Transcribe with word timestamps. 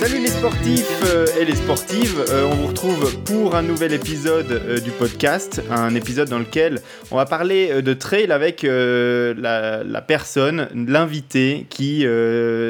Salut 0.00 0.20
les 0.20 0.28
sportifs 0.28 1.02
euh, 1.06 1.26
et 1.40 1.44
les 1.44 1.56
sportives, 1.56 2.24
euh, 2.28 2.44
on 2.44 2.54
vous 2.54 2.66
retrouve 2.68 3.18
pour 3.24 3.56
un 3.56 3.62
nouvel 3.62 3.92
épisode 3.92 4.52
euh, 4.52 4.78
du 4.78 4.92
podcast, 4.92 5.60
un 5.72 5.92
épisode 5.96 6.28
dans 6.28 6.38
lequel 6.38 6.80
on 7.10 7.16
va 7.16 7.26
parler 7.26 7.82
de 7.82 7.94
trail 7.94 8.30
avec 8.30 8.62
la, 8.62 10.04
personne, 10.06 10.68
l'invité 10.72 11.66
qui 11.68 12.06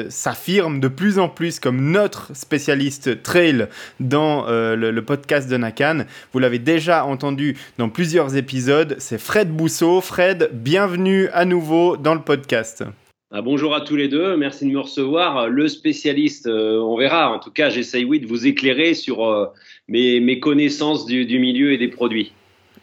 s'affirme 0.09 0.79
de 0.79 0.87
plus 0.87 1.19
en 1.19 1.29
plus 1.29 1.59
comme 1.59 1.91
notre 1.91 2.35
spécialiste 2.35 3.21
trail 3.21 3.67
dans 3.99 4.47
le, 4.47 4.75
le, 4.75 5.01
podcast 5.03 5.47
de 5.47 5.57
Nakan. 5.57 6.05
Vous 6.33 6.39
l'avez 6.39 6.59
déjà 6.59 7.05
entendu 7.05 7.55
dans 7.77 7.89
plusieurs 7.89 8.35
épisodes, 8.35 8.95
c'est 8.97 9.19
Fred 9.19 9.49
Bousseau. 9.49 10.01
Fred, 10.01 10.49
bienvenue 10.51 11.29
à 11.33 11.45
nouveau 11.45 11.95
dans 11.95 12.15
le 12.15 12.21
podcast. 12.21 12.83
Ah, 13.31 13.43
bonjour 13.43 13.75
à 13.75 13.81
tous 13.81 13.95
les 13.95 14.07
deux, 14.07 14.35
merci 14.37 14.65
de 14.65 14.71
me 14.71 14.79
recevoir. 14.79 15.49
Le 15.49 15.67
spécialiste, 15.67 16.47
euh, 16.47 16.79
on 16.81 16.97
verra. 16.97 17.31
En 17.31 17.37
tout 17.37 17.51
cas, 17.51 17.69
j'essaye 17.69 18.03
oui 18.03 18.19
de 18.19 18.25
vous 18.25 18.47
éclairer 18.47 18.95
sur 18.95 19.23
euh, 19.23 19.45
mes, 19.87 20.19
mes, 20.19 20.39
connaissances 20.39 21.05
du, 21.05 21.27
du 21.27 21.37
milieu 21.37 21.71
et 21.71 21.77
des 21.77 21.89
produits. 21.89 22.33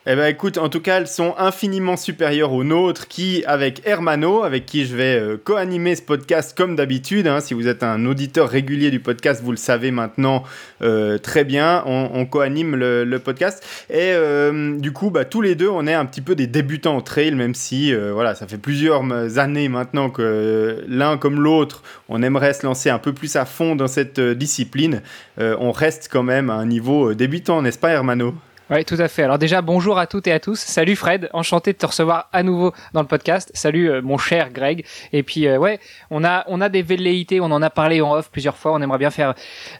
Eh 0.09 0.15
ben 0.15 0.27
écoute, 0.27 0.57
en 0.57 0.69
tout 0.69 0.81
cas, 0.81 0.99
elles 0.99 1.09
sont 1.09 1.35
infiniment 1.37 1.97
supérieures 1.97 2.53
aux 2.53 2.63
nôtres 2.63 3.09
qui, 3.09 3.43
avec 3.45 3.83
Hermano, 3.85 4.45
avec 4.45 4.65
qui 4.65 4.87
je 4.87 4.95
vais 4.95 5.19
euh, 5.19 5.37
co-animer 5.37 5.97
ce 5.97 6.03
podcast 6.03 6.57
comme 6.57 6.77
d'habitude, 6.77 7.27
hein, 7.27 7.41
si 7.41 7.55
vous 7.55 7.67
êtes 7.67 7.83
un 7.83 8.07
auditeur 8.07 8.49
régulier 8.49 8.93
du 8.93 9.01
podcast, 9.01 9.43
vous 9.43 9.51
le 9.51 9.57
savez 9.57 9.91
maintenant 9.91 10.45
euh, 10.81 11.19
très 11.19 11.43
bien, 11.43 11.83
on, 11.87 12.25
co-anime 12.25 12.77
le, 12.77 13.19
podcast. 13.19 13.67
Et 13.91 14.13
euh, 14.13 14.79
du 14.79 14.93
coup, 14.93 15.11
bah, 15.11 15.25
tous 15.25 15.41
les 15.41 15.57
deux, 15.57 15.69
on 15.69 15.89
est 15.89 15.95
un 15.95 16.07
petit 16.07 16.21
peu 16.21 16.37
des 16.37 16.47
débutants 16.47 16.99
au 16.99 17.03
trail, 17.03 17.35
même 17.35 17.57
si 17.57 17.93
voilà, 17.93 18.37
ça 18.37 18.47
fait 18.47 18.59
plusieurs 18.59 19.03
années 19.41 19.69
maintenant 19.69 20.09
que 20.09 20.85
l'un 20.87 21.19
comme 21.19 21.41
l'autre, 21.41 21.83
on 22.09 22.23
aimerait 22.23 22.53
se 22.53 22.65
lancer 22.65 22.91
un 22.91 23.01
peu 23.01 23.13
plus 23.13 23.35
à 23.35 23.45
fond 23.45 23.75
dans 23.75 23.89
cette 23.89 24.21
discipline. 24.21 25.03
on 25.39 25.73
reste 25.73 26.09
quand 26.13 26.23
même 26.23 26.49
à 26.49 26.55
un 26.55 26.67
niveau 26.67 27.13
débutant, 27.13 27.61
n'est-ce 27.61 27.81
pas 27.81 27.91
Hermano? 27.91 28.37
Oui, 28.69 28.85
tout 28.85 28.97
à 28.99 29.07
fait. 29.07 29.23
Alors 29.23 29.39
déjà, 29.39 29.63
bonjour 29.63 29.97
à 29.97 30.09
toutes 30.09 30.27
et 30.27 30.33
à 30.33 30.41
tous. 30.41 30.59
Salut 30.59 30.97
Fred, 30.97 31.31
enchanté 31.33 31.73
de 31.73 31.79
te 31.79 31.87
recevoir 31.87 32.29
à 32.33 32.43
nouveau 32.43 32.73
dans 32.93 33.01
le 33.01 33.07
podcast. 33.07 33.51
Salut 33.55 33.89
euh, 33.89 34.03
mon 34.03 34.19
cher 34.19 34.51
Greg. 34.51 34.85
Et 35.13 35.23
puis 35.23 35.47
euh, 35.47 35.57
ouais, 35.57 35.79
on 36.11 36.25
a 36.25 36.45
on 36.49 36.61
a 36.61 36.69
des 36.69 36.83
velléités, 36.83 37.41
on 37.41 37.45
en 37.45 37.63
a 37.63 37.71
parlé 37.71 38.01
en 38.01 38.13
off 38.15 38.29
plusieurs 38.29 38.57
fois. 38.57 38.73
On 38.73 38.83
aimerait 38.83 38.99
bien 38.99 39.11
faire 39.11 39.35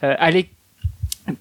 euh, 0.05 0.15
aller 0.21 0.51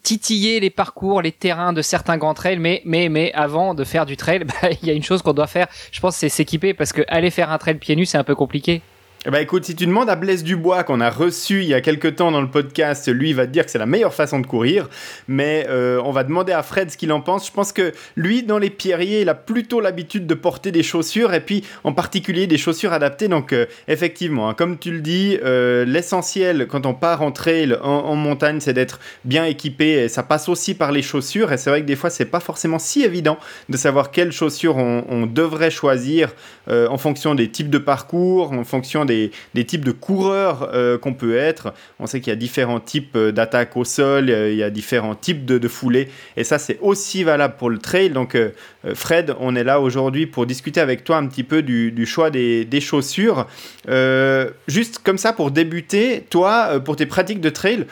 titiller 0.01 0.59
les 0.59 0.71
parcours, 0.71 1.21
les 1.21 1.31
terrains 1.31 1.71
de 1.71 1.83
certains 1.83 2.17
grands 2.17 2.33
trails, 2.33 2.57
mais 2.57 2.81
mais 2.83 3.09
mais 3.09 3.31
avant 3.33 3.75
de 3.75 3.83
faire 3.83 4.07
du 4.07 4.17
trail, 4.17 4.43
bah, 4.61 4.69
il 4.81 4.87
y 4.87 4.89
a 4.89 4.93
une 4.93 5.03
chose 5.03 5.21
qu'on 5.21 5.33
doit 5.33 5.45
faire. 5.45 5.67
Je 5.91 5.99
pense 5.99 6.15
c'est 6.15 6.29
s'équiper 6.29 6.73
parce 6.73 6.93
que 6.93 7.03
aller 7.07 7.29
faire 7.29 7.51
un 7.51 7.59
trail 7.59 7.75
pieds 7.75 7.95
nus, 7.95 8.07
c'est 8.07 8.17
un 8.17 8.23
peu 8.23 8.33
compliqué. 8.33 8.81
Ben 9.31 9.39
écoute, 9.39 9.65
si 9.65 9.75
tu 9.75 9.87
demandes 9.87 10.07
à 10.07 10.15
Blaise 10.15 10.43
Dubois 10.43 10.83
qu'on 10.83 11.01
a 11.01 11.09
reçu 11.09 11.63
il 11.63 11.67
y 11.67 11.73
a 11.73 11.81
quelques 11.81 12.17
temps 12.17 12.29
dans 12.29 12.41
le 12.41 12.47
podcast, 12.47 13.11
lui 13.11 13.33
va 13.33 13.47
te 13.47 13.51
dire 13.51 13.65
que 13.65 13.71
c'est 13.71 13.79
la 13.79 13.87
meilleure 13.87 14.13
façon 14.13 14.39
de 14.39 14.45
courir, 14.45 14.87
mais 15.27 15.65
euh, 15.67 15.99
on 16.05 16.11
va 16.11 16.23
demander 16.23 16.51
à 16.51 16.61
Fred 16.61 16.91
ce 16.91 16.97
qu'il 16.97 17.11
en 17.11 17.21
pense. 17.21 17.47
Je 17.47 17.51
pense 17.51 17.71
que 17.71 17.91
lui, 18.15 18.43
dans 18.43 18.59
les 18.59 18.69
pierriers, 18.69 19.21
il 19.21 19.29
a 19.29 19.33
plutôt 19.33 19.81
l'habitude 19.81 20.27
de 20.27 20.35
porter 20.35 20.71
des 20.71 20.83
chaussures 20.83 21.33
et 21.33 21.39
puis 21.39 21.63
en 21.83 21.91
particulier 21.91 22.45
des 22.45 22.59
chaussures 22.59 22.93
adaptées. 22.93 23.27
Donc 23.27 23.51
euh, 23.51 23.65
effectivement, 23.87 24.47
hein, 24.47 24.53
comme 24.53 24.77
tu 24.77 24.91
le 24.91 25.01
dis, 25.01 25.39
euh, 25.43 25.85
l'essentiel 25.85 26.67
quand 26.67 26.85
on 26.85 26.93
part 26.93 27.23
en 27.23 27.31
trail, 27.31 27.75
en, 27.81 28.15
montagne, 28.15 28.59
c'est 28.59 28.73
d'être 28.73 28.99
bien 29.23 29.45
équipé 29.45 30.03
et 30.03 30.07
ça 30.07 30.21
passe 30.21 30.49
aussi 30.49 30.75
par 30.75 30.91
les 30.91 31.01
chaussures. 31.01 31.51
Et 31.51 31.57
c'est 31.57 31.71
vrai 31.71 31.81
que 31.81 31.87
des 31.87 31.95
fois, 31.95 32.11
c'est 32.11 32.25
pas 32.25 32.39
forcément 32.39 32.77
si 32.77 33.01
évident 33.01 33.39
de 33.69 33.77
savoir 33.77 34.11
quelles 34.11 34.31
chaussures 34.31 34.77
on, 34.77 35.25
devrait 35.25 35.71
choisir 35.71 36.31
en 36.67 36.97
fonction 36.97 37.33
des 37.33 37.49
types 37.49 37.71
de 37.71 37.79
parcours, 37.79 38.51
en 38.51 38.63
fonction 38.63 39.03
des 39.05 39.14
des, 39.53 39.65
types 39.65 39.85
de 39.85 39.91
coureurs 39.91 40.69
euh, 40.73 40.97
qu'on 40.97 41.13
peut 41.13 41.37
être. 41.37 41.73
On 41.99 42.07
sait 42.07 42.19
qu'il 42.19 42.31
y 42.31 42.33
a 42.33 42.37
différents 42.37 42.79
types 42.79 43.15
euh, 43.15 43.31
d'attaques 43.31 43.75
au 43.77 43.83
sol, 43.83 44.29
euh, 44.29 44.51
il 44.51 44.57
y 44.57 44.63
a 44.63 44.69
différents 44.69 45.15
types 45.15 45.45
de, 45.45 45.67
foulées, 45.67 46.09
et 46.37 46.43
ça 46.43 46.59
c'est 46.59 46.77
aussi 46.81 47.23
valable 47.23 47.55
pour 47.57 47.69
le 47.69 47.79
trail. 47.79 48.11
Donc 48.11 48.37
Fred, 48.93 49.35
on 49.39 49.55
est 49.55 49.63
là 49.63 49.81
aujourd'hui 49.81 50.27
pour 50.27 50.45
discuter 50.45 50.79
avec 50.79 51.03
toi 51.03 51.17
un 51.17 51.27
petit 51.27 51.43
peu 51.43 51.63
du, 51.63 52.05
choix 52.05 52.29
des, 52.29 52.81
chaussures. 52.81 53.47
Juste 54.67 54.99
comme 55.03 55.17
ça 55.17 55.33
pour 55.33 55.49
débuter, 55.51 56.23
toi, 56.29 56.79
pour 56.79 56.95
tes 56.95 57.07
pratiques 57.07 57.41
de 57.41 57.49
trail, 57.49 57.87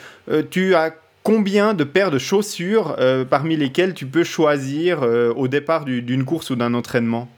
tu 0.50 0.74
as 0.74 0.94
combien 1.24 1.74
de 1.74 1.82
paires 1.84 2.12
de 2.12 2.18
chaussures 2.18 2.96
parmi 3.28 3.56
lesquelles 3.56 3.94
tu 3.94 4.06
peux 4.06 4.24
choisir 4.24 5.02
au 5.36 5.48
départ 5.48 5.84
d'une 5.84 6.24
course 6.24 6.50
ou 6.50 6.56
d'un 6.56 6.74
entraînement? 6.74 7.28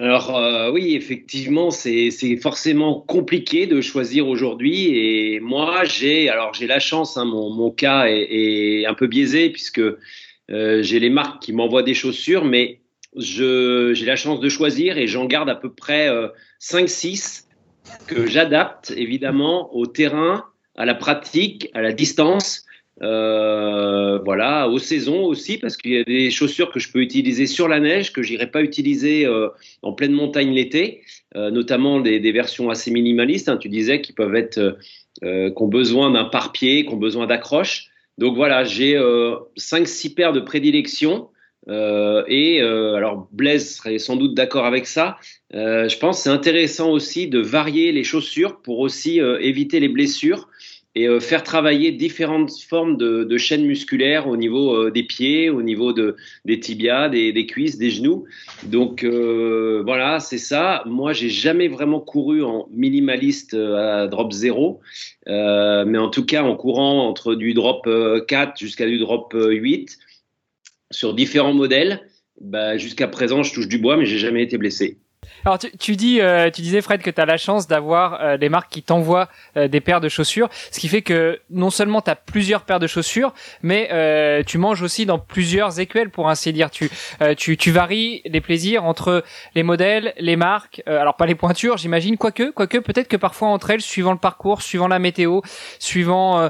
Alors 0.00 0.36
euh, 0.36 0.72
oui, 0.72 0.94
effectivement, 0.94 1.70
c'est 1.70 2.10
forcément 2.42 3.00
compliqué 3.00 3.66
de 3.66 3.80
choisir 3.80 4.26
aujourd'hui. 4.26 4.98
Et 4.98 5.40
moi, 5.40 5.84
j'ai 5.84 6.28
alors 6.28 6.52
j'ai 6.52 6.66
la 6.66 6.80
chance, 6.80 7.16
hein, 7.16 7.24
mon, 7.24 7.70
cas 7.70 8.06
est, 8.06 8.26
est, 8.30 8.86
un 8.86 8.94
peu 8.94 9.06
biaisé 9.06 9.50
puisque 9.50 9.80
euh, 10.50 10.82
j'ai 10.82 10.98
les 10.98 11.10
marques 11.10 11.42
qui 11.42 11.52
m'envoient 11.52 11.84
des 11.84 11.94
chaussures, 11.94 12.44
mais 12.44 12.80
j'ai 13.16 14.04
la 14.04 14.16
chance 14.16 14.40
de 14.40 14.48
choisir 14.48 14.98
et 14.98 15.06
j'en 15.06 15.26
garde 15.26 15.48
à 15.48 15.54
peu 15.54 15.72
près 15.72 16.08
euh, 16.08 16.28
5-6 16.60 17.44
que 18.08 18.26
j'adapte 18.26 18.92
évidemment 18.96 19.74
au 19.76 19.86
terrain, 19.86 20.44
à 20.76 20.86
la 20.86 20.94
pratique, 20.94 21.70
à 21.72 21.80
la 21.80 21.92
distance 21.92 22.64
euh, 23.02 24.18
voilà, 24.24 24.68
aux 24.68 24.78
saisons 24.78 25.24
aussi, 25.24 25.58
parce 25.58 25.76
qu'il 25.76 25.92
y 25.92 25.98
a 25.98 26.04
des 26.04 26.30
chaussures 26.30 26.70
que 26.70 26.78
je 26.78 26.92
peux 26.92 27.00
utiliser 27.00 27.46
sur 27.46 27.66
la 27.66 27.80
neige, 27.80 28.12
que 28.12 28.22
j'irai 28.22 28.50
pas 28.50 28.62
utiliser 28.62 29.26
euh, 29.26 29.48
en 29.82 29.92
pleine 29.92 30.12
montagne 30.12 30.52
l'été, 30.52 31.02
euh, 31.34 31.50
notamment 31.50 32.00
des, 32.00 32.20
des, 32.20 32.32
versions 32.32 32.70
assez 32.70 32.90
minimalistes. 32.90 33.48
Hein, 33.48 33.56
tu 33.56 33.68
disais 33.68 34.00
qui 34.00 34.12
peuvent 34.12 34.36
être, 34.36 34.78
euh, 35.24 35.50
qui 35.50 35.62
ont 35.62 35.68
besoin 35.68 36.10
d'un 36.12 36.24
pare-pied, 36.24 36.86
qui 36.86 36.92
ont 36.92 36.98
besoin 36.98 37.26
d'accroche. 37.26 37.88
Donc 38.16 38.36
voilà, 38.36 38.62
j'ai 38.62 38.96
euh, 38.96 39.36
cinq, 39.56 39.88
six 39.88 40.14
paires 40.14 40.32
de 40.32 40.40
prédilection. 40.40 41.30
et 41.68 42.60
alors 42.60 43.26
Blaise 43.32 43.76
serait 43.76 43.98
sans 43.98 44.16
doute 44.16 44.34
d'accord 44.34 44.66
avec 44.66 44.86
ça. 44.86 45.16
je 45.50 45.98
pense 45.98 46.22
c'est 46.22 46.30
intéressant 46.30 46.90
aussi 46.90 47.26
de 47.26 47.40
varier 47.40 47.90
les 47.90 48.04
chaussures 48.04 48.60
pour 48.60 48.80
aussi 48.80 49.18
éviter 49.40 49.80
les 49.80 49.88
blessures 49.88 50.46
et 50.94 51.08
euh, 51.08 51.18
faire 51.18 51.42
travailler 51.42 51.90
différentes 51.92 52.52
formes 52.60 52.96
de, 52.96 53.24
de, 53.24 53.38
chaînes 53.38 53.64
musculaires 53.64 54.28
au 54.28 54.36
niveau 54.36 54.74
euh, 54.74 54.90
des 54.90 55.02
pieds, 55.02 55.50
au 55.50 55.62
niveau 55.62 55.92
de, 55.92 56.16
des 56.44 56.60
tibias, 56.60 57.08
des, 57.08 57.32
des 57.32 57.46
cuisses, 57.46 57.78
des 57.78 57.90
genoux. 57.90 58.26
Donc 58.64 59.02
euh, 59.02 59.82
voilà, 59.84 60.20
c'est 60.20 60.38
ça. 60.38 60.82
Moi, 60.86 61.12
j'ai 61.12 61.30
jamais 61.30 61.68
vraiment 61.68 62.00
couru 62.00 62.44
en 62.44 62.68
minimaliste 62.70 63.54
à 63.54 64.06
drop 64.06 64.32
0, 64.32 64.80
euh, 65.28 65.84
mais 65.84 65.98
en 65.98 66.10
tout 66.10 66.24
cas 66.24 66.42
en 66.42 66.56
courant 66.56 67.08
entre 67.08 67.34
du 67.34 67.54
drop 67.54 67.88
4 68.28 68.58
jusqu'à 68.58 68.86
du 68.86 68.98
drop 68.98 69.34
8 69.34 69.98
sur 70.90 71.14
différents 71.14 71.54
modèles. 71.54 72.08
Bah, 72.40 72.76
jusqu'à 72.76 73.08
présent, 73.08 73.42
je 73.42 73.54
touche 73.54 73.68
du 73.68 73.78
bois, 73.78 73.96
mais 73.96 74.06
j'ai 74.06 74.18
jamais 74.18 74.42
été 74.42 74.58
blessé. 74.58 74.98
Alors 75.44 75.58
tu, 75.58 75.70
tu 75.76 75.96
dis, 75.96 76.20
euh, 76.20 76.50
tu 76.50 76.62
disais 76.62 76.80
Fred 76.80 77.02
que 77.02 77.10
tu 77.10 77.20
as 77.20 77.26
la 77.26 77.36
chance 77.36 77.66
d'avoir 77.66 78.20
euh, 78.20 78.36
des 78.36 78.48
marques 78.48 78.70
qui 78.70 78.82
t'envoient 78.82 79.28
euh, 79.56 79.68
des 79.68 79.80
paires 79.80 80.00
de 80.00 80.08
chaussures, 80.08 80.48
ce 80.70 80.80
qui 80.80 80.88
fait 80.88 81.02
que 81.02 81.40
non 81.50 81.70
seulement 81.70 82.00
tu 82.00 82.10
as 82.10 82.16
plusieurs 82.16 82.62
paires 82.62 82.80
de 82.80 82.86
chaussures, 82.86 83.34
mais 83.62 83.88
euh, 83.92 84.42
tu 84.42 84.58
manges 84.58 84.82
aussi 84.82 85.06
dans 85.06 85.18
plusieurs 85.18 85.80
écuelles 85.80 86.10
pour 86.10 86.28
ainsi 86.28 86.52
dire. 86.52 86.70
Tu, 86.70 86.90
euh, 87.20 87.34
tu, 87.34 87.56
tu 87.56 87.70
varies 87.70 88.22
les 88.24 88.40
plaisirs 88.40 88.84
entre 88.84 89.24
les 89.54 89.62
modèles, 89.62 90.14
les 90.18 90.36
marques, 90.36 90.82
euh, 90.88 91.00
alors 91.00 91.16
pas 91.16 91.26
les 91.26 91.34
pointures, 91.34 91.76
j'imagine, 91.76 92.16
quoique, 92.16 92.50
quoique 92.50 92.78
peut-être 92.78 93.08
que 93.08 93.16
parfois 93.16 93.48
entre 93.48 93.70
elles, 93.70 93.80
suivant 93.80 94.12
le 94.12 94.18
parcours, 94.18 94.62
suivant 94.62 94.88
la 94.88 94.98
météo, 94.98 95.40
suivant, 95.78 96.48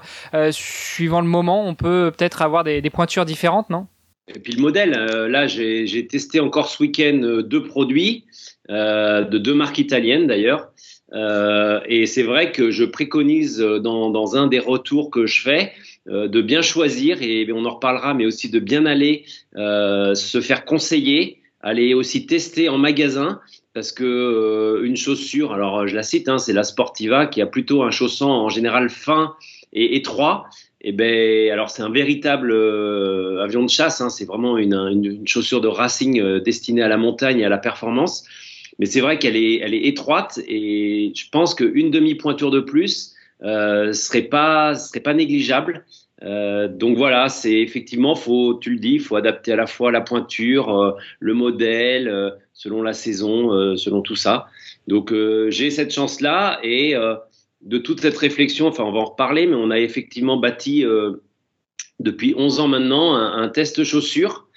suivant 0.50 1.20
le 1.20 1.26
moment, 1.26 1.66
on 1.66 1.74
peut 1.74 2.12
peut-être 2.16 2.42
avoir 2.42 2.64
des, 2.64 2.80
des 2.80 2.90
pointures 2.90 3.24
différentes, 3.24 3.70
non? 3.70 3.86
Et 4.28 4.38
puis 4.38 4.54
le 4.54 4.62
modèle, 4.62 4.94
euh, 4.94 5.28
là 5.28 5.46
j'ai 5.46 6.06
testé 6.06 6.40
encore 6.40 6.68
ce 6.68 6.82
week-end 6.82 7.20
euh, 7.22 7.42
deux 7.42 7.62
produits 7.62 8.24
euh, 8.70 9.24
de 9.24 9.36
deux 9.36 9.54
marques 9.54 9.78
italiennes 9.78 10.26
d'ailleurs. 10.26 10.70
Euh, 11.12 11.80
et 11.86 12.06
c'est 12.06 12.22
vrai 12.22 12.50
que 12.50 12.70
je 12.70 12.84
préconise 12.84 13.58
dans, 13.58 14.10
dans, 14.10 14.36
un 14.36 14.46
des 14.46 14.58
retours 14.58 15.10
que 15.10 15.26
je 15.26 15.42
fais 15.42 15.72
euh, 16.08 16.28
de 16.28 16.40
bien 16.40 16.62
choisir, 16.62 17.20
et 17.20 17.46
on 17.52 17.66
en 17.66 17.74
reparlera, 17.74 18.14
mais 18.14 18.24
aussi 18.24 18.48
de 18.48 18.58
bien 18.58 18.86
aller 18.86 19.24
se 19.54 20.40
faire 20.40 20.64
conseiller, 20.64 21.42
aller 21.60 21.92
aussi 21.92 22.26
tester 22.26 22.68
en 22.70 22.78
magasin, 22.78 23.40
parce 23.74 23.92
que 23.92 24.80
une 24.84 24.96
chaussure, 24.96 25.52
alors 25.52 25.86
je 25.86 25.94
la 25.94 26.02
cite, 26.02 26.28
hein, 26.28 26.38
c'est 26.38 26.52
la 26.52 26.64
Sportiva 26.64 27.26
qui 27.26 27.42
a 27.42 27.46
plutôt 27.46 27.82
un 27.82 27.90
chausson 27.90 28.30
en 28.30 28.48
général 28.48 28.88
fin 28.88 29.34
et 29.74 29.96
étroit, 29.96 30.46
eh 30.86 30.92
ben, 30.92 31.50
alors 31.50 31.70
c'est 31.70 31.82
un 31.82 31.90
véritable 31.90 32.52
euh, 32.52 33.42
avion 33.42 33.62
de 33.62 33.70
chasse. 33.70 34.00
Hein, 34.00 34.10
c'est 34.10 34.26
vraiment 34.26 34.58
une, 34.58 34.74
une, 34.74 35.04
une, 35.04 35.26
chaussure 35.26 35.60
de 35.60 35.68
racing 35.68 36.20
euh, 36.20 36.40
destinée 36.40 36.82
à 36.82 36.88
la 36.88 36.98
montagne 36.98 37.40
et 37.40 37.44
à 37.44 37.48
la 37.48 37.58
performance. 37.58 38.24
Mais 38.78 38.86
c'est 38.86 39.00
vrai 39.00 39.18
qu'elle 39.18 39.36
est, 39.36 39.60
elle 39.60 39.72
est 39.72 39.86
étroite 39.86 40.40
et 40.46 41.12
je 41.14 41.24
pense 41.30 41.54
qu'une 41.54 41.90
demi 41.90 42.14
pointure 42.14 42.50
de 42.50 42.60
plus 42.60 43.14
euh, 43.42 43.92
serait 43.92 44.22
pas, 44.22 44.74
serait 44.74 45.00
pas 45.00 45.14
négligeable. 45.14 45.84
Euh, 46.22 46.68
donc 46.68 46.96
voilà, 46.96 47.28
c'est 47.28 47.60
effectivement, 47.60 48.14
faut, 48.14 48.58
tu 48.60 48.70
le 48.70 48.78
dis, 48.78 48.98
faut 48.98 49.16
adapter 49.16 49.52
à 49.52 49.56
la 49.56 49.66
fois 49.66 49.90
la 49.90 50.00
pointure, 50.00 50.70
euh, 50.70 50.92
le 51.18 51.34
modèle, 51.34 52.08
euh, 52.08 52.30
selon 52.52 52.82
la 52.82 52.92
saison, 52.92 53.76
selon 53.76 54.00
tout 54.00 54.14
ça. 54.14 54.46
Donc 54.86 55.12
j'ai 55.48 55.70
cette 55.70 55.92
chance-là 55.92 56.60
et 56.62 56.94
de 57.64 57.78
toute 57.78 58.00
cette 58.00 58.16
réflexion, 58.16 58.68
enfin 58.68 58.84
on 58.84 58.92
va 58.92 59.00
en 59.00 59.06
reparler, 59.06 59.46
mais 59.46 59.56
on 59.56 59.70
a 59.70 59.80
effectivement 59.80 60.36
bâti 60.36 60.84
depuis 62.00 62.34
11 62.36 62.60
ans 62.60 62.68
maintenant 62.68 63.14
un, 63.14 63.48
test 63.48 63.84
chaussure 63.84 64.48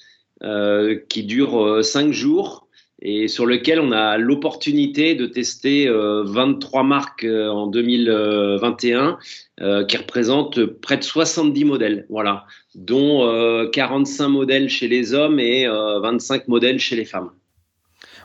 qui 1.09 1.23
dure 1.23 1.83
5 1.83 2.11
jours 2.11 2.67
et 3.01 3.27
sur 3.27 3.45
lequel 3.45 3.79
on 3.79 3.91
a 3.91 4.17
l'opportunité 4.17 5.15
de 5.15 5.25
tester 5.25 5.87
23 5.89 6.83
marques 6.83 7.25
en 7.25 7.67
2021 7.67 9.17
qui 9.87 9.97
représentent 9.97 10.65
près 10.65 10.97
de 10.97 11.03
70 11.03 11.65
modèles, 11.65 12.05
voilà, 12.09 12.45
dont 12.75 13.69
45 13.71 14.27
modèles 14.27 14.69
chez 14.69 14.87
les 14.87 15.13
hommes 15.13 15.39
et 15.39 15.65
25 15.67 16.47
modèles 16.47 16.79
chez 16.79 16.95
les 16.95 17.05
femmes. 17.05 17.31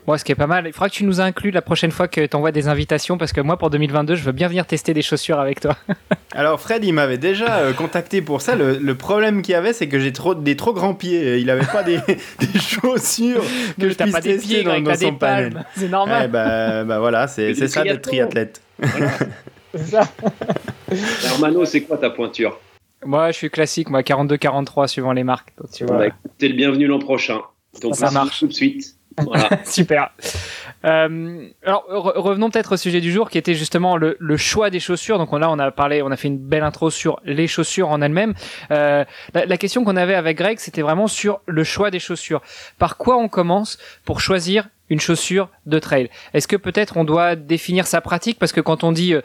Bon, 0.06 0.16
ce 0.18 0.24
qui 0.24 0.32
est 0.32 0.36
pas 0.36 0.48
mal. 0.48 0.66
Il 0.66 0.72
faudra 0.72 0.88
que 0.88 0.94
tu 0.94 1.04
nous 1.04 1.20
inclues 1.20 1.52
la 1.52 1.62
prochaine 1.62 1.92
fois 1.92 2.08
que 2.08 2.26
tu 2.26 2.36
envoies 2.36 2.50
des 2.50 2.66
invitations 2.66 3.18
parce 3.18 3.32
que 3.32 3.40
moi, 3.40 3.56
pour 3.56 3.70
2022, 3.70 4.16
je 4.16 4.24
veux 4.24 4.32
bien 4.32 4.48
venir 4.48 4.66
tester 4.66 4.94
des 4.94 5.02
chaussures 5.02 5.38
avec 5.38 5.60
toi. 5.60 5.76
Alors, 6.32 6.60
Fred, 6.60 6.84
il 6.84 6.92
m'avait 6.92 7.18
déjà 7.18 7.58
euh, 7.58 7.72
contacté 7.72 8.20
pour 8.20 8.40
ça. 8.40 8.56
Le, 8.56 8.94
problème 8.94 9.42
qu'il 9.42 9.52
y 9.52 9.54
avait, 9.54 9.72
c'est 9.72 9.88
que 9.88 10.00
j'ai 10.00 10.12
trop, 10.12 10.34
des 10.34 10.56
trop 10.56 10.72
grands 10.72 10.94
pieds. 10.94 11.38
Il 11.38 11.46
n'avait 11.46 11.66
pas 11.66 11.84
des, 11.84 11.98
des, 12.40 12.58
chaussures 12.58 13.44
que 13.80 13.88
je 13.88 13.94
puisse 13.94 14.12
pas 14.12 14.20
des 14.20 14.38
pieds, 14.38 14.64
dans, 14.64 14.80
dans 14.80 14.94
son 14.94 15.14
panel. 15.14 15.64
C'est 15.76 15.88
normal. 15.88 16.22
Eh 16.24 16.28
bah, 16.28 16.84
bah, 16.84 16.98
voilà, 16.98 17.28
c'est 17.28 17.54
ça 17.68 17.84
d'être 17.84 18.02
triathlète. 18.02 18.60
c'est 19.72 19.86
ça. 19.86 20.02
Alors, 21.24 21.40
Mano, 21.40 21.64
c'est 21.64 21.82
quoi 21.82 21.96
ta 21.96 22.10
pointure? 22.10 22.58
Moi, 23.04 23.30
je 23.30 23.36
suis 23.36 23.50
classique, 23.50 23.88
moi, 23.88 24.02
42-43 24.02 24.88
suivant 24.88 25.12
les 25.12 25.24
marques. 25.24 25.52
Donc, 25.58 25.70
tu 25.70 25.84
vois. 25.84 25.98
Bah, 25.98 26.14
le 26.40 26.48
bienvenu 26.48 26.86
l'an 26.86 26.98
prochain. 26.98 27.40
Donc, 27.80 27.94
ça 27.94 28.10
marche 28.10 28.40
tout 28.40 28.48
de 28.48 28.52
suite. 28.52 28.96
Super. 29.64 30.10
Euh, 30.84 31.48
alors 31.64 31.84
revenons 31.88 32.50
peut-être 32.50 32.72
au 32.72 32.76
sujet 32.76 33.00
du 33.00 33.12
jour 33.12 33.30
qui 33.30 33.38
était 33.38 33.54
justement 33.54 33.96
le, 33.96 34.36
choix 34.36 34.70
des 34.70 34.80
chaussures. 34.80 35.18
Donc 35.18 35.32
là 35.32 35.50
on 35.50 35.58
a 35.58 35.70
parlé, 35.70 36.02
on 36.02 36.10
a 36.10 36.16
fait 36.16 36.28
une 36.28 36.38
belle 36.38 36.62
intro 36.62 36.90
sur 36.90 37.20
les 37.24 37.46
chaussures 37.46 37.88
en 37.90 38.02
elles-mêmes. 38.02 38.34
Euh, 38.70 39.04
la, 39.34 39.56
question 39.56 39.84
qu'on 39.84 39.96
avait 39.96 40.14
avec 40.14 40.38
Greg, 40.38 40.58
c'était 40.58 40.82
vraiment 40.82 41.06
sur 41.06 41.40
le 41.46 41.64
choix 41.64 41.90
des 41.90 41.98
chaussures. 41.98 42.42
Par 42.78 42.96
quoi 42.96 43.16
on 43.16 43.28
commence 43.28 43.78
pour 44.04 44.20
choisir 44.20 44.68
une 44.88 45.00
chaussure 45.00 45.48
de 45.66 45.78
trail? 45.78 46.10
Est-ce 46.34 46.48
que 46.48 46.56
peut-être 46.56 46.96
on 46.96 47.04
doit 47.04 47.36
définir 47.36 47.86
sa 47.86 48.00
pratique? 48.00 48.38
Parce 48.38 48.52
que 48.52 48.60
quand 48.60 48.84
on 48.84 48.92
dit 48.92 49.14
euh, 49.14 49.20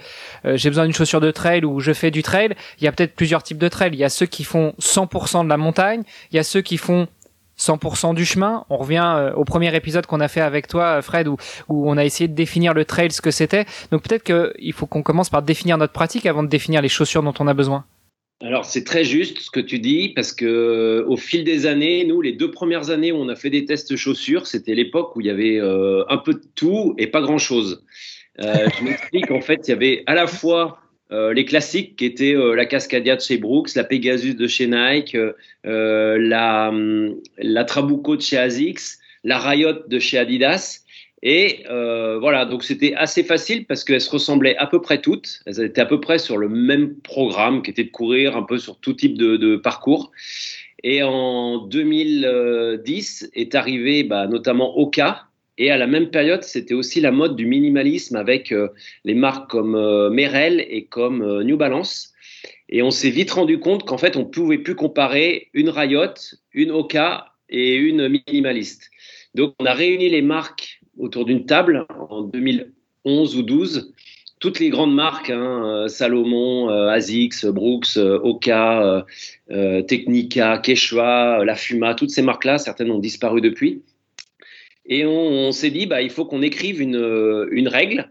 j'ai 0.55 0.69
besoin 0.69 0.85
d'une 0.85 0.93
chaussure 0.93 1.21
de 1.21 1.31
trail 1.31 1.65
ou 1.65 1.79
je 1.79 1.93
fais 1.93 2.11
du 2.11 2.23
trail, 2.23 2.55
il 2.79 2.83
y 2.83 2.87
a 2.87 2.91
peut-être 2.91 3.15
plusieurs 3.15 3.43
types 3.43 3.57
de 3.57 3.67
trail. 3.67 3.91
Il 3.93 3.99
y 3.99 4.03
a 4.03 4.09
ceux 4.09 4.27
qui 4.27 4.43
font 4.43 4.73
100% 4.79 5.43
de 5.43 5.49
la 5.49 5.57
montagne, 5.57 6.03
il 6.31 6.35
y 6.35 6.39
a 6.39 6.43
ceux 6.43 6.61
qui 6.61 6.77
font 6.77 7.07
100% 7.59 8.15
du 8.15 8.25
chemin. 8.25 8.65
On 8.69 8.77
revient 8.77 9.13
euh, 9.17 9.33
au 9.33 9.43
premier 9.43 9.75
épisode 9.75 10.05
qu'on 10.05 10.19
a 10.19 10.27
fait 10.27 10.41
avec 10.41 10.67
toi, 10.67 11.01
Fred, 11.01 11.27
où, 11.27 11.37
on 11.69 11.97
a 11.97 12.05
essayé 12.05 12.27
de 12.27 12.35
définir 12.35 12.73
le 12.73 12.85
trail, 12.85 13.11
ce 13.11 13.21
que 13.21 13.31
c'était. 13.31 13.65
Donc 13.91 14.03
peut-être 14.03 14.23
qu'il 14.23 14.73
faut 14.73 14.85
qu'on 14.85 15.03
commence 15.03 15.29
par 15.29 15.41
définir 15.41 15.77
notre 15.77 15.93
pratique 15.93 16.25
avant 16.25 16.43
de 16.43 16.49
définir 16.49 16.81
les 16.81 16.89
chaussures 16.89 17.23
dont 17.23 17.33
on 17.39 17.47
a 17.47 17.53
besoin. 17.53 17.85
Alors 18.43 18.65
c'est 18.65 18.83
très 18.83 19.03
juste 19.03 19.39
ce 19.39 19.49
que 19.49 19.59
tu 19.59 19.79
dis 19.79 20.09
parce 20.09 20.31
que 20.31 21.03
au 21.07 21.17
fil 21.17 21.43
des 21.43 21.65
années, 21.65 22.05
nous 22.05 22.21
les 22.21 22.33
deux 22.33 22.51
premières 22.51 22.91
années 22.91 23.11
où 23.11 23.15
on 23.15 23.29
a 23.29 23.35
fait 23.35 23.49
des 23.49 23.65
tests 23.65 23.95
chaussures, 23.95 24.45
c'était 24.45 24.75
l'époque 24.75 25.15
où 25.15 25.21
il 25.21 25.27
y 25.27 25.31
avait 25.31 25.59
euh, 25.59 26.03
un 26.07 26.17
peu 26.17 26.35
de 26.35 26.43
tout 26.53 26.93
et 26.99 27.07
pas 27.07 27.21
grand 27.21 27.39
chose. 27.39 27.83
Euh, 28.39 28.67
je 28.77 28.83
m'explique 28.83 29.31
en 29.31 29.41
fait, 29.41 29.67
il 29.67 29.71
y 29.71 29.73
avait 29.73 30.03
à 30.05 30.13
la 30.13 30.27
fois 30.27 30.79
euh, 31.11 31.33
les 31.33 31.45
classiques 31.45 31.95
qui 31.95 32.05
étaient 32.05 32.35
euh, 32.35 32.53
la 32.53 32.65
Cascadia 32.65 33.15
de 33.15 33.21
chez 33.21 33.37
Brooks, 33.37 33.75
la 33.75 33.85
Pegasus 33.85 34.35
de 34.35 34.47
chez 34.47 34.67
Nike, 34.67 35.15
euh, 35.15 36.17
la, 36.19 36.69
hum, 36.69 37.15
la 37.37 37.63
Trabuco 37.63 38.17
de 38.17 38.21
chez 38.21 38.37
Asics, 38.37 38.79
la 39.23 39.39
Riot 39.39 39.87
de 39.87 39.99
chez 39.99 40.17
Adidas. 40.17 40.83
Et 41.23 41.63
voilà, 41.67 42.45
donc 42.45 42.63
c'était 42.63 42.93
assez 42.93 43.23
facile 43.23 43.65
parce 43.65 43.83
qu'elles 43.83 44.01
se 44.01 44.09
ressemblaient 44.09 44.55
à 44.57 44.67
peu 44.67 44.81
près 44.81 45.01
toutes. 45.01 45.41
Elles 45.45 45.61
étaient 45.61 45.81
à 45.81 45.85
peu 45.85 45.99
près 45.99 46.19
sur 46.19 46.37
le 46.37 46.47
même 46.47 46.95
programme 46.99 47.63
qui 47.63 47.71
était 47.71 47.83
de 47.83 47.89
courir 47.89 48.37
un 48.37 48.43
peu 48.43 48.59
sur 48.59 48.79
tout 48.79 48.93
type 48.93 49.17
de, 49.17 49.35
de 49.35 49.55
parcours. 49.55 50.11
Et 50.83 51.01
en 51.01 51.57
2010 51.65 53.31
est 53.33 53.55
arrivé 53.55 54.03
bah, 54.03 54.27
notamment 54.27 54.77
Oka, 54.77 55.26
et 55.57 55.71
à 55.71 55.77
la 55.77 55.87
même 55.87 56.09
période, 56.09 56.43
c'était 56.43 56.73
aussi 56.73 57.01
la 57.01 57.11
mode 57.11 57.35
du 57.35 57.45
minimalisme 57.45 58.15
avec 58.15 58.51
euh, 58.51 58.69
les 59.05 59.15
marques 59.15 59.49
comme 59.49 59.75
euh, 59.75 60.09
Merrell 60.09 60.63
et 60.69 60.85
comme 60.85 61.21
euh, 61.21 61.43
New 61.43 61.57
Balance. 61.57 62.13
Et 62.69 62.83
on 62.83 62.91
s'est 62.91 63.09
vite 63.09 63.31
rendu 63.31 63.59
compte 63.59 63.83
qu'en 63.83 63.97
fait, 63.97 64.17
on 64.17 64.25
pouvait 64.25 64.59
plus 64.59 64.75
comparer 64.75 65.49
une 65.53 65.69
Riot, 65.69 66.13
une 66.53 66.71
Oka 66.71 67.33
et 67.49 67.75
une 67.75 68.07
minimaliste. 68.07 68.91
Donc, 69.33 69.55
on 69.59 69.65
a 69.65 69.73
réuni 69.73 70.09
les 70.09 70.21
marques 70.21 70.81
autour 70.97 71.25
d'une 71.25 71.45
table 71.45 71.85
en 72.09 72.21
2011 72.21 73.37
ou 73.37 73.43
12 73.43 73.93
toutes 74.39 74.59
les 74.59 74.69
grandes 74.69 74.93
marques, 74.93 75.31
hein, 75.31 75.87
Salomon, 75.87 76.69
Asics, 76.69 77.43
Brooks, 77.47 77.97
Oka, 77.97 79.03
Technica, 79.87 80.59
Quechua, 80.59 81.43
La 81.43 81.55
Fuma, 81.55 81.95
toutes 81.95 82.11
ces 82.11 82.21
marques-là, 82.21 82.59
certaines 82.59 82.91
ont 82.91 82.99
disparu 82.99 83.41
depuis. 83.41 83.81
Et 84.87 85.05
on, 85.05 85.51
s'est 85.51 85.69
dit, 85.69 85.85
bah, 85.85 86.01
il 86.01 86.09
faut 86.09 86.25
qu'on 86.25 86.41
écrive 86.41 86.81
une, 86.81 86.95
euh, 86.95 87.47
une 87.51 87.67
règle. 87.67 88.09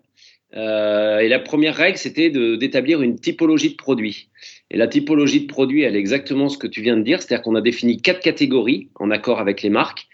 Euh, 0.55 1.19
et 1.19 1.29
la 1.29 1.39
première 1.39 1.75
règle, 1.75 1.99
c'était 1.99 2.31
d'établir 2.31 3.03
une 3.03 3.19
typologie 3.19 3.71
de 3.71 3.77
produit. 3.77 4.29
Et 4.71 4.77
la 4.77 4.87
typologie 4.87 5.41
de 5.41 5.47
produit, 5.47 5.83
elle 5.83 5.97
est 5.97 5.99
exactement 5.99 6.49
ce 6.49 6.59
que 6.59 6.67
tu 6.67 6.83
viens 6.83 6.97
de 6.97 7.03
dire, 7.03 7.21
c'est-à-dire 7.21 7.43
qu'on 7.43 7.55
a 7.55 7.61
défini 7.61 8.01
quatre 8.01 8.21
catégories 8.21 8.89
en 8.95 9.11
accord 9.11 9.39
avec 9.41 9.63
les 9.63 9.71
marques, 9.71 10.07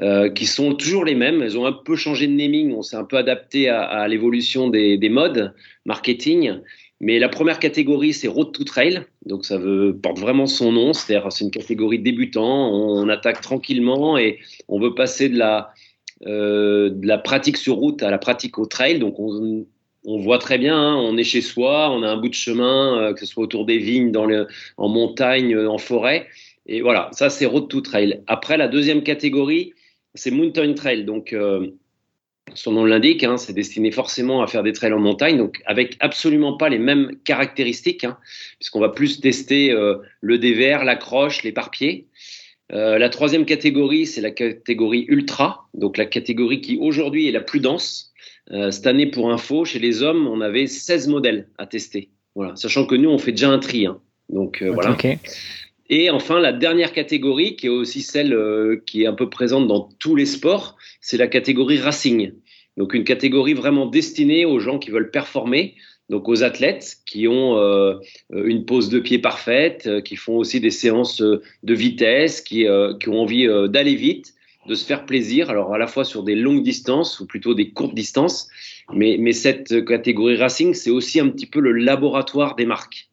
euh, 0.00 0.30
qui 0.30 0.46
sont 0.46 0.74
toujours 0.74 1.04
les 1.04 1.14
mêmes. 1.14 1.42
Elles 1.42 1.58
ont 1.58 1.66
un 1.66 1.72
peu 1.72 1.96
changé 1.96 2.26
de 2.26 2.32
naming, 2.32 2.72
on 2.72 2.82
s'est 2.82 2.96
un 2.96 3.04
peu 3.04 3.16
adapté 3.16 3.68
à, 3.68 3.82
à 3.82 4.08
l'évolution 4.08 4.68
des, 4.68 4.98
des 4.98 5.08
modes 5.08 5.54
marketing. 5.84 6.60
Mais 7.00 7.18
la 7.18 7.28
première 7.28 7.58
catégorie, 7.58 8.12
c'est 8.12 8.28
Road 8.28 8.52
to 8.52 8.64
Trail. 8.64 9.02
Donc, 9.26 9.44
ça 9.44 9.58
veut, 9.58 9.98
porte 10.00 10.18
vraiment 10.18 10.46
son 10.46 10.72
nom. 10.72 10.92
C'est-à-dire, 10.92 11.30
c'est 11.32 11.44
une 11.44 11.50
catégorie 11.50 11.98
débutant. 11.98 12.72
On, 12.72 13.08
attaque 13.08 13.40
tranquillement 13.40 14.16
et 14.16 14.38
on 14.68 14.80
veut 14.80 14.94
passer 14.94 15.28
de 15.28 15.36
la, 15.36 15.74
euh, 16.26 16.90
de 16.90 17.06
la 17.06 17.18
pratique 17.18 17.56
sur 17.56 17.74
route 17.74 18.02
à 18.02 18.10
la 18.10 18.18
pratique 18.18 18.58
au 18.58 18.66
trail. 18.66 18.98
Donc 18.98 19.18
on, 19.18 19.66
on 20.04 20.18
voit 20.18 20.38
très 20.38 20.58
bien, 20.58 20.76
hein, 20.76 20.96
on 20.96 21.16
est 21.16 21.24
chez 21.24 21.42
soi, 21.42 21.90
on 21.90 22.02
a 22.02 22.08
un 22.08 22.16
bout 22.16 22.28
de 22.28 22.34
chemin, 22.34 22.98
euh, 22.98 23.12
que 23.12 23.20
ce 23.20 23.26
soit 23.26 23.42
autour 23.42 23.66
des 23.66 23.78
vignes, 23.78 24.10
dans 24.10 24.24
le, 24.24 24.46
en 24.76 24.88
montagne, 24.88 25.54
euh, 25.54 25.68
en 25.68 25.78
forêt. 25.78 26.26
Et 26.66 26.80
voilà, 26.80 27.10
ça 27.12 27.28
c'est 27.28 27.46
road 27.46 27.68
to 27.68 27.80
trail. 27.82 28.22
Après, 28.26 28.56
la 28.56 28.68
deuxième 28.68 29.02
catégorie, 29.02 29.74
c'est 30.14 30.30
mountain 30.30 30.72
trail. 30.72 31.04
Donc 31.04 31.34
son 32.54 32.72
nom 32.72 32.84
l'indique, 32.86 33.22
hein, 33.22 33.36
c'est 33.36 33.52
destiné 33.52 33.90
forcément 33.90 34.42
à 34.42 34.46
faire 34.46 34.62
des 34.62 34.72
trails 34.72 34.92
en 34.92 34.98
montagne, 34.98 35.36
donc 35.36 35.60
avec 35.66 35.96
absolument 36.00 36.56
pas 36.56 36.70
les 36.70 36.78
mêmes 36.78 37.10
caractéristiques, 37.24 38.04
hein, 38.04 38.16
puisqu'on 38.58 38.80
va 38.80 38.88
plus 38.88 39.20
tester 39.20 39.74
le 40.20 40.38
dévers, 40.38 40.84
l'accroche, 40.84 41.42
les 41.42 41.52
parpieds. 41.52 42.06
Euh, 42.74 42.98
la 42.98 43.08
troisième 43.08 43.44
catégorie, 43.44 44.06
c'est 44.06 44.20
la 44.20 44.30
catégorie 44.30 45.04
ultra, 45.08 45.68
donc 45.74 45.96
la 45.96 46.06
catégorie 46.06 46.60
qui 46.60 46.76
aujourd'hui 46.80 47.28
est 47.28 47.32
la 47.32 47.40
plus 47.40 47.60
dense. 47.60 48.12
Euh, 48.50 48.70
cette 48.70 48.86
année, 48.86 49.06
pour 49.06 49.32
info, 49.32 49.64
chez 49.64 49.78
les 49.78 50.02
hommes, 50.02 50.26
on 50.26 50.40
avait 50.40 50.66
16 50.66 51.08
modèles 51.08 51.48
à 51.56 51.66
tester. 51.66 52.10
Voilà, 52.34 52.56
sachant 52.56 52.84
que 52.84 52.96
nous, 52.96 53.10
on 53.10 53.18
fait 53.18 53.30
déjà 53.30 53.50
un 53.50 53.58
tri. 53.58 53.86
Hein. 53.86 54.00
Donc 54.28 54.60
euh, 54.60 54.70
voilà. 54.70 54.96
Et 55.90 56.10
enfin, 56.10 56.40
la 56.40 56.52
dernière 56.52 56.92
catégorie, 56.92 57.56
qui 57.56 57.66
est 57.66 57.70
aussi 57.70 58.00
celle 58.00 58.36
qui 58.86 59.02
est 59.02 59.06
un 59.06 59.12
peu 59.12 59.28
présente 59.28 59.68
dans 59.68 59.88
tous 59.98 60.16
les 60.16 60.26
sports, 60.26 60.76
c'est 61.00 61.18
la 61.18 61.28
catégorie 61.28 61.78
racing. 61.78 62.32
Donc 62.76 62.94
une 62.94 63.04
catégorie 63.04 63.54
vraiment 63.54 63.86
destinée 63.86 64.46
aux 64.46 64.58
gens 64.58 64.78
qui 64.78 64.90
veulent 64.90 65.10
performer, 65.10 65.76
donc 66.10 66.28
aux 66.28 66.42
athlètes 66.42 66.98
qui 67.06 67.26
ont 67.28 67.56
euh, 67.56 67.98
une 68.30 68.64
pose 68.64 68.88
de 68.88 68.98
pied 68.98 69.18
parfaite, 69.18 69.86
euh, 69.86 70.00
qui 70.00 70.16
font 70.16 70.36
aussi 70.36 70.60
des 70.60 70.70
séances 70.70 71.22
euh, 71.22 71.42
de 71.62 71.74
vitesse, 71.74 72.40
qui, 72.40 72.66
qui 73.00 73.08
ont 73.08 73.20
envie 73.20 73.46
d'aller 73.68 73.94
vite, 73.94 74.34
de 74.66 74.74
se 74.74 74.84
faire 74.84 75.06
plaisir, 75.06 75.50
alors 75.50 75.74
à 75.74 75.78
la 75.78 75.86
fois 75.86 76.04
sur 76.04 76.22
des 76.22 76.34
longues 76.34 76.62
distances 76.62 77.20
ou 77.20 77.26
plutôt 77.26 77.54
des 77.54 77.70
courtes 77.70 77.94
distances, 77.94 78.48
mais, 78.92 79.16
mais 79.18 79.32
cette 79.32 79.84
catégorie 79.84 80.36
racing, 80.36 80.74
c'est 80.74 80.90
aussi 80.90 81.20
un 81.20 81.28
petit 81.28 81.46
peu 81.46 81.60
le 81.60 81.72
laboratoire 81.72 82.54
des 82.54 82.66
marques. 82.66 83.08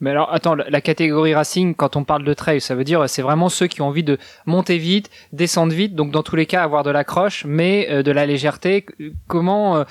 Mais 0.00 0.10
alors, 0.10 0.32
attends, 0.32 0.54
la 0.54 0.80
catégorie 0.80 1.34
racing, 1.34 1.74
quand 1.74 1.96
on 1.96 2.04
parle 2.04 2.24
de 2.24 2.34
trail, 2.34 2.60
ça 2.60 2.74
veut 2.74 2.84
dire 2.84 3.08
c'est 3.08 3.22
vraiment 3.22 3.48
ceux 3.48 3.66
qui 3.66 3.82
ont 3.82 3.88
envie 3.88 4.04
de 4.04 4.18
monter 4.46 4.78
vite, 4.78 5.10
descendre 5.32 5.72
vite, 5.72 5.94
donc 5.94 6.10
dans 6.10 6.22
tous 6.22 6.36
les 6.36 6.46
cas 6.46 6.62
avoir 6.62 6.82
de 6.82 6.90
l'accroche, 6.90 7.44
mais 7.46 7.88
euh, 7.90 8.02
de 8.02 8.10
la 8.10 8.26
légèreté. 8.26 8.86
Comment, 9.26 9.78
euh, 9.78 9.84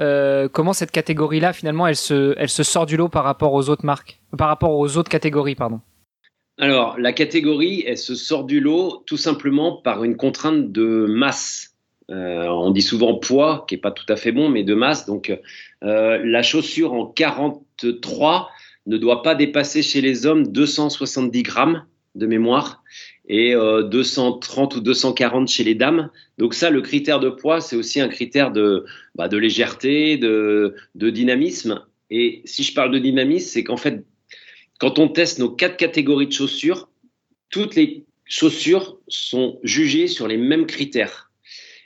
euh, 0.00 0.48
comment 0.48 0.72
cette 0.72 0.90
catégorie-là, 0.90 1.52
finalement, 1.52 1.86
elle 1.86 1.96
se, 1.96 2.34
elle 2.38 2.48
se 2.48 2.62
sort 2.62 2.86
du 2.86 2.96
lot 2.96 3.08
par 3.08 3.24
rapport 3.24 3.52
aux 3.52 3.68
autres 3.68 3.84
marques, 3.84 4.20
par 4.36 4.48
rapport 4.48 4.72
aux 4.72 4.96
autres 4.96 5.10
catégories, 5.10 5.54
pardon? 5.54 5.80
Alors, 6.58 6.98
la 6.98 7.12
catégorie, 7.12 7.84
elle 7.86 7.98
se 7.98 8.14
sort 8.14 8.44
du 8.44 8.60
lot 8.60 9.02
tout 9.06 9.16
simplement 9.16 9.76
par 9.76 10.04
une 10.04 10.16
contrainte 10.16 10.70
de 10.70 11.06
masse. 11.08 11.74
on 12.08 12.70
dit 12.70 12.82
souvent 12.82 13.14
poids, 13.14 13.64
qui 13.66 13.76
est 13.76 13.78
pas 13.78 13.90
tout 13.90 14.04
à 14.08 14.16
fait 14.16 14.32
bon, 14.32 14.48
mais 14.50 14.62
de 14.62 14.74
masse. 14.74 15.06
Donc, 15.06 15.32
la 15.80 16.42
chaussure 16.42 16.92
en 16.92 17.06
43 17.06 18.50
ne 18.86 18.96
doit 18.96 19.22
pas 19.22 19.34
dépasser 19.34 19.82
chez 19.82 20.00
les 20.00 20.26
hommes 20.26 20.46
270 20.48 21.42
grammes 21.42 21.84
de 22.14 22.26
mémoire 22.26 22.82
et 23.28 23.54
230 23.54 24.74
euh, 24.74 24.78
ou 24.78 24.80
240 24.80 25.48
chez 25.48 25.64
les 25.64 25.74
dames. 25.74 26.10
Donc 26.38 26.54
ça, 26.54 26.70
le 26.70 26.82
critère 26.82 27.20
de 27.20 27.30
poids, 27.30 27.60
c'est 27.60 27.76
aussi 27.76 28.00
un 28.00 28.08
critère 28.08 28.50
de, 28.50 28.84
bah, 29.14 29.28
de 29.28 29.36
légèreté, 29.36 30.16
de, 30.16 30.74
de, 30.94 31.10
dynamisme. 31.10 31.84
Et 32.10 32.42
si 32.44 32.62
je 32.62 32.74
parle 32.74 32.92
de 32.92 32.98
dynamisme, 32.98 33.48
c'est 33.48 33.64
qu'en 33.64 33.76
fait, 33.76 34.04
quand 34.78 34.98
on 34.98 35.08
teste 35.08 35.38
nos 35.38 35.50
quatre 35.50 35.76
catégories 35.76 36.26
de 36.26 36.32
chaussures, 36.32 36.88
toutes 37.50 37.76
les 37.76 38.04
chaussures 38.24 38.98
sont 39.08 39.60
jugées 39.62 40.08
sur 40.08 40.26
les 40.26 40.36
mêmes 40.36 40.66
critères. 40.66 41.30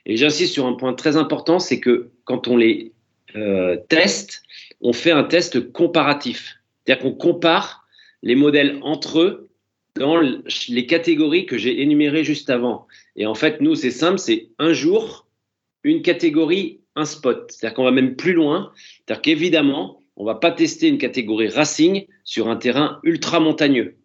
Et 0.07 0.17
j'insiste 0.17 0.55
sur 0.55 0.67
un 0.67 0.75
point 0.75 0.95
très 0.95 1.17
important, 1.17 1.59
c'est 1.59 1.81
que 1.81 2.11
quand 2.25 2.49
on 2.49 2.57
les 2.57 2.93
euh, 3.35 3.77
teste, 3.89 4.43
on 4.81 4.93
fait 4.93 5.11
un 5.11 5.25
test 5.25 5.73
comparatif. 5.73 6.56
C'est-à-dire 6.87 7.03
qu'on 7.03 7.15
compare 7.15 7.87
les 8.23 8.35
modèles 8.35 8.79
entre 8.83 9.21
eux 9.21 9.49
dans 9.97 10.21
les 10.21 10.87
catégories 10.87 11.47
que 11.47 11.59
j'ai 11.59 11.81
énumérées 11.81 12.25
juste 12.25 12.51
avant. 12.51 12.87
Et 13.17 13.27
en 13.27 13.35
fait, 13.35 13.61
nous, 13.61 13.75
c'est 13.75 13.91
simple, 13.91 14.19
c'est 14.19 14.49
un 14.59 14.73
jour, 14.73 15.27
une 15.85 16.03
catégorie, 16.03 16.81
un 16.95 17.05
spot. 17.05 17.51
C'est-à-dire 17.51 17.75
qu'on 17.75 17.85
va 17.85 17.91
même 17.91 18.17
plus 18.17 18.35
loin. 18.35 18.73
C'est-à-dire 18.77 19.23
qu'évidemment, 19.23 20.03
on 20.17 20.25
va 20.25 20.35
pas 20.35 20.51
tester 20.51 20.89
une 20.89 20.99
catégorie 20.99 21.49
racing 21.49 22.07
sur 22.25 22.49
un 22.49 22.57
terrain 22.57 23.01
ultra 23.03 23.41
montagneux. 23.41 23.97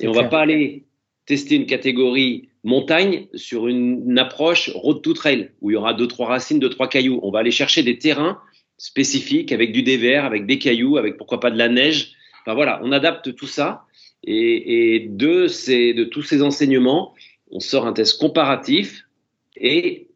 Et 0.00 0.08
on 0.08 0.12
va 0.12 0.24
pas 0.24 0.40
aller 0.40 0.84
tester 1.26 1.56
une 1.56 1.66
catégorie 1.66 2.48
montagne 2.64 3.26
sur 3.34 3.68
une, 3.68 4.18
approche 4.18 4.70
road 4.74 5.02
to 5.02 5.12
trail 5.14 5.50
où 5.60 5.70
il 5.70 5.74
y 5.74 5.76
aura 5.76 5.94
deux 5.94 6.06
trois 6.06 6.26
racines, 6.26 6.58
deux 6.58 6.70
trois 6.70 6.88
cailloux. 6.88 7.20
On 7.22 7.30
va 7.30 7.40
aller 7.40 7.50
chercher 7.50 7.82
des 7.82 7.98
terrains 7.98 8.38
spécifiques 8.78 9.52
avec 9.52 9.72
du 9.72 9.82
dévers, 9.82 10.24
avec 10.24 10.46
des 10.46 10.58
cailloux, 10.58 10.96
avec 10.96 11.16
pourquoi 11.16 11.40
pas 11.40 11.50
de 11.50 11.58
la 11.58 11.68
neige. 11.68 12.14
Enfin 12.40 12.54
voilà, 12.54 12.80
on 12.82 12.92
adapte 12.92 13.34
tout 13.34 13.46
ça 13.46 13.84
et, 14.24 15.06
de 15.08 15.92
de 15.92 16.04
tous 16.04 16.22
ces 16.22 16.42
enseignements, 16.42 17.14
on 17.50 17.60
sort 17.60 17.86
un 17.86 17.92
test 17.92 18.18
comparatif 18.18 19.06
et 19.56 20.08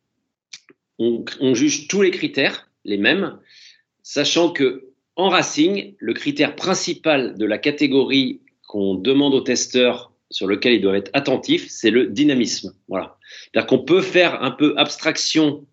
on, 0.99 1.25
on 1.41 1.55
juge 1.55 1.89
tous 1.89 2.03
les 2.03 2.11
critères 2.11 2.71
les 2.85 2.99
mêmes, 2.99 3.39
sachant 4.03 4.51
que 4.51 4.89
en 5.17 5.29
racing, 5.29 5.95
le 5.99 6.13
critère 6.13 6.57
principal 6.57 7.39
de 7.39 7.45
la 7.45 7.59
catégorie 7.59 8.41
qu'on 8.67 8.95
demande 8.95 9.35
aux 9.35 9.41
testeurs 9.41 10.13
sur 10.31 10.49
lequel 10.49 10.75
ils 10.75 10.81
doivent 10.81 10.97
être 10.97 11.11
attentifs, 11.13 11.69
c'est 11.69 11.91
le 11.91 12.07
dynamisme. 12.07 12.75
Voilà. 12.89 13.17
C'est-à-dire 13.45 13.69
qu'on 13.69 13.85
peut 13.85 14.03
faire 14.03 14.43
un 14.43 14.51
peu 14.51 14.75
abstraction 14.77 15.65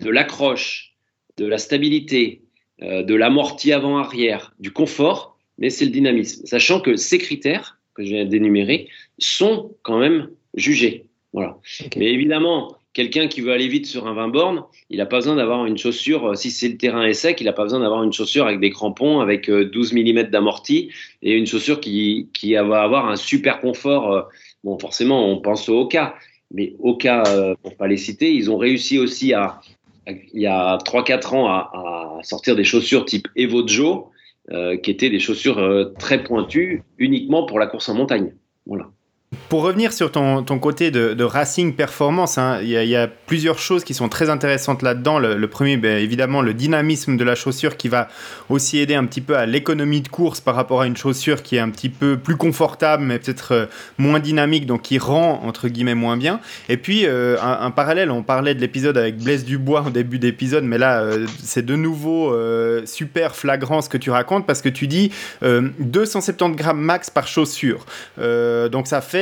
de 0.00 0.08
l'accroche, 0.08 0.94
de 1.36 1.44
la 1.44 1.58
stabilité, 1.58 2.42
euh, 2.82 3.02
de 3.02 3.14
l'amorti 3.14 3.72
avant-arrière, 3.72 4.54
du 4.58 4.72
confort, 4.72 5.29
mais 5.60 5.70
c'est 5.70 5.84
le 5.84 5.90
dynamisme. 5.90 6.44
Sachant 6.46 6.80
que 6.80 6.96
ces 6.96 7.18
critères 7.18 7.78
que 7.94 8.02
je 8.02 8.10
viens 8.10 8.24
d'énumérer 8.24 8.88
sont 9.18 9.72
quand 9.82 9.98
même 9.98 10.28
jugés. 10.54 11.06
Voilà. 11.32 11.58
Mais 11.96 12.12
évidemment, 12.12 12.76
quelqu'un 12.92 13.28
qui 13.28 13.40
veut 13.40 13.52
aller 13.52 13.68
vite 13.68 13.86
sur 13.86 14.06
un 14.06 14.14
20 14.14 14.28
bornes, 14.28 14.64
il 14.88 14.98
n'a 14.98 15.06
pas 15.06 15.16
besoin 15.18 15.36
d'avoir 15.36 15.66
une 15.66 15.78
chaussure, 15.78 16.30
euh, 16.30 16.34
si 16.34 16.50
c'est 16.50 16.68
le 16.68 16.76
terrain 16.76 17.04
est 17.04 17.12
sec, 17.12 17.40
il 17.40 17.44
n'a 17.44 17.52
pas 17.52 17.62
besoin 17.62 17.80
d'avoir 17.80 18.02
une 18.02 18.12
chaussure 18.12 18.46
avec 18.46 18.60
des 18.60 18.70
crampons, 18.70 19.20
avec 19.20 19.50
12 19.50 19.92
euh, 19.92 20.02
mm 20.02 20.22
d'amorti 20.24 20.90
et 21.22 21.36
une 21.36 21.46
chaussure 21.46 21.80
qui, 21.80 22.28
qui 22.32 22.54
va 22.54 22.82
avoir 22.82 23.08
un 23.08 23.16
super 23.16 23.60
confort. 23.60 24.12
Euh, 24.12 24.22
bon, 24.64 24.78
forcément, 24.78 25.28
on 25.28 25.40
pense 25.40 25.68
au 25.68 25.80
Oka, 25.80 26.16
mais 26.52 26.74
Oka, 26.80 27.22
pour 27.62 27.76
pas 27.76 27.86
les 27.86 27.96
citer, 27.96 28.32
ils 28.32 28.50
ont 28.50 28.58
réussi 28.58 28.98
aussi 28.98 29.34
à, 29.34 29.60
il 30.08 30.40
y 30.40 30.46
a 30.46 30.78
3-4 30.78 31.34
ans 31.36 31.46
à, 31.46 31.70
à, 32.18 32.22
sortir 32.24 32.56
des 32.56 32.64
chaussures 32.64 33.04
type 33.04 33.28
Evo 33.36 33.64
Joe, 33.64 34.06
qui 34.82 34.90
étaient 34.90 35.10
des 35.10 35.20
chaussures 35.20 35.92
très 35.98 36.24
pointues 36.24 36.82
uniquement 36.98 37.46
pour 37.46 37.58
la 37.58 37.66
course 37.66 37.88
en 37.88 37.94
montagne. 37.94 38.34
Voilà. 38.66 38.90
Pour 39.48 39.62
revenir 39.62 39.92
sur 39.92 40.10
ton, 40.10 40.42
ton 40.42 40.58
côté 40.58 40.90
de, 40.90 41.22
racing 41.22 41.74
performance, 41.74 42.36
hein, 42.36 42.58
il 42.62 42.68
y, 42.68 42.96
a 42.96 43.06
plusieurs 43.06 43.60
choses 43.60 43.84
qui 43.84 43.94
sont 43.94 44.08
très 44.08 44.28
intéressantes 44.28 44.82
là-dedans. 44.82 45.20
Le, 45.20 45.46
premier, 45.46 45.76
ben, 45.76 45.98
évidemment, 45.98 46.42
le 46.42 46.52
dynamisme 46.52 47.16
de 47.16 47.22
la 47.22 47.36
chaussure 47.36 47.76
qui 47.76 47.88
va 47.88 48.08
aussi 48.48 48.78
aider 48.78 48.96
un 48.96 49.04
petit 49.06 49.20
peu 49.20 49.36
à 49.36 49.46
l'économie 49.46 50.00
de 50.00 50.08
course 50.08 50.40
par 50.40 50.56
rapport 50.56 50.80
à 50.80 50.86
une 50.88 50.96
chaussure 50.96 51.44
qui 51.44 51.54
est 51.54 51.60
un 51.60 51.70
petit 51.70 51.90
peu 51.90 52.16
plus 52.16 52.36
confortable, 52.36 53.04
mais 53.04 53.20
peut-être 53.20 53.52
euh, 53.52 53.66
moins 53.98 54.18
dynamique, 54.18 54.66
donc 54.66 54.82
qui 54.82 54.98
rend 54.98 55.40
entre 55.44 55.68
guillemets 55.68 55.94
moins 55.94 56.16
bien. 56.16 56.40
Et 56.68 56.76
puis, 56.76 57.06
euh, 57.06 57.36
un, 57.40 57.70
parallèle, 57.70 58.10
on 58.10 58.24
parlait 58.24 58.56
de 58.56 58.60
l'épisode 58.60 58.98
avec 58.98 59.16
Blaise 59.16 59.44
Dubois 59.44 59.84
au 59.86 59.90
début 59.90 60.18
d'épisode, 60.18 60.64
mais 60.64 60.78
là, 60.78 61.02
euh, 61.02 61.26
c'est 61.40 61.64
de 61.64 61.76
nouveau 61.76 62.36
super 62.84 63.36
flagrant 63.36 63.80
ce 63.80 63.88
que 63.88 63.98
tu 63.98 64.10
racontes 64.10 64.44
parce 64.44 64.60
que 64.60 64.68
tu 64.68 64.88
dis 64.88 65.12
270 65.42 66.56
grammes 66.56 66.80
max 66.80 67.10
par 67.10 67.28
chaussure. 67.28 67.86
donc 68.18 68.88
ça 68.88 69.00
fait 69.00 69.19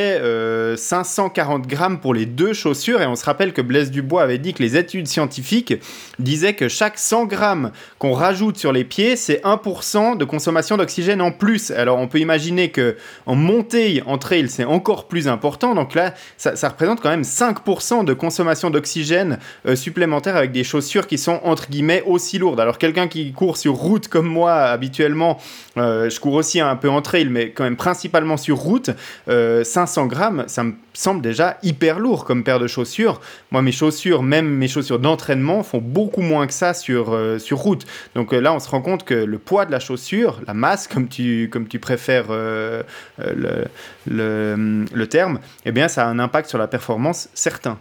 540 0.76 1.64
euh, 1.64 1.68
grammes 1.68 2.00
pour 2.00 2.14
les 2.14 2.26
deux 2.26 2.52
chaussures. 2.52 3.02
Et 3.02 3.06
on 3.06 3.16
se 3.16 3.24
rappelle 3.24 3.52
que 3.52 3.62
Blaise 3.62 3.90
Dubois 3.90 4.22
avait 4.22 4.38
dit 4.38 4.54
que 4.54 4.62
les 4.62 4.76
études 4.76 5.08
scientifiques 5.08 5.74
disaient 6.18 6.54
que 6.54 6.68
chaque 6.68 6.98
100 6.98 7.26
grammes 7.26 7.72
qu'on 7.98 8.12
rajoute 8.12 8.56
sur 8.56 8.72
les 8.72 8.84
pieds, 8.84 9.16
c'est 9.16 9.42
1% 9.44 10.16
de 10.16 10.24
consommation 10.24 10.76
d'oxygène 10.76 11.20
en 11.20 11.32
plus. 11.32 11.70
Alors 11.70 11.98
on 11.98 12.08
peut 12.08 12.20
imaginer 12.20 12.70
que 12.70 12.96
en 13.26 13.34
montée, 13.34 14.02
en 14.06 14.18
trail, 14.18 14.48
c'est 14.48 14.64
encore 14.64 15.08
plus 15.08 15.28
important. 15.28 15.74
Donc 15.74 15.94
là, 15.94 16.14
ça, 16.36 16.68
représente 16.68 17.00
quand 17.00 17.10
même 17.10 17.22
5% 17.22 18.04
de 18.04 18.12
consommation 18.12 18.70
d'oxygène 18.70 19.38
euh, 19.66 19.76
supplémentaire 19.76 20.36
avec 20.36 20.52
des 20.52 20.64
chaussures 20.64 21.06
qui 21.06 21.18
sont 21.18 21.40
entre 21.44 21.68
guillemets 21.68 22.02
aussi 22.06 22.38
lourdes. 22.38 22.60
Alors 22.60 22.78
quelqu'un 22.78 23.08
qui 23.08 23.32
court 23.32 23.56
sur 23.56 23.74
route 23.74 24.08
comme 24.08 24.26
moi 24.26 24.54
habituellement, 24.54 25.38
euh, 25.76 26.08
je 26.10 26.20
cours 26.20 26.34
aussi 26.34 26.60
un 26.60 26.76
peu 26.76 26.88
en 26.88 27.02
trail, 27.02 27.28
mais 27.28 27.50
quand 27.50 27.64
même 27.64 27.76
principalement 27.76 28.36
sur 28.36 28.56
route, 28.56 28.90
500 29.26 29.87
500 29.88 30.06
grammes, 30.06 30.44
ça 30.48 30.64
me 30.64 30.74
semble 30.92 31.22
déjà 31.22 31.56
hyper 31.62 31.98
lourd 31.98 32.24
comme 32.24 32.44
paire 32.44 32.60
de 32.60 32.66
chaussures. 32.66 33.20
Moi, 33.50 33.62
mes 33.62 33.72
chaussures, 33.72 34.22
même 34.22 34.46
mes 34.46 34.68
chaussures 34.68 34.98
d'entraînement, 34.98 35.62
font 35.62 35.80
beaucoup 35.80 36.20
moins 36.20 36.46
que 36.46 36.52
ça 36.52 36.74
sur, 36.74 37.14
euh, 37.14 37.38
sur 37.38 37.58
route. 37.58 37.86
Donc 38.14 38.34
euh, 38.34 38.40
là, 38.40 38.52
on 38.52 38.58
se 38.58 38.68
rend 38.68 38.82
compte 38.82 39.04
que 39.04 39.14
le 39.14 39.38
poids 39.38 39.64
de 39.64 39.72
la 39.72 39.80
chaussure, 39.80 40.40
la 40.46 40.52
masse, 40.52 40.86
comme 40.88 41.08
tu, 41.08 41.48
comme 41.50 41.68
tu 41.68 41.78
préfères 41.78 42.26
euh, 42.28 42.82
le, 43.18 43.64
le, 44.06 45.06
terme, 45.06 45.40
eh 45.64 45.72
bien, 45.72 45.88
ça 45.88 46.06
a 46.06 46.08
un 46.08 46.18
impact 46.18 46.50
sur 46.50 46.58
la 46.58 46.68
performance 46.68 47.30
certain. 47.32 47.78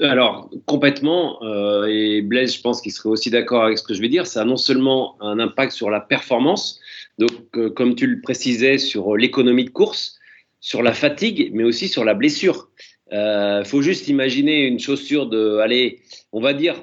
Alors, 0.00 0.50
complètement, 0.66 1.40
et 1.86 2.22
Blaise, 2.22 2.54
je 2.54 2.60
pense 2.60 2.80
qu'il 2.80 2.92
serait 2.92 3.08
aussi 3.08 3.30
d'accord 3.30 3.64
avec 3.64 3.78
ce 3.78 3.82
que 3.84 3.94
je 3.94 4.00
vais 4.00 4.08
dire, 4.08 4.26
ça 4.26 4.42
a 4.42 4.44
non 4.44 4.56
seulement 4.56 5.16
un 5.20 5.38
impact 5.40 5.72
sur 5.72 5.90
la 5.90 6.00
performance, 6.00 6.80
donc 7.18 7.32
comme 7.74 7.96
tu 7.96 8.06
le 8.06 8.20
précisais, 8.20 8.78
sur 8.78 9.16
l'économie 9.16 9.64
de 9.64 9.70
course, 9.70 10.17
sur 10.60 10.82
la 10.82 10.92
fatigue, 10.92 11.50
mais 11.52 11.64
aussi 11.64 11.88
sur 11.88 12.04
la 12.04 12.14
blessure. 12.14 12.68
Il 13.10 13.16
euh, 13.16 13.64
faut 13.64 13.82
juste 13.82 14.08
imaginer 14.08 14.66
une 14.66 14.78
chaussure 14.78 15.26
de, 15.26 15.58
allez, 15.58 16.00
on 16.32 16.40
va 16.40 16.52
dire 16.52 16.76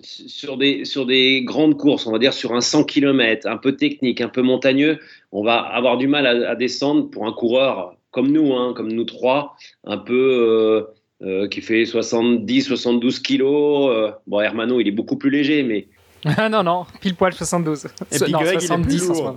sur 0.00 0.56
des, 0.56 0.84
sur 0.84 1.06
des 1.06 1.42
grandes 1.42 1.76
courses, 1.76 2.06
on 2.06 2.12
va 2.12 2.18
dire 2.18 2.34
sur 2.34 2.52
un 2.52 2.60
100 2.60 2.84
km, 2.84 3.46
un 3.48 3.56
peu 3.56 3.76
technique, 3.76 4.20
un 4.20 4.28
peu 4.28 4.42
montagneux, 4.42 4.98
on 5.32 5.42
va 5.42 5.56
avoir 5.56 5.96
du 5.96 6.08
mal 6.08 6.26
à, 6.26 6.50
à 6.50 6.54
descendre 6.56 7.10
pour 7.10 7.26
un 7.26 7.32
coureur 7.32 7.96
comme 8.14 8.30
nous, 8.30 8.54
hein, 8.54 8.72
comme 8.74 8.92
nous 8.92 9.04
trois, 9.04 9.56
un 9.82 9.98
peu 9.98 10.14
euh, 10.14 10.82
euh, 11.22 11.48
qui 11.48 11.60
fait 11.60 11.84
70, 11.84 12.62
72 12.62 13.18
kilos. 13.18 13.90
Euh, 13.90 14.12
bon, 14.28 14.40
Hermano, 14.40 14.80
il 14.80 14.86
est 14.86 14.92
beaucoup 14.92 15.16
plus 15.16 15.30
léger, 15.30 15.64
mais 15.64 15.88
ah 16.24 16.48
non, 16.48 16.62
non, 16.62 16.86
pile 17.00 17.14
poil 17.14 17.32
72. 17.32 17.86
Et 18.12 18.18
puis 18.18 18.32
non, 18.32 18.40
Greg, 18.40 18.60
70 18.60 19.10
en 19.10 19.14
ce 19.14 19.22
moment. 19.22 19.36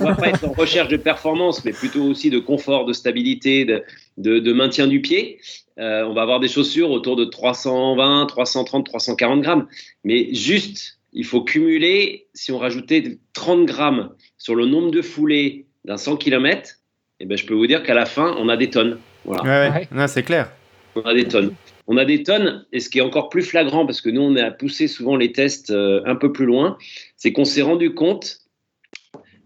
On 0.00 0.04
va 0.04 0.14
pas 0.14 0.28
être 0.28 0.44
en 0.44 0.52
recherche 0.52 0.88
de 0.88 0.96
performance, 0.96 1.64
mais 1.64 1.72
plutôt 1.72 2.02
aussi 2.02 2.30
de 2.30 2.38
confort, 2.38 2.86
de 2.86 2.92
stabilité, 2.92 3.64
de, 3.64 3.82
de, 4.16 4.38
de 4.38 4.52
maintien 4.52 4.86
du 4.86 5.00
pied. 5.00 5.40
Euh, 5.78 6.04
on 6.04 6.12
va 6.12 6.22
avoir 6.22 6.40
des 6.40 6.48
chaussures 6.48 6.90
autour 6.90 7.16
de 7.16 7.24
320, 7.24 8.26
330, 8.26 8.86
340 8.86 9.40
grammes. 9.40 9.66
Mais 10.04 10.34
juste, 10.34 10.98
il 11.12 11.24
faut 11.24 11.42
cumuler, 11.42 12.26
si 12.34 12.52
on 12.52 12.58
rajoutait 12.58 13.18
30 13.32 13.66
grammes 13.66 14.10
sur 14.38 14.54
le 14.54 14.66
nombre 14.66 14.90
de 14.90 15.02
foulées 15.02 15.66
d'un 15.84 15.96
100 15.96 16.16
km, 16.16 16.78
eh 17.20 17.26
ben, 17.26 17.36
je 17.36 17.46
peux 17.46 17.54
vous 17.54 17.66
dire 17.66 17.82
qu'à 17.82 17.94
la 17.94 18.06
fin, 18.06 18.34
on 18.38 18.48
a 18.48 18.56
des 18.56 18.70
tonnes. 18.70 18.98
Voilà. 19.24 19.42
Ouais, 19.42 19.86
ouais. 19.92 20.08
c'est 20.08 20.22
clair. 20.22 20.50
On 20.94 21.02
a 21.02 21.14
des 21.14 21.26
tonnes. 21.26 21.54
On 21.86 21.96
a 21.96 22.04
des 22.04 22.22
tonnes, 22.22 22.64
et 22.72 22.80
ce 22.80 22.88
qui 22.88 22.98
est 22.98 23.02
encore 23.02 23.28
plus 23.28 23.42
flagrant, 23.42 23.86
parce 23.86 24.00
que 24.00 24.10
nous, 24.10 24.20
on 24.20 24.36
a 24.36 24.50
poussé 24.50 24.86
souvent 24.86 25.16
les 25.16 25.32
tests 25.32 25.70
euh, 25.70 26.02
un 26.06 26.14
peu 26.14 26.32
plus 26.32 26.46
loin, 26.46 26.78
c'est 27.16 27.32
qu'on 27.32 27.44
s'est 27.44 27.62
rendu 27.62 27.94
compte 27.94 28.38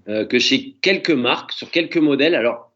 euh, 0.08 0.24
que 0.24 0.38
chez 0.38 0.76
quelques 0.82 1.10
marques, 1.10 1.52
sur 1.52 1.70
quelques 1.70 1.96
modèles, 1.96 2.34
alors 2.34 2.72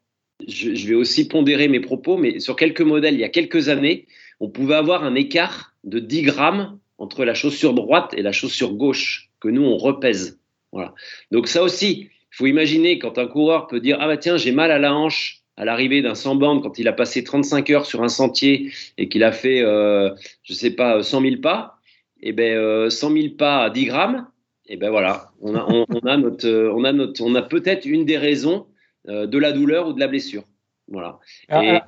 je, 0.49 0.87
vais 0.87 0.95
aussi 0.95 1.29
pondérer 1.29 1.69
mes 1.69 1.81
propos, 1.81 2.17
mais 2.17 2.41
sur 2.41 2.57
quelques 2.57 2.81
modèles, 2.81 3.15
il 3.15 3.21
y 3.21 3.25
a 3.25 3.29
quelques 3.29 3.69
années, 3.69 4.07
on 4.41 4.49
pouvait 4.49 4.75
avoir 4.75 5.05
un 5.05 5.15
écart 5.15 5.75
de 5.85 5.99
10 5.99 6.23
grammes 6.23 6.79
entre 6.99 7.25
la 7.25 7.35
chaussure 7.35 7.75
droite 7.75 8.15
et 8.17 8.23
la 8.23 8.33
chaussure 8.33 8.73
gauche, 8.75 9.31
que 9.41 9.49
nous, 9.49 9.63
on 9.63 9.77
repèse. 9.77 10.41
Voilà. 10.73 10.95
Donc 11.31 11.49
ça 11.49 11.63
aussi, 11.63 12.09
il 12.11 12.37
faut 12.37 12.47
imaginer 12.47 12.99
quand 12.99 13.19
un 13.19 13.27
coureur 13.27 13.67
peut 13.67 13.81
dire, 13.81 13.99
ah 14.01 14.07
bah 14.07 14.17
tiens, 14.17 14.37
j'ai 14.37 14.53
mal 14.53 14.71
à 14.71 14.79
la 14.79 14.95
hanche, 14.95 15.40
à 15.61 15.67
l'arrivée 15.67 16.01
d'un 16.01 16.15
100 16.15 16.37
bornes, 16.37 16.63
quand 16.63 16.79
il 16.79 16.89
a 16.89 16.93
passé 16.95 17.23
35 17.23 17.69
heures 17.69 17.85
sur 17.85 18.03
un 18.03 18.09
sentier 18.09 18.73
et 18.97 19.11
qu'il 19.11 19.23
a 19.23 19.31
fait, 19.31 19.61
euh, 19.61 20.09
je 20.43 20.55
sais 20.55 20.71
pas, 20.71 21.03
100 21.03 21.21
000 21.21 21.37
pas, 21.43 21.79
et 22.23 22.31
eh 22.31 22.33
ben 22.33 22.57
euh, 22.57 22.89
100 22.89 23.13
000 23.13 23.35
pas 23.37 23.65
à 23.65 23.69
10 23.69 23.85
grammes, 23.85 24.27
et 24.67 24.75
eh 24.75 24.77
ben 24.79 24.89
voilà, 24.89 25.33
on 25.43 25.55
a, 25.55 25.67
on, 25.69 25.85
on 25.91 26.07
a 26.07 26.17
notre, 26.17 26.49
euh, 26.49 26.73
on 26.75 26.85
a 26.85 26.93
notre, 26.93 27.23
on 27.23 27.35
a 27.35 27.43
peut-être 27.43 27.85
une 27.85 28.07
des 28.07 28.17
raisons 28.17 28.69
euh, 29.09 29.27
de 29.27 29.37
la 29.37 29.53
douleur 29.53 29.89
ou 29.89 29.93
de 29.93 30.01
la 30.01 30.09
blessure. 30.09 30.45
Voilà. 30.89 31.19
Ah, 31.51 31.63
et 31.63 31.69
ah, 31.73 31.87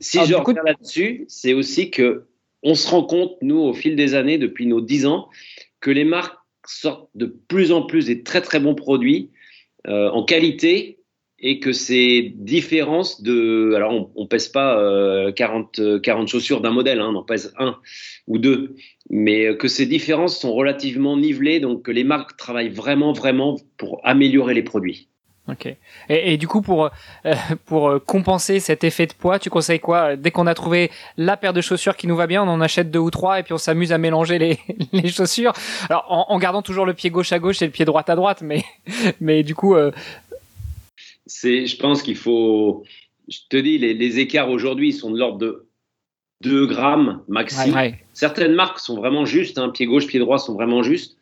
si 0.00 0.18
ah, 0.18 0.24
je 0.24 0.34
reviens 0.34 0.60
coup... 0.60 0.66
là-dessus, 0.66 1.24
c'est 1.28 1.52
aussi 1.52 1.92
que 1.92 2.26
on 2.64 2.74
se 2.74 2.90
rend 2.90 3.04
compte, 3.04 3.36
nous, 3.40 3.58
au 3.58 3.72
fil 3.72 3.94
des 3.94 4.16
années, 4.16 4.38
depuis 4.38 4.66
nos 4.66 4.80
10 4.80 5.06
ans, 5.06 5.28
que 5.78 5.92
les 5.92 6.04
marques 6.04 6.38
sortent 6.66 7.08
de 7.14 7.26
plus 7.26 7.70
en 7.70 7.82
plus 7.82 8.06
des 8.06 8.24
très 8.24 8.40
très 8.40 8.58
bons 8.58 8.74
produits 8.74 9.30
en 9.84 10.22
qualité 10.22 11.01
et 11.42 11.58
que 11.58 11.72
ces 11.72 12.32
différences 12.36 13.22
de, 13.22 13.72
alors 13.74 13.92
on, 13.92 14.10
on 14.14 14.26
pèse 14.26 14.48
pas 14.48 15.32
40, 15.32 16.00
40 16.00 16.28
chaussures 16.28 16.60
d'un 16.60 16.70
modèle, 16.70 17.00
hein, 17.00 17.10
on 17.12 17.16
en 17.16 17.24
pèse 17.24 17.52
un 17.58 17.78
ou 18.28 18.38
deux, 18.38 18.76
mais 19.10 19.56
que 19.56 19.68
ces 19.68 19.86
différences 19.86 20.38
sont 20.38 20.52
relativement 20.52 21.16
nivelées, 21.16 21.60
donc 21.60 21.82
que 21.82 21.90
les 21.90 22.04
marques 22.04 22.36
travaillent 22.36 22.68
vraiment, 22.68 23.12
vraiment 23.12 23.58
pour 23.76 24.00
améliorer 24.04 24.54
les 24.54 24.62
produits. 24.62 25.08
Ok. 25.48 25.74
Et, 26.08 26.36
du 26.36 26.46
coup, 26.46 26.62
pour 26.62 26.84
euh, 27.26 27.34
pour 27.66 28.04
compenser 28.06 28.60
cet 28.60 28.84
effet 28.84 29.06
de 29.06 29.12
poids, 29.12 29.40
tu 29.40 29.50
conseilles 29.50 29.80
quoi? 29.80 30.14
Dès 30.14 30.30
qu'on 30.30 30.46
a 30.46 30.54
trouvé 30.54 30.90
la 31.16 31.36
paire 31.36 31.52
de 31.52 31.60
chaussures 31.60 31.96
qui 31.96 32.06
nous 32.06 32.14
va 32.14 32.28
bien, 32.28 32.44
on 32.44 32.48
en 32.48 32.60
achète 32.60 32.92
deux 32.92 33.00
ou 33.00 33.10
trois 33.10 33.40
et 33.40 33.42
puis 33.42 33.52
on 33.52 33.58
s'amuse 33.58 33.92
à 33.92 33.98
mélanger 33.98 34.38
les, 34.38 34.58
les 34.92 35.08
chaussures. 35.08 35.52
Alors 35.88 36.06
en, 36.08 36.38
gardant 36.38 36.62
toujours 36.62 36.86
le 36.86 36.94
pied 36.94 37.10
gauche 37.10 37.32
à 37.32 37.40
gauche 37.40 37.60
et 37.60 37.66
le 37.66 37.72
pied 37.72 37.84
droit 37.84 38.04
à 38.06 38.14
droite, 38.14 38.42
mais 38.42 38.64
mais 39.20 39.42
du 39.42 39.54
coup. 39.54 39.74
Euh... 39.74 39.90
C'est, 41.34 41.66
je 41.66 41.76
pense 41.76 42.02
qu'il 42.02 42.16
faut. 42.16 42.84
Je 43.28 43.38
te 43.48 43.56
dis, 43.56 43.78
les, 43.78 43.94
les 43.94 44.18
écarts 44.18 44.50
aujourd'hui 44.50 44.92
sont 44.92 45.10
de 45.10 45.18
l'ordre 45.18 45.38
de 45.38 45.66
2 46.42 46.66
grammes 46.66 47.22
maxi. 47.28 47.70
Ouais, 47.70 47.74
ouais. 47.74 48.04
Certaines 48.12 48.54
marques 48.54 48.80
sont 48.80 48.96
vraiment 48.96 49.24
justes, 49.24 49.58
hein, 49.58 49.70
pied 49.70 49.86
gauche, 49.86 50.06
pied 50.06 50.18
droit 50.18 50.38
sont 50.38 50.54
vraiment 50.54 50.82
justes. 50.82 51.16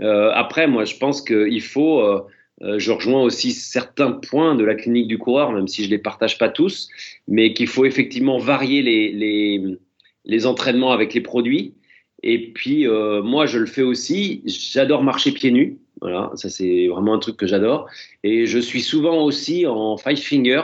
Euh, 0.00 0.30
après, 0.34 0.66
moi, 0.66 0.84
je 0.84 0.96
pense 0.96 1.20
qu'il 1.20 1.60
faut 1.60 2.00
euh, 2.00 2.22
euh, 2.62 2.78
je 2.78 2.92
rejoins 2.92 3.22
aussi 3.22 3.52
certains 3.52 4.12
points 4.12 4.54
de 4.54 4.64
la 4.64 4.74
clinique 4.74 5.08
du 5.08 5.18
coureur, 5.18 5.52
même 5.52 5.68
si 5.68 5.82
je 5.82 5.88
ne 5.88 5.92
les 5.92 5.98
partage 5.98 6.38
pas 6.38 6.48
tous, 6.48 6.88
mais 7.26 7.54
qu'il 7.54 7.66
faut 7.66 7.84
effectivement 7.84 8.38
varier 8.38 8.82
les, 8.82 9.12
les, 9.12 9.78
les, 10.24 10.46
entraînements 10.46 10.92
avec 10.92 11.12
les 11.12 11.20
produits. 11.20 11.74
Et 12.22 12.52
puis, 12.52 12.86
euh, 12.86 13.22
moi, 13.22 13.46
je 13.46 13.58
le 13.58 13.66
fais 13.66 13.82
aussi. 13.82 14.42
J'adore 14.46 15.02
marcher 15.02 15.32
pieds 15.32 15.50
nus. 15.50 15.78
Voilà, 16.02 16.30
ça 16.34 16.50
c'est 16.50 16.88
vraiment 16.88 17.14
un 17.14 17.18
truc 17.18 17.36
que 17.36 17.46
j'adore. 17.46 17.88
Et 18.22 18.46
je 18.46 18.58
suis 18.58 18.82
souvent 18.82 19.22
aussi 19.22 19.66
en 19.66 19.96
five 19.96 20.18
finger 20.18 20.62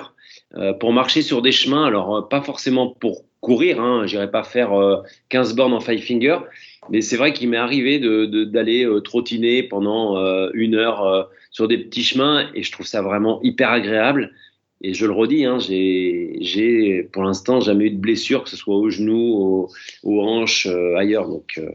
euh, 0.56 0.74
pour 0.74 0.92
marcher 0.92 1.22
sur 1.22 1.40
des 1.40 1.52
chemins. 1.52 1.86
Alors, 1.86 2.16
euh, 2.16 2.22
pas 2.22 2.42
forcément 2.42 2.88
pour 2.88 3.24
courir, 3.40 3.80
hein, 3.80 4.06
j'irai 4.06 4.30
pas 4.30 4.42
faire 4.42 4.72
15 5.28 5.54
bornes 5.54 5.72
en 5.72 5.78
five 5.78 6.02
finger, 6.02 6.38
mais 6.90 7.00
c'est 7.02 7.16
vrai 7.16 7.32
qu'il 7.32 7.48
m'est 7.48 7.56
arrivé 7.56 8.00
d'aller 8.00 8.84
de, 8.84 8.94
de, 8.94 8.98
trottiner 8.98 9.62
pendant 9.62 10.16
une 10.54 10.74
heure 10.74 11.30
sur 11.52 11.68
des 11.68 11.78
petits 11.78 12.02
chemins 12.02 12.50
et 12.56 12.64
je 12.64 12.72
trouve 12.72 12.86
ça 12.86 13.00
vraiment 13.00 13.40
hyper 13.42 13.70
agréable. 13.70 14.32
Et 14.80 14.94
je 14.94 15.06
le 15.06 15.12
redis, 15.12 15.44
hein, 15.44 15.58
j'ai 15.58 17.08
pour 17.12 17.24
l'instant 17.24 17.60
jamais 17.60 17.86
eu 17.86 17.90
de 17.90 17.98
blessure, 17.98 18.44
que 18.44 18.50
ce 18.50 18.56
soit 18.56 18.76
aux 18.76 18.90
genoux, 18.90 19.16
aux, 19.16 19.68
aux 20.04 20.22
hanches, 20.22 20.66
euh, 20.66 20.96
ailleurs. 20.96 21.28
Donc 21.28 21.58
euh, 21.58 21.70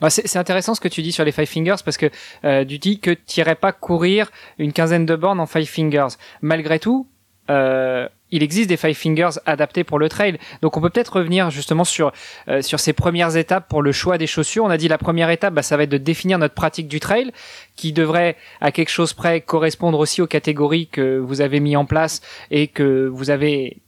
voilà. 0.00 0.10
C'est 0.10 0.36
intéressant 0.36 0.74
ce 0.74 0.80
que 0.80 0.88
tu 0.88 1.02
dis 1.02 1.12
sur 1.12 1.24
les 1.24 1.32
Five 1.32 1.46
Fingers 1.46 1.82
parce 1.84 1.96
que 1.96 2.10
euh, 2.44 2.64
tu 2.64 2.78
dis 2.78 3.00
que 3.00 3.10
tu 3.10 3.40
n'irais 3.40 3.54
pas 3.54 3.72
courir 3.72 4.30
une 4.58 4.72
quinzaine 4.72 5.06
de 5.06 5.16
bornes 5.16 5.40
en 5.40 5.46
Five 5.46 5.66
Fingers. 5.66 6.16
Malgré 6.42 6.78
tout, 6.78 7.08
euh, 7.50 8.08
il 8.30 8.42
existe 8.42 8.68
des 8.68 8.76
Five 8.76 8.94
Fingers 8.94 9.38
adaptés 9.46 9.84
pour 9.84 9.98
le 9.98 10.08
trail. 10.08 10.38
Donc 10.62 10.76
on 10.76 10.80
peut 10.80 10.90
peut-être 10.90 11.16
revenir 11.16 11.50
justement 11.50 11.84
sur 11.84 12.12
euh, 12.48 12.60
sur 12.60 12.80
ces 12.80 12.92
premières 12.92 13.36
étapes 13.36 13.68
pour 13.68 13.82
le 13.82 13.92
choix 13.92 14.18
des 14.18 14.26
chaussures. 14.26 14.64
On 14.64 14.70
a 14.70 14.76
dit 14.76 14.88
la 14.88 14.98
première 14.98 15.30
étape, 15.30 15.54
bah, 15.54 15.62
ça 15.62 15.76
va 15.76 15.84
être 15.84 15.90
de 15.90 15.98
définir 15.98 16.38
notre 16.38 16.54
pratique 16.54 16.88
du 16.88 17.00
trail, 17.00 17.32
qui 17.76 17.92
devrait 17.92 18.36
à 18.60 18.72
quelque 18.72 18.90
chose 18.90 19.12
près 19.12 19.40
correspondre 19.40 19.98
aussi 19.98 20.22
aux 20.22 20.26
catégories 20.26 20.88
que 20.88 21.18
vous 21.18 21.40
avez 21.40 21.60
mis 21.60 21.76
en 21.76 21.84
place 21.84 22.20
et 22.50 22.68
que 22.68 23.06
vous 23.06 23.30
avez 23.30 23.78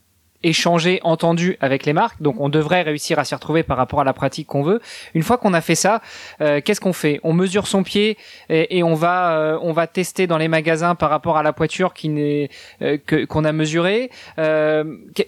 échangé, 0.43 0.99
entendu 1.03 1.57
avec 1.59 1.85
les 1.85 1.93
marques. 1.93 2.21
Donc 2.21 2.39
on 2.39 2.49
devrait 2.49 2.81
réussir 2.81 3.19
à 3.19 3.23
s'y 3.23 3.35
retrouver 3.35 3.63
par 3.63 3.77
rapport 3.77 4.01
à 4.01 4.03
la 4.03 4.13
pratique 4.13 4.47
qu'on 4.47 4.63
veut. 4.63 4.79
Une 5.13 5.23
fois 5.23 5.37
qu'on 5.37 5.53
a 5.53 5.61
fait 5.61 5.75
ça, 5.75 6.01
euh, 6.41 6.61
qu'est-ce 6.61 6.81
qu'on 6.81 6.93
fait? 6.93 7.19
On 7.23 7.33
mesure 7.33 7.67
son 7.67 7.83
pied 7.83 8.17
et, 8.49 8.83
on 8.83 8.93
va 8.93 9.37
euh, 9.37 9.59
on 9.61 9.71
va 9.71 9.87
tester 9.87 10.27
dans 10.27 10.37
les 10.37 10.47
magasins 10.47 10.95
par 10.95 11.09
rapport 11.09 11.37
à 11.37 11.43
la 11.43 11.53
poiture 11.53 11.93
qui 11.93 12.09
n'est 12.09 12.49
euh, 12.81 12.97
que 12.97 13.25
qu'on 13.25 13.43
a 13.43 13.51
mesuré. 13.51 14.09
Euh, 14.37 14.83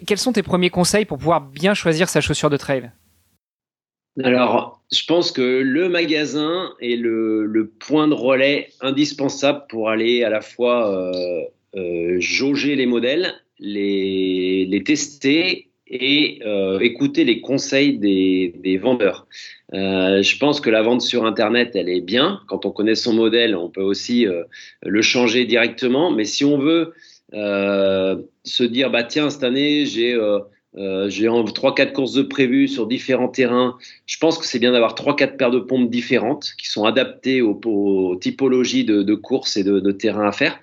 quels 0.06 0.18
sont 0.18 0.32
tes 0.32 0.42
premiers 0.42 0.70
conseils 0.70 1.04
pour 1.04 1.18
pouvoir 1.18 1.40
bien 1.40 1.74
choisir 1.74 2.08
sa 2.08 2.20
chaussure 2.20 2.50
de 2.50 2.56
trail? 2.56 2.90
Alors, 4.22 4.82
je 4.92 5.04
pense 5.06 5.32
que 5.32 5.40
le 5.40 5.88
magasin 5.88 6.70
est 6.80 6.96
le, 6.96 7.46
le, 7.46 7.66
point 7.66 8.08
de 8.08 8.14
relais 8.14 8.68
indispensable 8.82 9.64
pour 9.70 9.88
aller 9.88 10.22
à 10.22 10.28
la 10.28 10.42
fois 10.42 11.10
jauger 12.18 12.76
les 12.76 12.84
modèles 12.84 13.41
les, 13.62 14.82
tester 14.84 15.68
et 15.86 16.40
euh, 16.44 16.78
écouter 16.80 17.24
les 17.24 17.40
conseils 17.40 17.98
des, 17.98 18.78
vendeurs. 18.78 19.26
Euh, 19.74 20.22
je 20.22 20.38
pense 20.38 20.60
que 20.60 20.70
la 20.70 20.82
vente 20.82 21.00
sur 21.00 21.24
Internet, 21.24 21.72
elle 21.74 21.88
est 21.88 22.00
bien. 22.00 22.40
Quand 22.48 22.66
on 22.66 22.70
connaît 22.70 22.94
son 22.94 23.12
modèle, 23.12 23.56
on 23.56 23.70
peut 23.70 23.82
aussi 23.82 24.26
euh, 24.26 24.42
le 24.82 25.02
changer 25.02 25.44
directement. 25.44 26.10
Mais 26.10 26.24
si 26.24 26.44
on 26.44 26.58
veut 26.58 26.92
se 27.32 28.62
dire, 28.62 28.90
bah 28.90 29.04
tiens, 29.04 29.30
cette 29.30 29.44
année, 29.44 29.86
j'ai 29.86 30.18
j'ai 31.08 31.28
trois 31.54 31.74
quatre 31.74 31.94
courses 31.94 32.12
de 32.12 32.22
prévues 32.22 32.68
sur 32.68 32.86
différents 32.86 33.28
terrains. 33.28 33.78
Je 34.04 34.18
pense 34.18 34.36
que 34.36 34.44
c'est 34.44 34.58
bien 34.58 34.72
d'avoir 34.72 34.94
trois 34.94 35.16
quatre 35.16 35.38
paires 35.38 35.50
de 35.50 35.58
pompes 35.58 35.88
différentes 35.88 36.52
qui 36.58 36.66
sont 36.66 36.84
adaptées 36.84 37.40
aux, 37.40 38.16
typologies 38.20 38.84
de, 38.84 39.14
courses 39.14 39.56
et 39.56 39.64
de 39.64 39.92
terrains 39.92 40.28
à 40.28 40.32
faire. 40.32 40.58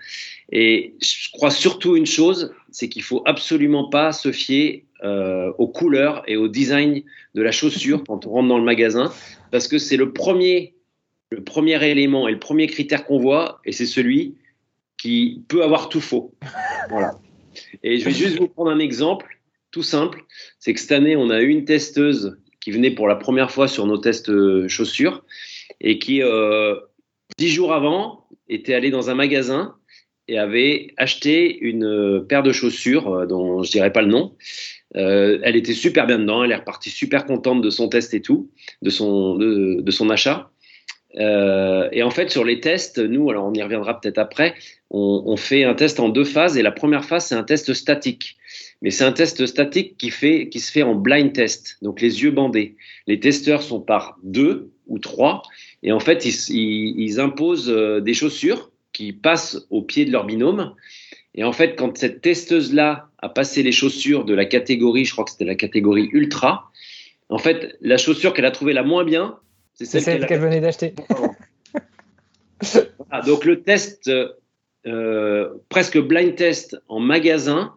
Et 0.52 0.96
je 1.02 1.32
crois 1.32 1.52
surtout 1.52 1.96
une 1.96 2.06
chose, 2.06 2.54
c'est 2.72 2.90
qu'il 2.90 3.04
faut 3.04 3.22
absolument 3.26 3.90
pas 3.90 4.12
se 4.12 4.32
fier 4.32 4.86
euh, 5.04 5.52
aux 5.58 5.68
couleurs 5.68 6.24
et 6.28 6.38
au 6.38 6.48
design 6.48 7.04
de 7.36 7.42
la 7.42 7.52
chaussure 7.52 8.04
quand 8.04 8.26
on 8.26 8.32
rentre 8.32 8.50
dans 8.50 8.58
le 8.58 8.64
magasin, 8.64 9.14
parce 9.52 9.68
que 9.68 9.78
c'est 9.78 9.98
le 9.98 10.12
premier, 10.12 10.76
le 11.30 11.44
premier 11.44 11.84
élément 11.88 12.28
et 12.28 12.32
le 12.32 12.40
premier 12.40 12.68
critère 12.68 13.06
qu'on 13.06 13.20
voit, 13.20 13.62
et 13.64 13.72
c'est 13.72 13.86
celui 13.86 14.36
qui 14.98 15.44
peut 15.48 15.64
avoir 15.64 15.90
tout 15.90 16.02
faux. 16.02 16.34
Voilà. 16.90 17.12
Et 17.84 18.00
je 18.00 18.06
vais 18.06 18.12
juste 18.12 18.38
vous 18.38 18.48
prendre 18.48 18.72
un 18.72 18.80
exemple 18.80 19.40
tout 19.72 19.84
simple, 19.84 20.26
c'est 20.58 20.74
que 20.74 20.80
cette 20.80 20.92
année, 20.92 21.16
on 21.16 21.30
a 21.30 21.42
eu 21.42 21.50
une 21.50 21.66
testeuse 21.66 22.38
qui 22.60 22.72
venait 22.72 22.92
pour 22.92 23.08
la 23.08 23.16
première 23.16 23.52
fois 23.52 23.68
sur 23.68 23.86
nos 23.86 23.98
tests 23.98 24.30
euh, 24.30 24.68
chaussures 24.68 25.24
et 25.80 26.00
qui, 26.00 26.22
euh, 26.22 26.76
dix 27.38 27.50
jours 27.50 27.74
avant, 27.74 28.28
était 28.50 28.74
allée 28.74 28.90
dans 28.90 29.10
un 29.10 29.16
magasin 29.16 29.76
et 30.30 30.38
avait 30.38 30.94
acheté 30.98 31.58
une 31.60 31.86
euh, 31.86 32.20
paire 32.22 32.44
de 32.44 32.52
chaussures 32.52 33.12
euh, 33.12 33.26
dont 33.26 33.64
je 33.64 33.72
dirais 33.72 33.92
pas 33.92 34.02
le 34.02 34.08
nom. 34.08 34.36
Euh, 34.96 35.40
elle 35.44 35.56
était 35.56 35.74
super 35.74 36.06
bien 36.06 36.20
dedans, 36.20 36.44
elle 36.44 36.52
est 36.52 36.56
repartie 36.56 36.92
super 36.92 37.26
contente 37.26 37.62
de 37.62 37.70
son 37.70 37.90
test 37.90 38.14
et 38.14 38.22
tout, 38.22 38.50
de 38.82 38.90
son, 38.90 39.36
de, 39.36 39.92
son 39.92 40.10
achat. 40.10 40.50
Et 41.16 42.04
en 42.04 42.10
fait, 42.12 42.30
sur 42.30 42.44
les 42.44 42.60
tests, 42.60 43.00
nous, 43.00 43.30
alors 43.30 43.48
on 43.48 43.54
y 43.54 43.62
reviendra 43.62 44.00
peut-être 44.00 44.20
après, 44.20 44.54
on, 44.90 45.36
fait 45.38 45.64
un 45.64 45.74
test 45.74 46.00
en 46.00 46.10
deux 46.10 46.24
phases 46.24 46.58
et 46.58 46.62
la 46.62 46.72
première 46.72 47.04
phase, 47.04 47.26
c'est 47.26 47.36
un 47.36 47.44
test 47.44 47.74
statique. 47.74 48.38
Mais 48.82 48.90
c'est 48.90 49.04
un 49.04 49.12
test 49.12 49.46
statique 49.46 49.98
qui, 49.98 50.12
fait, 50.12 50.50
qui 50.50 50.60
se 50.60 50.72
fait 50.72 50.84
en 50.84 50.96
blind 50.96 51.34
test, 51.34 51.78
donc 51.82 52.02
les 52.02 52.24
yeux 52.24 52.32
bandés. 52.32 52.76
Les 53.06 53.20
testeurs 53.20 53.62
sont 53.62 53.82
par 53.82 54.18
deux 54.24 54.72
ou 54.88 54.98
trois 54.98 55.44
et 55.84 55.92
en 55.92 56.00
fait, 56.00 56.26
ils, 56.26 57.00
ils 57.00 57.20
imposent 57.20 57.70
des 57.70 58.14
chaussures 58.14 58.69
qui 59.00 59.14
passent 59.14 59.66
au 59.70 59.82
pied 59.82 60.04
de 60.04 60.12
leur 60.12 60.26
binôme. 60.26 60.76
Et 61.34 61.46
en 61.46 61.54
fait, 61.54 61.78
quand 61.78 61.98
cette 61.98 62.20
testeuse-là 62.20 63.08
a 63.20 63.30
passé 63.30 63.64
les 63.64 63.72
chaussures 63.72 64.26
de 64.26 64.34
la 64.34 64.44
catégorie, 64.44 65.06
je 65.06 65.14
crois 65.14 65.24
que 65.24 65.32
c'était 65.32 65.46
la 65.46 65.56
catégorie 65.56 66.10
ultra, 66.12 66.70
en 67.30 67.38
fait, 67.38 67.78
la 67.80 67.96
chaussure 67.96 68.34
qu'elle 68.34 68.44
a 68.44 68.52
trouvée 68.52 68.74
la 68.74 68.84
moins 68.84 69.06
bien, 69.06 69.38
c'est 69.74 69.86
celle 69.86 70.26
qu'elle 70.26 70.28
qu 70.28 70.44
venait 70.44 70.60
d'acheter. 70.60 70.96
donc 73.26 73.46
le 73.46 73.62
test, 73.62 74.12
euh, 74.86 75.48
presque 75.70 75.98
blind 75.98 76.36
test 76.36 76.78
en 76.90 77.00
magasin, 77.00 77.76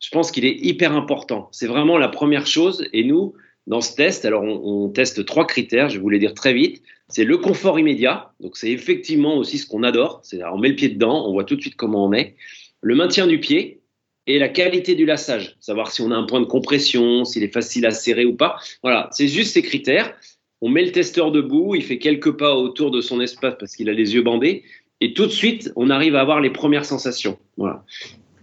je 0.00 0.08
pense 0.08 0.30
qu'il 0.30 0.46
est 0.46 0.56
hyper 0.56 0.92
important. 0.92 1.50
C'est 1.52 1.66
vraiment 1.66 1.98
la 1.98 2.08
première 2.08 2.46
chose. 2.46 2.88
Et 2.94 3.04
nous, 3.04 3.34
dans 3.66 3.80
ce 3.80 3.94
test, 3.94 4.24
alors 4.24 4.42
on, 4.42 4.88
teste 4.90 5.24
trois 5.24 5.46
critères, 5.46 5.88
je 5.88 5.96
vais 5.96 6.02
vous 6.02 6.10
les 6.10 6.18
dire 6.18 6.34
très 6.34 6.52
vite 6.52 6.82
c'est 7.08 7.24
le 7.24 7.36
confort 7.38 7.78
immédiat. 7.78 8.32
Donc, 8.40 8.56
c'est 8.56 8.70
effectivement 8.70 9.36
aussi 9.36 9.58
ce 9.58 9.66
qu'on 9.66 9.82
adore. 9.82 10.20
C'est 10.22 10.42
on 10.44 10.58
met 10.58 10.68
le 10.68 10.76
pied 10.76 10.88
dedans, 10.88 11.26
on 11.28 11.32
voit 11.32 11.44
tout 11.44 11.56
de 11.56 11.60
suite 11.60 11.76
comment 11.76 12.04
on 12.06 12.12
est. 12.12 12.36
Le 12.80 12.94
maintien 12.94 13.26
du 13.26 13.40
pied 13.40 13.82
et 14.26 14.38
la 14.38 14.48
qualité 14.48 14.94
du 14.94 15.04
lassage. 15.04 15.56
Savoir 15.60 15.90
si 15.90 16.00
on 16.00 16.10
a 16.10 16.16
un 16.16 16.24
point 16.24 16.40
de 16.40 16.46
compression, 16.46 17.24
s'il 17.24 17.42
est 17.42 17.52
facile 17.52 17.86
à 17.86 17.90
serrer 17.90 18.24
ou 18.24 18.34
pas. 18.34 18.56
Voilà, 18.82 19.08
c'est 19.12 19.28
juste 19.28 19.52
ces 19.52 19.62
critères. 19.62 20.14
On 20.60 20.70
met 20.70 20.82
le 20.82 20.92
testeur 20.92 21.30
debout, 21.30 21.74
il 21.74 21.82
fait 21.82 21.98
quelques 21.98 22.32
pas 22.32 22.56
autour 22.56 22.90
de 22.90 23.02
son 23.02 23.20
espace 23.20 23.54
parce 23.60 23.76
qu'il 23.76 23.90
a 23.90 23.92
les 23.92 24.14
yeux 24.14 24.22
bandés. 24.22 24.64
Et 25.00 25.12
tout 25.12 25.26
de 25.26 25.30
suite, 25.30 25.72
on 25.76 25.90
arrive 25.90 26.16
à 26.16 26.20
avoir 26.20 26.40
les 26.40 26.50
premières 26.50 26.86
sensations. 26.86 27.38
Voilà. 27.58 27.84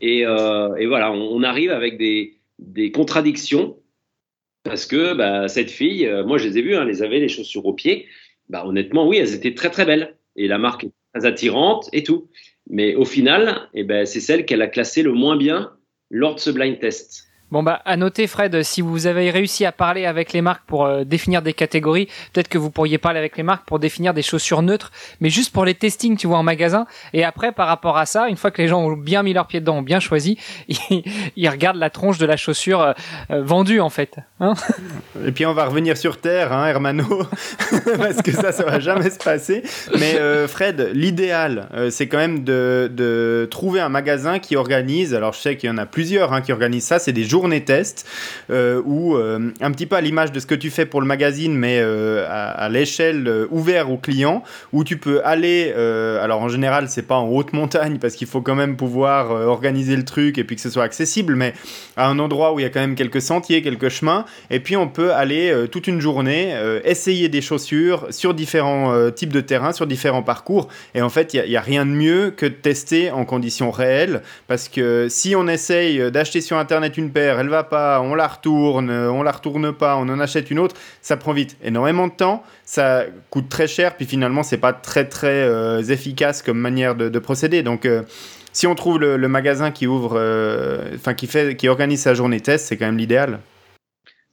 Et, 0.02 0.26
euh, 0.26 0.88
voilà, 0.88 1.12
on, 1.12 1.42
arrive 1.42 1.72
avec 1.72 1.98
des 1.98 2.92
contradictions 2.92 3.76
parce 4.64 4.86
que 4.86 5.14
bah, 5.14 5.48
cette 5.48 5.72
fille, 5.72 6.06
euh, 6.06 6.24
moi 6.24 6.38
je 6.38 6.48
les 6.48 6.58
ai 6.58 6.62
vues, 6.62 6.76
hein, 6.76 6.86
les 6.86 7.04
avait 7.04 7.20
les 7.20 7.30
chaussures 7.30 7.66
aux 7.66 7.74
pieds 7.74 8.08
bah, 8.52 8.66
honnêtement, 8.66 9.08
oui, 9.08 9.18
elles 9.18 9.34
étaient 9.34 9.56
très 9.56 9.70
très 9.70 9.86
belles. 9.86 10.16
Et 10.36 10.48
la 10.48 10.58
marque 10.58 10.84
est 10.84 10.92
très 11.14 11.26
attirante 11.26 11.90
et 11.94 12.04
tout. 12.04 12.28
Mais 12.70 12.96
au 12.96 13.06
final, 13.06 13.70
eh 13.74 13.84
ben, 13.84 14.06
c'est 14.06 14.20
celle 14.20 14.46
qu'elle 14.46 14.62
a 14.62 14.68
classée 14.68 15.04
le 15.04 15.14
moins 15.14 15.38
bien 15.38 15.72
lors 16.10 16.36
de 16.36 16.40
ce 16.40 16.52
blind 16.52 16.78
test. 16.78 17.30
Bon 17.52 17.64
bah 17.64 17.82
à 17.84 17.98
noter 17.98 18.28
Fred, 18.28 18.64
si 18.64 18.80
vous 18.80 19.08
avez 19.08 19.30
réussi 19.30 19.66
à 19.66 19.74
parler 19.74 20.06
avec 20.06 20.32
les 20.32 20.42
marques 20.42 20.64
pour 20.68 20.86
euh, 20.86 21.04
définir 21.04 21.42
des 21.42 21.52
catégories, 21.52 22.06
peut-être 22.32 22.48
que 22.48 22.58
vous 22.58 22.72
pourriez 22.72 22.98
parler 22.98 23.20
avec 23.20 23.36
les 23.36 23.44
marques 23.44 23.66
pour 23.66 23.78
définir 23.78 24.14
des 24.14 24.22
chaussures 24.22 24.62
neutres, 24.62 24.90
mais 25.20 25.30
juste 25.30 25.52
pour 25.52 25.66
les 25.66 25.74
testings, 25.74 26.16
tu 26.16 26.28
vois, 26.28 26.38
en 26.38 26.44
magasin. 26.44 26.86
Et 27.12 27.26
après, 27.26 27.52
par 27.52 27.68
rapport 27.68 27.98
à 27.98 28.06
ça, 28.06 28.30
une 28.30 28.38
fois 28.38 28.52
que 28.52 28.62
les 28.62 28.70
gens 28.70 28.80
ont 28.80 28.94
bien 28.94 29.22
mis 29.22 29.34
leurs 29.34 29.48
pieds 29.48 29.60
dedans, 29.60 29.80
ont 29.80 29.82
bien 29.82 30.00
choisi, 30.00 30.38
ils, 31.36 31.50
regardent 31.50 31.80
la 31.80 31.90
tronche 31.90 32.20
de 32.20 32.26
la 32.26 32.38
chaussure 32.38 32.82
euh, 32.82 32.94
euh, 33.32 33.44
vendue 33.44 33.82
en 33.82 33.90
fait. 33.90 34.16
Hein 34.40 34.54
Et 35.28 35.34
puis 35.34 35.46
on 35.46 35.54
va 35.54 35.66
revenir 35.66 35.98
sur 35.98 36.22
terre, 36.22 36.54
hein, 36.54 36.68
Hermano, 36.68 37.04
parce 37.98 38.22
que 38.22 38.32
ça, 38.32 38.54
ça 38.54 38.64
va 38.64 38.80
jamais 38.80 39.10
se 39.10 39.20
passer. 39.20 39.64
Mais 40.00 40.16
Fred, 40.48 40.92
l'idéal, 40.94 41.68
c'est 41.90 42.08
quand 42.08 42.18
même 42.18 42.46
de, 42.46 43.46
trouver 43.52 43.82
un 43.82 43.90
magasin 43.90 44.40
qui 44.40 44.56
organise. 44.56 45.14
Alors 45.14 45.34
je 45.34 45.40
sais 45.40 45.58
qu'il 45.58 45.70
y 45.70 45.74
en 45.74 45.78
a 45.78 45.86
plusieurs 45.86 46.32
hein, 46.32 46.40
qui 46.40 46.54
organisent 46.54 46.86
ça. 46.86 46.98
C'est 46.98 47.12
des 47.12 47.26
jours 47.26 47.41
journée 47.42 47.64
test 47.64 48.06
euh, 48.52 48.82
où 48.86 49.16
euh, 49.16 49.52
un 49.62 49.72
petit 49.72 49.88
peu 49.88 49.96
à 49.96 50.02
l'image 50.02 50.32
de 50.32 50.40
ce 50.40 50.46
que 50.46 50.54
tu 50.54 50.70
fais 50.70 50.86
pour 50.86 51.02
le 51.02 51.08
magazine, 51.08 51.56
mais 51.56 51.80
euh, 51.80 52.24
à, 52.30 52.70
l'échelle 52.70 53.48
ouverte 53.50 53.90
aux 53.90 53.98
clients, 53.98 54.44
où 54.74 54.84
tu 54.84 54.98
peux 54.98 55.22
aller. 55.26 55.74
alors 56.22 56.42
en 56.42 56.50
général, 56.50 56.88
c'est 56.88 57.02
pas 57.02 57.16
en 57.16 57.28
haute 57.28 57.54
montagne 57.54 57.98
parce 58.00 58.16
qu'il 58.16 58.28
faut 58.28 58.42
quand 58.42 58.56
même 58.56 58.78
pouvoir 58.78 59.32
organiser 59.32 59.96
le 59.96 60.06
truc 60.06 60.38
et 60.38 60.44
puis 60.44 60.56
que 60.56 60.62
ce 60.62 60.70
soit 60.70 60.84
accessible, 60.84 61.36
mais 61.36 61.54
à 61.98 62.08
un 62.08 62.20
endroit 62.20 62.54
où 62.54 62.60
il 62.60 62.64
y 62.64 62.66
a 62.66 62.70
quand 62.70 62.80
même 62.80 62.96
quelques 62.96 63.22
sentiers, 63.22 63.62
quelques 63.62 63.90
chemins, 63.90 64.26
et 64.50 64.60
puis 64.60 64.78
on 64.78 64.88
peut 64.88 65.14
aller 65.14 65.54
toute 65.72 65.88
une 65.88 66.00
journée 66.00 66.54
essayer 66.86 67.28
des 67.30 67.42
chaussures 67.42 68.08
sur 68.12 68.34
différents 68.34 69.12
types 69.12 69.34
de 69.34 69.42
terrains, 69.42 69.74
sur 69.74 69.88
différents 69.88 70.24
parcours. 70.24 70.68
Et 70.94 71.02
en 71.02 71.10
fait, 71.10 71.34
il 71.34 71.50
n'y 71.50 71.58
a, 71.58 71.62
rien 71.62 71.86
de 71.86 71.92
mieux 71.92 72.32
que 72.32 72.46
de 72.46 72.54
tester 72.54 73.12
en 73.12 73.26
conditions 73.26 73.72
réelles, 73.72 74.22
parce 74.48 74.70
que 74.70 75.08
si 75.10 75.36
on 75.36 75.48
essaye 75.48 76.12
d'acheter 76.12 76.42
sur 76.42 76.58
Internet 76.58 76.98
une 76.98 77.12
paire, 77.12 77.31
elle 77.40 77.50
va 77.50 77.64
pas, 77.64 78.02
on 78.02 78.16
la 78.16 78.28
retourne, 78.28 78.92
on 78.92 79.24
la 79.24 79.32
retourne 79.32 79.74
pas, 79.74 79.96
on 79.98 80.10
en 80.10 80.20
achète 80.20 80.52
une 80.52 80.60
autre, 80.60 80.76
ça 81.02 81.18
prend 81.18 81.34
vite 81.34 81.58
énormément 81.64 82.08
de 82.08 82.14
temps, 82.14 82.44
ça 82.66 83.06
coûte 83.30 83.50
très 83.50 83.68
cher, 83.68 83.96
puis 83.96 84.06
finalement 84.06 84.44
c'est 84.44 84.58
pas 84.58 84.74
très 84.74 85.06
très 85.06 85.28
euh, 85.28 85.82
efficace 85.84 86.42
comme 86.42 86.58
manière 86.58 86.96
de, 86.96 87.20
procéder. 87.20 87.64
Donc 87.64 87.86
euh, 87.86 88.04
si 88.52 88.68
on 88.68 88.76
trouve 88.76 89.00
le, 89.00 89.28
magasin 89.28 89.72
qui 89.72 89.88
ouvre, 89.88 90.14
euh, 90.16 90.96
enfin 90.96 91.14
qui 91.14 91.28
fait, 91.28 91.56
qui 91.56 91.68
organise 91.68 92.02
sa 92.02 92.14
journée 92.14 92.40
test, 92.40 92.68
c'est 92.68 92.78
quand 92.78 92.86
même 92.86 92.98
l'idéal. 92.98 93.40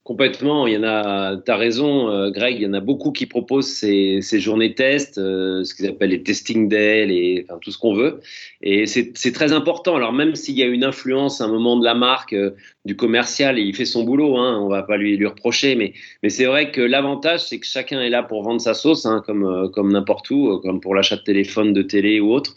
Complètement, 0.09 0.67
il 0.67 0.73
y 0.73 0.77
en 0.79 0.85
a, 0.85 1.37
tu 1.37 1.51
as 1.51 1.57
raison, 1.57 2.09
euh, 2.09 2.31
Greg, 2.31 2.57
il 2.57 2.63
y 2.63 2.67
en 2.67 2.73
a 2.73 2.81
beaucoup 2.81 3.13
qui 3.13 3.27
proposent 3.27 3.69
ces, 3.69 4.23
journées 4.41 4.75
test, 4.75 5.19
euh, 5.19 5.65
ce 5.65 5.75
qu'ils 5.75 5.87
appellent 5.87 6.09
les 6.09 6.23
testing 6.23 6.67
days, 6.67 7.07
les, 7.07 7.45
enfin, 7.47 7.59
tout 7.61 7.71
ce 7.71 7.77
qu'on 7.77 7.93
veut. 7.93 8.21
Et 8.63 8.87
c'est 8.87 9.33
très 9.33 9.53
important. 9.53 9.97
Alors, 9.97 10.15
même 10.15 10.35
s'il 10.35 10.59
y 10.59 10.63
a 10.63 10.67
une 10.67 10.83
influence 10.83 11.43
à 11.43 11.45
un 11.45 11.49
moment 11.49 11.77
de 11.77 11.85
la 11.85 11.93
marque, 11.93 12.33
euh, 12.33 12.53
du 12.87 12.97
commercial, 12.97 13.59
et 13.59 13.63
il 13.63 13.77
fait 13.77 13.85
son 13.85 14.05
boulot, 14.05 14.39
hein, 14.39 14.59
on 14.63 14.69
va 14.69 14.83
pas 14.83 14.97
lui, 14.97 15.15
lui 15.19 15.27
reprocher, 15.27 15.75
mais, 15.75 15.93
mais 16.23 16.31
c'est 16.31 16.47
vrai 16.47 16.71
que 16.71 16.81
l'avantage, 16.81 17.41
c'est 17.41 17.59
que 17.59 17.67
chacun 17.67 18.01
est 18.01 18.09
là 18.09 18.23
pour 18.23 18.43
vendre 18.43 18.63
sa 18.63 18.73
sauce, 18.73 19.05
hein, 19.05 19.23
comme, 19.27 19.71
comme 19.75 19.93
n'importe 19.93 20.31
où, 20.31 20.59
comme 20.61 20.81
pour 20.81 20.95
l'achat 20.95 21.17
de 21.17 21.23
téléphone, 21.23 21.75
de 21.75 21.83
télé 21.83 22.19
ou 22.19 22.33
autre. 22.33 22.55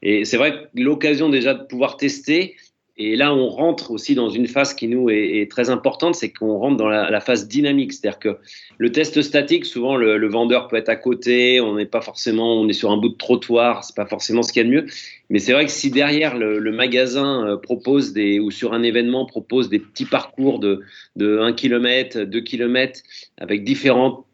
Et 0.00 0.24
c'est 0.24 0.38
vrai 0.38 0.52
que 0.52 0.80
l'occasion 0.80 1.28
déjà 1.28 1.52
de 1.52 1.64
pouvoir 1.64 1.98
tester, 1.98 2.56
et 2.96 3.16
là, 3.16 3.34
on 3.34 3.48
rentre 3.48 3.90
aussi 3.90 4.14
dans 4.14 4.28
une 4.28 4.46
phase 4.46 4.72
qui 4.72 4.86
nous 4.86 5.10
est, 5.10 5.50
très 5.50 5.68
importante, 5.68 6.14
c'est 6.14 6.30
qu'on 6.32 6.58
rentre 6.58 6.76
dans 6.76 6.88
la, 6.88 7.20
phase 7.20 7.48
dynamique. 7.48 7.92
C'est-à-dire 7.92 8.20
que 8.20 8.36
le 8.78 8.92
test 8.92 9.20
statique, 9.20 9.64
souvent 9.64 9.96
le, 9.96 10.28
vendeur 10.28 10.68
peut 10.68 10.76
être 10.76 10.90
à 10.90 10.94
côté, 10.94 11.60
on 11.60 11.74
n'est 11.74 11.86
pas 11.86 12.00
forcément, 12.00 12.54
on 12.60 12.68
est 12.68 12.72
sur 12.72 12.92
un 12.92 12.96
bout 12.96 13.08
de 13.08 13.16
trottoir, 13.16 13.82
c'est 13.82 13.96
pas 13.96 14.06
forcément 14.06 14.44
ce 14.44 14.52
qu'il 14.52 14.62
y 14.62 14.64
a 14.64 14.68
de 14.68 14.74
mieux. 14.74 14.86
Mais 15.28 15.40
c'est 15.40 15.52
vrai 15.52 15.64
que 15.64 15.72
si 15.72 15.90
derrière 15.90 16.38
le, 16.38 16.60
magasin 16.70 17.44
euh, 17.44 17.56
propose 17.56 18.12
des, 18.12 18.38
ou 18.38 18.52
sur 18.52 18.74
un 18.74 18.84
événement 18.84 19.26
propose 19.26 19.68
des 19.68 19.80
petits 19.80 20.04
parcours 20.04 20.60
de, 20.60 20.82
de 21.16 21.40
1 21.40 21.52
km, 21.54 22.20
2 22.20 22.40
km, 22.42 23.00
avec 23.38 23.64
différentes 23.64 24.24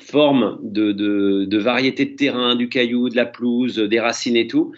formes 0.00 0.58
de, 0.62 0.92
de, 0.92 1.44
de 1.44 1.58
variétés 1.58 2.06
de 2.06 2.16
terrain, 2.16 2.56
du 2.56 2.70
caillou, 2.70 3.10
de 3.10 3.16
la 3.16 3.26
pelouse, 3.26 3.76
des 3.76 4.00
racines 4.00 4.36
et 4.36 4.46
tout, 4.46 4.72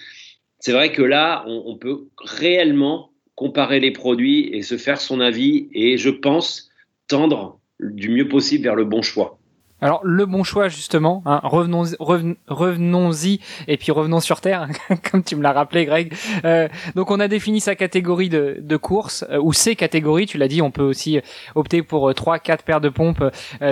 c'est 0.61 0.73
vrai 0.73 0.93
que 0.93 1.03
là, 1.03 1.45
on, 1.47 1.77
peut 1.77 2.09
réellement 2.19 3.13
comparer 3.37 3.79
les 3.79 3.93
produits 3.93 4.49
et 4.53 4.63
se 4.63 4.77
faire 4.77 5.01
son 5.01 5.21
avis 5.21 5.69
et 5.73 5.97
je 5.97 6.11
pense 6.11 6.71
tendre 7.07 7.61
du 7.81 8.09
mieux 8.09 8.29
possible 8.29 8.65
vers 8.65 8.75
le 8.75 8.85
bon 8.85 9.03
choix. 9.03 9.38
Alors 9.81 10.01
le 10.03 10.27
bon 10.27 10.43
choix 10.43 10.69
justement, 10.69 11.23
hein, 11.25 11.41
revenons 11.45 11.85
revenons-y 12.49 13.41
et 13.69 13.77
puis 13.77 13.93
revenons 13.93 14.19
sur 14.19 14.41
terre, 14.41 14.67
comme 15.11 15.23
tu 15.23 15.37
me 15.37 15.43
l'as 15.43 15.53
rappelé 15.53 15.85
Greg. 15.85 16.13
Euh, 16.45 16.69
donc 16.97 17.13
on 17.13 17.21
a 17.21 17.29
défini 17.29 17.61
sa 17.61 17.77
catégorie 17.77 18.29
de, 18.29 18.57
de 18.61 18.77
courses 18.77 19.25
euh, 19.31 19.39
ou 19.41 19.53
ses 19.53 19.77
catégories. 19.77 20.27
Tu 20.27 20.37
l'as 20.37 20.49
dit, 20.49 20.63
on 20.63 20.73
peut 20.73 20.83
aussi 20.83 21.21
opter 21.55 21.83
pour 21.83 22.11
euh, 22.11 22.13
trois, 22.13 22.41
quatre 22.41 22.65
paires 22.65 22.81
de 22.81 22.89
pompes 22.89 23.25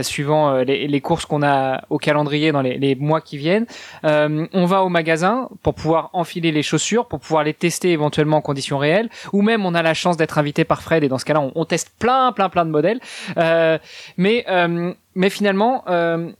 suivant 0.03 0.59
les, 0.59 1.01
courses 1.01 1.27
qu'on 1.27 1.43
a 1.43 1.83
au 1.91 1.99
calendrier 1.99 2.53
dans 2.53 2.63
les, 2.63 2.79
les 2.79 2.95
mois 2.95 3.21
qui 3.21 3.37
viennent. 3.37 3.67
on 4.05 4.65
va 4.67 4.83
au 4.83 4.89
magasin 4.89 5.49
pour 5.63 5.75
pouvoir 5.75 6.11
enfiler 6.13 6.53
les 6.53 6.63
chaussures, 6.63 7.07
pour 7.07 7.21
pouvoir 7.21 7.45
les 7.45 7.55
tester 7.55 7.91
éventuellement 7.93 8.39
en 8.39 8.41
conditions 8.41 8.79
réelles, 8.79 9.09
ou 9.33 9.43
même 9.43 9.67
on 9.67 9.75
a 9.75 9.83
la 9.83 9.95
chance 9.95 10.17
d'être 10.17 10.39
invité 10.39 10.65
par 10.65 10.83
Fred 10.83 11.05
et 11.05 11.09
dans 11.09 11.19
ce 11.19 11.25
cas-là 11.25 11.41
on, 11.41 11.53
on 11.55 11.65
teste 11.65 11.93
plein, 11.99 12.33
plein, 12.33 12.49
plein 12.49 12.65
de 12.65 12.71
modèles. 12.71 13.01
mais 14.17 14.45
mais 15.17 15.31
finalement, 15.31 15.83
euh, 15.89 16.31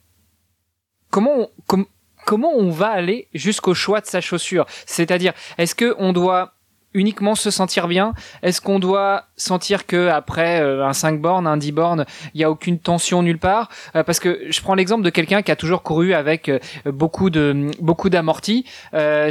comment 1.11 1.49
on, 1.69 1.87
comment 2.27 2.53
on 2.55 2.71
va 2.71 2.91
aller 2.91 3.29
jusqu'au 3.35 3.75
choix 3.75 4.01
de 4.01 4.07
sa 4.07 4.21
chaussure? 4.21 4.67
C'est-à-dire, 4.85 5.33
est-ce 5.57 5.75
que 5.75 5.97
on 5.99 6.13
doit 6.13 6.56
uniquement 6.97 7.35
se 7.35 7.51
sentir 7.51 7.89
bien? 7.89 8.15
Est-ce 8.43 8.61
qu'on 8.61 8.79
doit 8.79 9.25
sentir 9.37 9.87
que 9.87 10.09
après 10.09 10.61
euh, 10.61 10.87
un 10.87 10.93
5 10.93 11.21
bornes, 11.21 11.47
un 11.47 11.57
10 11.57 11.73
bornes, 11.73 12.07
il 12.35 12.41
y 12.41 12.45
a 12.45 12.51
aucune 12.51 12.79
tension 12.79 13.23
nulle 13.23 13.39
part? 13.39 13.69
Euh, 13.95 14.03
Parce 14.03 14.19
que 14.21 14.41
je 14.49 14.61
prends 14.61 14.75
l'exemple 14.75 15.03
de 15.03 15.11
quelqu'un 15.11 15.43
qui 15.43 15.51
a 15.51 15.57
toujours 15.57 15.83
couru 15.83 16.15
avec 16.15 16.51
beaucoup 16.85 17.31
de 17.31 17.71
beaucoup 17.81 18.11
d'amortis. 18.11 18.65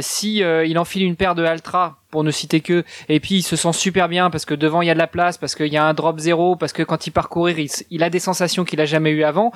si 0.00 0.36
il 0.38 0.78
enfile 0.78 1.02
une 1.02 1.16
paire 1.16 1.34
de 1.34 1.44
Altra 1.44 1.98
pour 2.10 2.24
ne 2.24 2.30
citer 2.30 2.60
que, 2.60 2.84
et 3.08 3.20
puis 3.20 3.36
il 3.36 3.42
se 3.42 3.56
sent 3.56 3.72
super 3.72 4.08
bien 4.08 4.30
parce 4.30 4.44
que 4.44 4.54
devant 4.54 4.80
il 4.82 4.88
y 4.88 4.90
a 4.90 4.94
de 4.94 4.98
la 4.98 5.06
place, 5.06 5.38
parce 5.38 5.54
qu'il 5.54 5.72
y 5.72 5.76
a 5.76 5.84
un 5.84 5.94
drop 5.94 6.18
zéro, 6.18 6.56
parce 6.56 6.72
que 6.72 6.82
quand 6.82 7.06
il 7.06 7.10
part 7.10 7.28
courir, 7.28 7.56
il, 7.90 8.02
a 8.02 8.10
des 8.10 8.20
sensations 8.20 8.64
qu'il 8.64 8.80
a 8.80 8.86
jamais 8.86 9.10
eu 9.10 9.22
avant. 9.22 9.52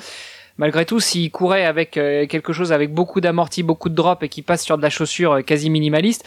Malgré 0.59 0.85
tout, 0.85 1.01
s'il 1.01 1.31
courait 1.31 1.65
avec 1.65 1.97
euh, 1.97 2.27
quelque 2.27 2.53
chose 2.53 2.73
avec 2.73 2.93
beaucoup 2.93 3.23
d'amorti, 3.23 3.63
beaucoup 3.63 3.89
de 3.89 3.95
drop 3.95 4.23
et 4.23 4.29
qui 4.29 4.43
passe 4.43 4.63
sur 4.63 4.77
de 4.77 4.83
la 4.83 4.91
chaussure 4.91 5.33
euh, 5.33 5.41
quasi 5.41 5.71
minimaliste, 5.71 6.23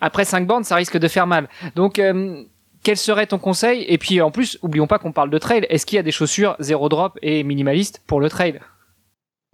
après 0.00 0.24
5 0.24 0.46
bandes, 0.46 0.64
ça 0.64 0.76
risque 0.76 0.98
de 0.98 1.08
faire 1.08 1.26
mal. 1.26 1.48
Donc, 1.76 1.98
euh, 1.98 2.42
quel 2.82 2.96
serait 2.96 3.26
ton 3.26 3.38
conseil? 3.38 3.84
Et 3.88 3.98
puis 3.98 4.20
en 4.20 4.30
plus, 4.30 4.58
oublions 4.62 4.86
pas 4.86 4.98
qu'on 4.98 5.12
parle 5.12 5.30
de 5.30 5.38
trail. 5.38 5.66
Est-ce 5.68 5.86
qu'il 5.86 5.96
y 5.96 5.98
a 5.98 6.02
des 6.02 6.12
chaussures 6.12 6.56
zéro 6.58 6.88
drop 6.88 7.18
et 7.22 7.42
minimaliste 7.44 8.02
pour 8.06 8.20
le 8.20 8.28
trail? 8.28 8.60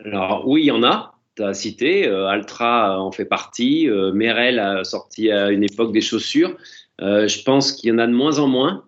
Alors 0.04 0.46
oui, 0.46 0.62
il 0.62 0.66
y 0.66 0.70
en 0.70 0.82
a 0.84 1.16
as 1.42 1.54
cité, 1.54 2.06
euh, 2.06 2.26
Altra 2.26 3.00
en 3.00 3.12
fait 3.12 3.24
partie, 3.24 3.88
euh, 3.88 4.12
Merrell 4.12 4.58
a 4.58 4.84
sorti 4.84 5.30
à 5.30 5.50
une 5.50 5.64
époque 5.64 5.92
des 5.92 6.00
chaussures. 6.00 6.56
Euh, 7.00 7.28
je 7.28 7.42
pense 7.42 7.72
qu'il 7.72 7.90
y 7.90 7.92
en 7.92 7.98
a 7.98 8.06
de 8.06 8.12
moins 8.12 8.38
en 8.38 8.48
moins. 8.48 8.84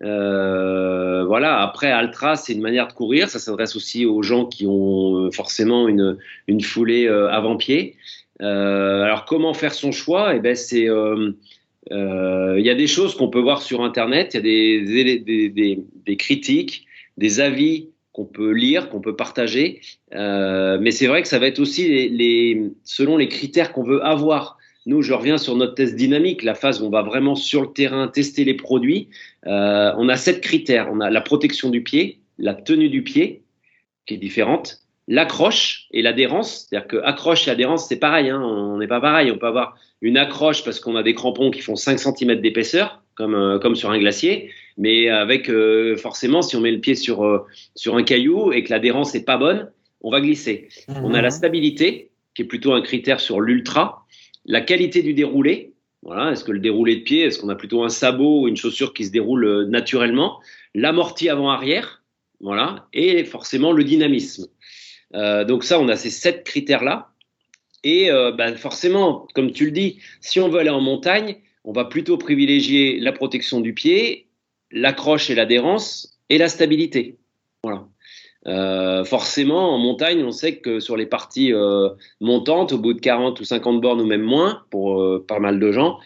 voilà. 0.00 1.60
Après, 1.60 1.90
Altra, 1.90 2.36
c'est 2.36 2.54
une 2.54 2.62
manière 2.62 2.88
de 2.88 2.92
courir. 2.92 3.28
Ça 3.28 3.38
s'adresse 3.38 3.76
aussi 3.76 4.06
aux 4.06 4.22
gens 4.22 4.46
qui 4.46 4.66
ont 4.66 5.30
forcément 5.30 5.88
une, 5.88 6.16
une 6.46 6.62
foulée 6.62 7.06
avant-pied. 7.08 7.96
Alors, 8.40 9.24
comment 9.26 9.54
faire 9.54 9.74
son 9.74 9.92
choix? 9.92 10.34
Eh 10.34 10.40
ben, 10.40 10.54
c'est 10.54 10.86
il 11.90 12.64
y 12.64 12.70
a 12.70 12.74
des 12.74 12.86
choses 12.86 13.14
qu'on 13.14 13.28
peut 13.28 13.40
voir 13.40 13.62
sur 13.62 13.82
Internet. 13.82 14.34
Il 14.34 14.46
y 14.46 15.00
a 15.00 15.18
des, 15.18 16.16
critiques, 16.16 16.86
des 17.16 17.40
avis 17.40 17.88
qu'on 18.12 18.24
peut 18.24 18.50
lire, 18.50 18.88
qu'on 18.88 19.00
peut 19.00 19.16
partager. 19.16 19.80
Euh, 20.14 20.78
mais 20.80 20.90
c'est 20.90 21.06
vrai 21.06 21.22
que 21.22 21.28
ça 21.28 21.38
va 21.38 21.46
être 21.46 21.60
aussi 21.60 22.08
les, 22.08 22.62
selon 22.84 23.16
les 23.16 23.28
critères 23.28 23.72
qu'on 23.72 23.84
veut 23.84 24.04
avoir. 24.04 24.58
Nous, 24.86 25.02
je 25.02 25.12
reviens 25.12 25.38
sur 25.38 25.56
notre 25.56 25.74
test 25.74 25.94
dynamique, 25.94 26.42
la 26.42 26.54
phase 26.54 26.82
où 26.82 26.86
on 26.86 26.90
va 26.90 27.02
vraiment 27.02 27.34
sur 27.34 27.62
le 27.62 27.72
terrain 27.72 28.08
tester 28.08 28.44
les 28.44 28.54
produits. 28.54 29.08
Euh, 29.46 29.92
on 29.96 30.08
a 30.08 30.16
sept 30.16 30.40
critères. 30.40 30.88
On 30.90 31.00
a 31.00 31.10
la 31.10 31.20
protection 31.20 31.70
du 31.70 31.82
pied, 31.82 32.20
la 32.38 32.54
tenue 32.54 32.88
du 32.88 33.02
pied, 33.02 33.42
qui 34.06 34.14
est 34.14 34.18
différente, 34.18 34.80
l'accroche 35.10 35.88
et 35.90 36.00
l'adhérence. 36.00 36.68
C'est-à-dire 36.70 36.88
que 36.88 36.96
accroche 36.96 37.46
et 37.46 37.50
adhérence, 37.50 37.86
c'est 37.86 37.98
pareil. 37.98 38.30
Hein, 38.30 38.40
on 38.40 38.78
n'est 38.78 38.88
pas 38.88 39.02
pareil. 39.02 39.30
On 39.30 39.36
peut 39.36 39.46
avoir 39.46 39.76
une 40.00 40.16
accroche 40.16 40.64
parce 40.64 40.80
qu'on 40.80 40.96
a 40.96 41.02
des 41.02 41.12
crampons 41.12 41.50
qui 41.50 41.60
font 41.60 41.76
5 41.76 41.98
cm 41.98 42.40
d'épaisseur, 42.40 43.02
comme, 43.14 43.34
euh, 43.34 43.58
comme 43.58 43.76
sur 43.76 43.90
un 43.90 43.98
glacier 43.98 44.50
mais 44.80 45.10
avec 45.10 45.50
euh, 45.50 45.96
forcément, 45.98 46.40
si 46.40 46.56
on 46.56 46.62
met 46.62 46.70
le 46.70 46.80
pied 46.80 46.94
sur, 46.94 47.22
euh, 47.22 47.44
sur 47.74 47.96
un 47.96 48.02
caillou 48.02 48.50
et 48.50 48.64
que 48.64 48.70
l'adhérence 48.70 49.12
n'est 49.12 49.24
pas 49.24 49.36
bonne, 49.36 49.70
on 50.00 50.10
va 50.10 50.22
glisser. 50.22 50.68
On 50.88 51.12
a 51.12 51.20
la 51.20 51.30
stabilité, 51.30 52.10
qui 52.34 52.42
est 52.42 52.46
plutôt 52.46 52.72
un 52.72 52.80
critère 52.80 53.20
sur 53.20 53.42
l'ultra, 53.42 54.06
la 54.46 54.62
qualité 54.62 55.02
du 55.02 55.12
déroulé. 55.12 55.74
Voilà, 56.02 56.32
est-ce 56.32 56.44
que 56.44 56.52
le 56.52 56.60
déroulé 56.60 56.96
de 56.96 57.02
pied, 57.02 57.24
est-ce 57.24 57.38
qu'on 57.38 57.50
a 57.50 57.54
plutôt 57.54 57.84
un 57.84 57.90
sabot 57.90 58.42
ou 58.42 58.48
une 58.48 58.56
chaussure 58.56 58.94
qui 58.94 59.04
se 59.04 59.12
déroule 59.12 59.44
euh, 59.44 59.66
naturellement, 59.66 60.40
l'amorti 60.74 61.28
avant-arrière, 61.28 62.02
voilà, 62.40 62.88
et 62.94 63.22
forcément 63.24 63.72
le 63.72 63.84
dynamisme. 63.84 64.46
Donc 65.12 65.64
ça, 65.64 65.80
on 65.80 65.88
a 65.88 65.96
ces 65.96 66.10
sept 66.10 66.44
critères-là. 66.44 67.10
Et 67.82 68.10
bah, 68.36 68.54
forcément, 68.56 69.26
comme 69.34 69.52
tu 69.52 69.64
le 69.64 69.70
dis, 69.70 69.98
si 70.20 70.40
on 70.40 70.48
veut 70.48 70.60
aller 70.60 70.70
en 70.70 70.80
montagne, 70.80 71.36
on 71.64 71.72
va 71.72 71.84
plutôt 71.84 72.16
privilégier 72.16 73.00
la 73.00 73.12
protection 73.12 73.60
du 73.60 73.74
pied 73.74 74.28
l'accroche 74.70 75.30
et 75.30 75.34
l'adhérence 75.34 76.18
et 76.28 76.38
la 76.38 76.48
stabilité. 76.48 77.18
Voilà. 77.62 77.86
Euh, 78.46 79.04
forcément, 79.04 79.74
en 79.74 79.78
montagne, 79.78 80.24
on 80.24 80.30
sait 80.30 80.56
que 80.56 80.80
sur 80.80 80.96
les 80.96 81.06
parties 81.06 81.52
euh, 81.52 81.90
montantes, 82.20 82.72
au 82.72 82.78
bout 82.78 82.94
de 82.94 83.00
40 83.00 83.38
ou 83.40 83.44
50 83.44 83.80
bornes 83.80 84.00
ou 84.00 84.06
même 84.06 84.22
moins, 84.22 84.62
pour 84.70 85.00
euh, 85.00 85.24
pas 85.26 85.38
mal 85.38 85.60
de 85.60 85.72
gens, 85.72 85.98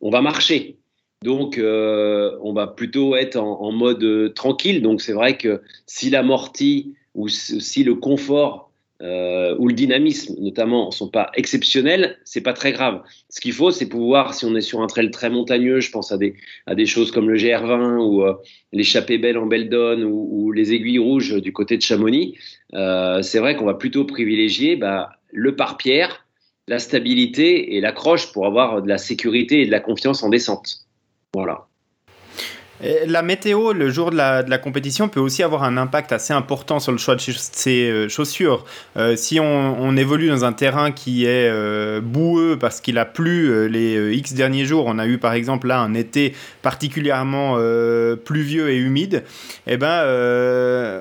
on 0.00 0.10
va 0.10 0.22
marcher. 0.22 0.78
Donc, 1.22 1.56
on 1.62 2.52
va 2.52 2.66
plutôt 2.66 3.14
être 3.14 3.36
en, 3.36 3.60
en 3.60 3.70
mode 3.70 4.34
tranquille. 4.34 4.82
Donc, 4.82 5.00
c'est 5.00 5.12
vrai 5.12 5.36
que 5.36 5.62
si 5.86 6.10
l'amorti 6.10 6.94
ou 7.14 7.28
si 7.28 7.84
le 7.84 7.94
confort 7.94 8.72
euh, 9.02 9.56
où 9.58 9.66
le 9.66 9.74
dynamisme 9.74 10.36
notamment 10.38 10.92
sont 10.92 11.08
pas 11.08 11.32
exceptionnels, 11.34 12.18
c'est 12.24 12.40
pas 12.40 12.52
très 12.52 12.70
grave. 12.70 13.02
Ce 13.30 13.40
qu'il 13.40 13.52
faut, 13.52 13.72
c'est 13.72 13.88
pouvoir, 13.88 14.32
si 14.32 14.44
on 14.44 14.54
est 14.54 14.60
sur 14.60 14.80
un 14.80 14.86
trail 14.86 15.10
très 15.10 15.28
montagneux, 15.28 15.80
je 15.80 15.90
pense 15.90 16.12
à 16.12 16.18
des, 16.18 16.36
à 16.66 16.76
des 16.76 16.86
choses 16.86 17.10
comme 17.10 17.28
le 17.28 17.36
GR20 17.36 17.96
ou 17.96 18.22
euh, 18.22 18.34
l'échappée 18.72 19.18
belle 19.18 19.38
en 19.38 19.46
Beldon 19.46 20.02
ou, 20.04 20.28
ou, 20.30 20.52
les 20.52 20.72
aiguilles 20.72 21.00
rouges 21.00 21.42
du 21.42 21.52
côté 21.52 21.76
de 21.76 21.82
Chamonix, 21.82 22.38
euh, 22.74 23.22
c'est 23.22 23.40
vrai 23.40 23.56
qu'on 23.56 23.64
va 23.64 23.74
plutôt 23.74 24.04
privilégier 24.04 24.76
bah, 24.76 25.10
le 25.32 25.56
pare-pierre, 25.56 26.24
la 26.68 26.78
stabilité 26.78 27.74
et 27.74 27.80
l'accroche 27.80 28.32
pour 28.32 28.46
avoir 28.46 28.82
de 28.82 28.88
la 28.88 28.98
sécurité 28.98 29.62
et 29.62 29.66
de 29.66 29.72
la 29.72 29.80
confiance 29.80 30.22
en 30.22 30.28
descente. 30.28 30.86
Voilà. 31.34 31.66
La 33.06 33.22
météo, 33.22 33.72
le 33.72 33.90
jour 33.90 34.10
de 34.10 34.16
la, 34.16 34.58
compétition, 34.58 35.08
peut 35.08 35.20
aussi 35.20 35.44
avoir 35.44 35.62
un 35.62 35.76
impact 35.76 36.10
assez 36.10 36.32
important 36.32 36.80
sur 36.80 36.90
le 36.90 36.98
choix 36.98 37.14
de 37.14 37.20
ses 37.20 37.88
euh, 37.88 38.08
chaussures. 38.08 38.64
Euh, 38.96 39.14
si 39.14 39.38
on, 39.38 39.96
évolue 39.96 40.28
dans 40.28 40.44
un 40.44 40.52
terrain 40.52 40.90
qui 40.90 41.26
est 41.26 41.48
euh, 41.48 42.00
boueux 42.00 42.56
parce 42.58 42.80
qu'il 42.80 42.98
a 42.98 43.04
plu 43.04 43.68
les 43.68 44.16
X 44.16 44.32
derniers 44.32 44.64
jours, 44.64 44.86
on 44.88 44.98
a 44.98 45.06
eu 45.06 45.18
par 45.18 45.34
exemple 45.34 45.68
là 45.68 45.78
un 45.80 45.94
été 45.94 46.34
particulièrement 46.62 47.58
pluvieux 48.24 48.70
et 48.70 48.78
humide, 48.78 49.22
eh 49.66 49.76
ben, 49.76 50.04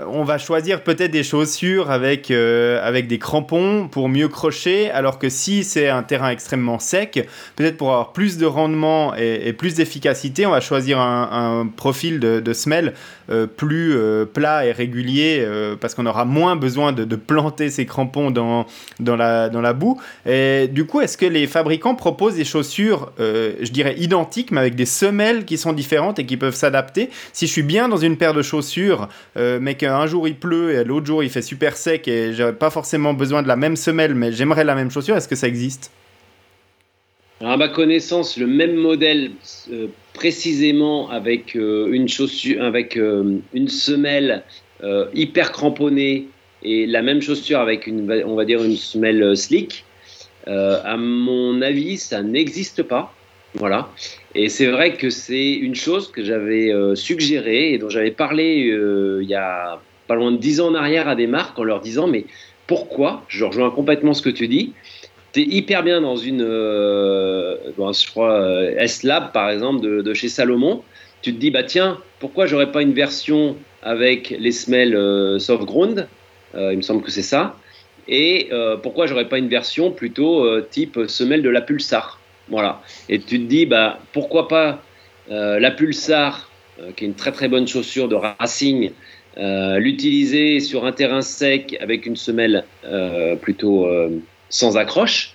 on 0.08 0.24
va 0.24 0.38
choisir 0.38 0.84
peut-être 0.84 1.12
des 1.12 1.24
chaussures 1.24 1.90
avec, 1.90 2.30
avec 2.32 3.08
des 3.08 3.18
crampons 3.18 3.88
pour 3.88 4.10
mieux 4.10 4.28
crocher, 4.28 4.92
alors 4.92 5.20
que 5.20 5.30
si 5.30 5.64
c'est 5.64 5.88
un 5.88 6.04
terrain 6.04 6.30
extrêmement 6.30 6.80
sec, 6.80 7.28
peut-être 7.56 7.78
pour 7.78 7.92
avoir 7.92 8.12
plus 8.12 8.38
de 8.38 8.46
rendement 8.46 9.16
et, 9.16 9.54
plus 9.54 9.76
d'efficacité, 9.76 10.46
on 10.46 10.52
va 10.52 10.62
choisir 10.62 11.00
un 11.00 11.71
profil 11.72 12.20
de, 12.20 12.54
semelle 12.54 12.94
euh, 13.30 13.48
plus 13.48 13.96
euh, 13.96 14.26
plat 14.26 14.66
et 14.66 14.72
régulier 14.72 15.40
euh, 15.42 15.76
parce 15.80 15.96
qu'on 15.96 16.06
aura 16.06 16.26
moins 16.26 16.56
besoin 16.56 16.92
de, 16.92 17.04
de, 17.04 17.16
planter 17.16 17.70
ses 17.70 17.86
crampons 17.86 18.32
dans, 18.32 18.66
dans, 19.00 19.16
la, 19.16 19.50
dans 19.50 19.62
la 19.62 19.74
boue. 19.74 20.00
Et 20.26 20.68
du 20.68 20.86
coup, 20.86 21.02
est-ce 21.02 21.18
que 21.18 21.26
les 21.26 21.48
fabricants 21.48 21.96
proposent 21.96 22.36
des 22.36 22.46
chaussures, 22.46 23.12
je 23.20 23.72
dirais, 23.72 23.96
identiques, 23.98 24.52
mais 24.52 24.60
avec 24.60 24.76
des 24.76 24.86
semelles 24.86 25.46
qui 25.46 25.58
sont 25.58 25.74
différentes 25.74 26.20
et 26.20 26.26
qui 26.26 26.38
peuvent 26.38 26.56
s'adapter? 26.56 27.10
Si 27.34 27.48
je 27.48 27.52
suis 27.52 27.64
bien 27.64 27.88
dans 27.88 27.98
une 27.98 28.18
paire 28.18 28.34
de 28.34 28.42
chaussures, 28.42 29.08
mais 29.36 29.76
qu'un 29.76 30.06
jour 30.08 30.28
il 30.28 30.36
pleut 30.36 30.72
et 30.72 30.84
l'autre 30.84 31.06
jour 31.06 31.24
il 31.24 31.30
fait 31.30 31.42
super 31.42 31.78
sec 31.78 32.08
et 32.08 32.34
j'aurais 32.34 32.54
pas 32.54 32.70
forcément 32.70 33.14
besoin 33.14 33.44
de 33.44 33.48
la 33.48 33.56
même 33.56 33.76
semelle, 33.76 34.16
mais 34.16 34.32
j'aimerais 34.32 34.64
la 34.64 34.76
même 34.76 34.92
chaussure, 34.92 35.16
est-ce 35.16 35.28
que 35.28 35.36
ça 35.36 35.48
existe? 35.48 35.92
Alors, 37.42 37.54
à 37.54 37.58
ma 37.58 37.70
connaissance, 37.70 38.38
le 38.38 38.46
même 38.46 38.76
modèle 38.76 39.32
euh, 39.72 39.88
précisément 40.14 41.10
avec 41.10 41.56
euh, 41.56 41.92
une 41.92 42.08
chaussure, 42.08 42.64
avec 42.64 42.98
euh, 42.98 43.40
une 43.56 43.68
semelle 43.68 44.44
euh, 44.84 45.08
hyper 45.16 45.52
cramponnée 45.52 46.28
et 46.62 46.86
la 46.86 47.02
même 47.02 47.20
chaussure 47.20 47.60
avec 47.60 47.88
une, 47.88 48.24
on 48.28 48.36
va 48.36 48.46
dire 48.46 48.64
une 48.64 48.76
semelle 48.76 49.36
slick. 49.36 49.86
à 50.46 50.98
mon 50.98 51.64
avis, 51.64 51.98
ça 51.98 52.22
n'existe 52.22 52.84
pas. 52.84 53.12
Voilà. 53.56 53.90
Et 54.36 54.48
c'est 54.48 54.68
vrai 54.68 54.94
que 54.94 55.10
c'est 55.10 55.52
une 55.52 55.74
chose 55.74 56.12
que 56.12 56.24
j'avais 56.24 56.72
suggérée 56.94 57.74
et 57.74 57.80
dont 57.80 57.90
j'avais 57.90 58.12
parlé 58.12 58.72
il 59.22 59.28
y 59.28 59.34
a 59.34 59.82
pas 60.08 60.14
loin 60.14 60.32
de 60.32 60.38
dix 60.38 60.62
ans 60.62 60.68
en 60.68 60.76
arrière 60.76 61.08
à 61.08 61.16
des 61.16 61.26
marques 61.26 61.58
en 61.58 61.64
leur 61.64 61.82
disant 61.82 62.08
mais 62.08 62.26
pourquoi 62.68 63.24
Je 63.28 63.44
rejoins 63.44 63.72
complètement 63.72 64.14
ce 64.14 64.22
que 64.22 64.30
tu 64.30 64.48
dis 64.48 64.74
tu 65.34 65.42
es 65.42 65.44
hyper 65.44 65.84
bien 65.84 66.02
dans 66.02 66.18
une, 66.18 66.42
euh, 66.42 67.56
je 67.78 68.10
crois, 68.10 68.34
euh, 68.34 68.76
S-Lab 68.78 69.32
par 69.32 69.50
exemple 69.50 69.82
de, 69.82 70.14
chez 70.14 70.30
Salomon. 70.30 70.84
Tu 71.22 71.34
te 71.34 71.40
dis, 71.40 71.52
bah 71.52 71.64
tiens, 71.64 72.00
pourquoi 72.20 72.48
j'aurais 72.48 72.72
pas 72.72 72.82
une 72.82 72.94
version 72.94 73.56
avec 73.84 74.32
les 74.38 74.52
semelles 74.52 74.96
euh, 74.96 75.40
soft 75.40 75.64
ground? 75.64 76.08
Il 76.54 76.78
me 76.78 76.82
semble 76.82 77.02
que 77.02 77.12
c'est 77.12 77.22
ça. 77.22 77.56
Et 78.10 78.50
pourquoi 78.84 79.06
j'aurais 79.06 79.30
pas 79.30 79.38
une 79.38 79.48
version 79.48 79.90
plutôt 79.90 80.60
type 80.64 81.00
semelle 81.08 81.42
de 81.42 81.50
la 81.50 81.62
Pulsar? 81.62 82.20
Voilà. 82.50 82.82
Et 83.08 83.20
tu 83.20 83.40
te 83.40 83.46
dis, 83.46 83.66
bah 83.66 84.00
pourquoi 84.12 84.50
pas 84.50 84.84
la 85.30 85.72
Pulsar, 85.72 86.50
qui 86.98 87.06
est 87.06 87.08
une 87.08 87.14
très 87.14 87.32
très 87.32 87.48
bonne 87.48 87.70
chaussure 87.70 88.10
de 88.10 88.16
racing, 88.16 88.92
l'utiliser 89.38 90.60
sur 90.60 90.86
un 90.86 90.92
terrain 90.92 91.22
sec 91.22 91.78
avec 91.80 92.06
une 92.06 92.18
semelle 92.18 92.66
plutôt 93.42 93.88
sans 94.52 94.78
accroche, 94.78 95.34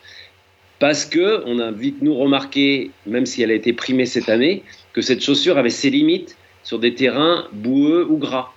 parce 0.78 1.04
que 1.04 1.42
on 1.46 1.58
a 1.58 1.72
vite 1.72 2.02
nous 2.02 2.14
remarqué, 2.14 2.90
même 3.06 3.26
si 3.26 3.42
elle 3.42 3.50
a 3.50 3.54
été 3.54 3.72
primée 3.72 4.06
cette 4.06 4.28
année, 4.28 4.62
que 4.92 5.00
cette 5.00 5.22
chaussure 5.22 5.58
avait 5.58 5.70
ses 5.70 5.90
limites 5.90 6.36
sur 6.62 6.78
des 6.78 6.94
terrains 6.94 7.48
boueux 7.52 8.06
ou 8.08 8.18
gras. 8.18 8.52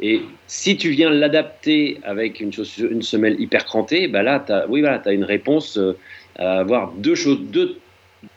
Et 0.00 0.22
si 0.46 0.76
tu 0.76 0.90
viens 0.90 1.10
l'adapter 1.10 1.98
avec 2.02 2.40
une, 2.40 2.52
chaussure, 2.52 2.90
une 2.90 3.02
semelle 3.02 3.40
hyper 3.40 3.64
crantée, 3.64 4.08
bah 4.08 4.22
là, 4.22 4.44
as, 4.48 4.66
oui, 4.68 4.80
voilà, 4.80 4.98
tu 4.98 5.08
as 5.08 5.12
une 5.12 5.24
réponse 5.24 5.78
euh, 5.78 5.96
à 6.36 6.60
avoir 6.60 6.92
deux 6.92 7.14
choses, 7.14 7.40
deux, 7.40 7.76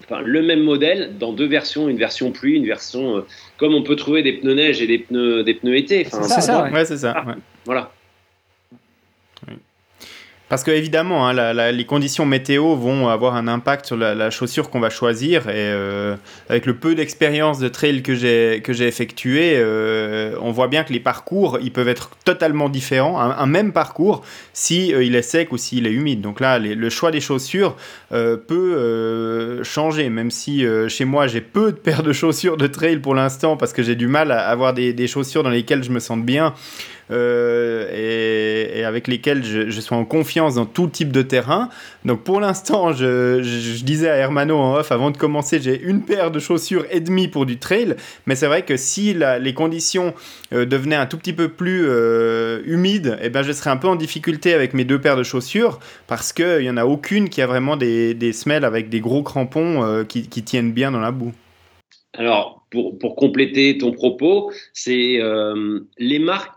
enfin, 0.03 0.21
le 0.21 0.41
même 0.41 0.61
modèle 0.61 1.17
dans 1.17 1.33
deux 1.33 1.47
versions, 1.47 1.89
une 1.89 1.97
version 1.97 2.31
pluie, 2.31 2.55
une 2.55 2.67
version 2.67 3.17
euh, 3.17 3.21
comme 3.57 3.73
on 3.73 3.83
peut 3.83 3.95
trouver 3.95 4.21
des 4.21 4.33
pneus 4.33 4.53
neige 4.53 4.81
et 4.81 4.88
des 4.88 4.99
pneus, 4.99 5.43
des 5.43 5.55
pneus 5.55 5.77
été. 5.77 6.05
Enfin, 6.05 6.23
c'est 6.23 6.41
ça, 6.41 6.63
ouais, 6.63 6.71
ouais 6.71 6.85
c'est 6.85 6.97
ça. 6.97 7.13
Ah, 7.15 7.27
ouais. 7.27 7.35
Voilà. 7.65 7.91
Parce 10.47 10.63
que 10.63 10.69
évidemment, 10.69 11.27
hein, 11.27 11.71
les 11.71 11.86
conditions 11.86 12.25
météo 12.27 12.75
vont 12.75 13.08
avoir 13.08 13.36
un 13.36 13.47
impact 13.47 13.88
sur 13.88 13.97
la, 13.97 14.29
chaussure 14.29 14.69
qu'on 14.69 14.79
va 14.79 14.91
choisir. 14.91 15.49
Et 15.49 15.53
euh, 15.55 16.15
avec 16.49 16.67
le 16.67 16.75
peu 16.75 16.93
d'expérience 16.93 17.58
de 17.58 17.67
trail 17.67 18.03
que 18.03 18.13
j'ai 18.13 18.62
que 18.63 18.71
euh, 19.27 20.36
on 20.39 20.51
voit 20.51 20.67
bien 20.67 20.84
que 20.84 20.93
les 20.93 20.99
parcours, 20.99 21.58
ils 21.63 21.71
peuvent 21.71 21.88
être 21.88 22.12
totalement 22.25 22.69
différents. 22.69 23.19
Un, 23.19 23.45
même 23.47 23.73
parcours, 23.73 24.23
si 24.53 24.93
euh, 24.93 25.03
il 25.03 25.15
est 25.15 25.23
sec 25.23 25.51
ou 25.51 25.58
s'il 25.58 25.88
est 25.88 25.91
humide. 25.91 26.21
Donc 26.21 26.39
là, 26.39 26.60
le 26.60 26.89
choix 26.91 27.10
des 27.10 27.21
chaussures 27.21 27.75
peut 28.12 29.63
changer. 29.63 30.10
Même 30.10 30.29
si 30.29 30.63
chez 30.89 31.05
moi, 31.05 31.25
j'ai 31.25 31.41
peu 31.41 31.71
de 31.71 31.77
paires 31.77 32.03
de 32.03 32.13
chaussures 32.13 32.58
de 32.58 32.67
trail 32.67 32.97
pour 32.97 33.15
l'instant, 33.15 33.58
parce 33.58 33.73
que 33.73 33.81
j'ai 33.81 33.95
du 33.95 34.08
mal 34.08 34.31
à 34.31 34.47
avoir 34.47 34.75
des, 34.75 34.93
des, 34.93 35.08
chaussures 35.08 35.41
dans 35.41 35.49
lesquelles 35.49 35.84
je 35.84 35.89
me 35.89 35.99
sente 35.99 36.23
bien. 36.23 36.53
Euh, 37.12 38.74
et, 38.76 38.84
avec 38.84 39.08
lesquels 39.08 39.44
je, 39.44 39.70
je, 39.70 39.80
suis 39.80 39.94
en 39.94 40.06
confiance 40.06 40.56
dans 40.56 40.65
tout 40.65 40.88
type 40.88 41.12
de 41.12 41.22
terrain. 41.22 41.70
Donc 42.04 42.24
pour 42.24 42.39
l'instant, 42.39 42.94
je, 42.94 43.84
disais 43.84 44.10
à 44.10 44.15
Hermano 44.15 44.58
en 44.58 44.76
off 44.76 44.91
avant 44.91 45.12
de 45.12 45.18
commencer, 45.18 45.60
j'ai 45.62 45.80
une 45.82 46.02
paire 46.02 46.32
de 46.32 46.39
chaussures 46.39 46.86
et 46.91 47.00
demie 47.00 47.28
pour 47.28 47.46
du 47.46 47.58
trail. 47.58 47.96
Mais 48.26 48.36
c'est 48.36 48.48
vrai 48.48 48.63
que 48.63 48.78
si 48.78 49.13
les 49.13 49.54
conditions 49.54 50.13
euh, 50.54 50.65
devenaient 50.65 50.96
un 50.96 51.06
tout 51.06 51.18
petit 51.18 51.34
peu 51.34 51.50
plus 51.50 51.86
euh, 51.88 52.62
humides, 52.65 53.18
eh 53.22 53.30
ben 53.30 53.44
je 53.44 53.52
serais 53.52 53.70
un 53.70 53.78
peu 53.78 53.88
en 53.88 53.96
difficulté 53.96 54.54
avec 54.54 54.74
mes 54.74 54.86
deux 54.86 55.00
paires 55.00 55.18
de 55.18 55.24
chaussures 55.24 55.80
parce 56.08 56.34
qu'il 56.34 56.60
n'y 56.60 56.70
en 56.70 56.78
a 56.78 56.86
aucune 56.86 57.30
qui 57.30 57.41
a 57.41 57.48
vraiment 57.48 57.78
des, 57.78 58.34
semelles 58.34 58.65
avec 58.65 58.89
des 58.89 59.00
gros 59.00 59.24
crampons 59.24 60.06
qui, 60.08 60.28
tiennent 60.28 60.74
bien 60.74 60.91
dans 60.91 61.00
la 61.00 61.12
boue. 61.12 61.34
Alors, 62.13 62.65
pour, 62.72 63.15
compléter 63.15 63.78
ton 63.78 63.91
propos, 63.91 64.52
c'est 64.74 65.20
les 65.98 66.20
marques 66.20 66.55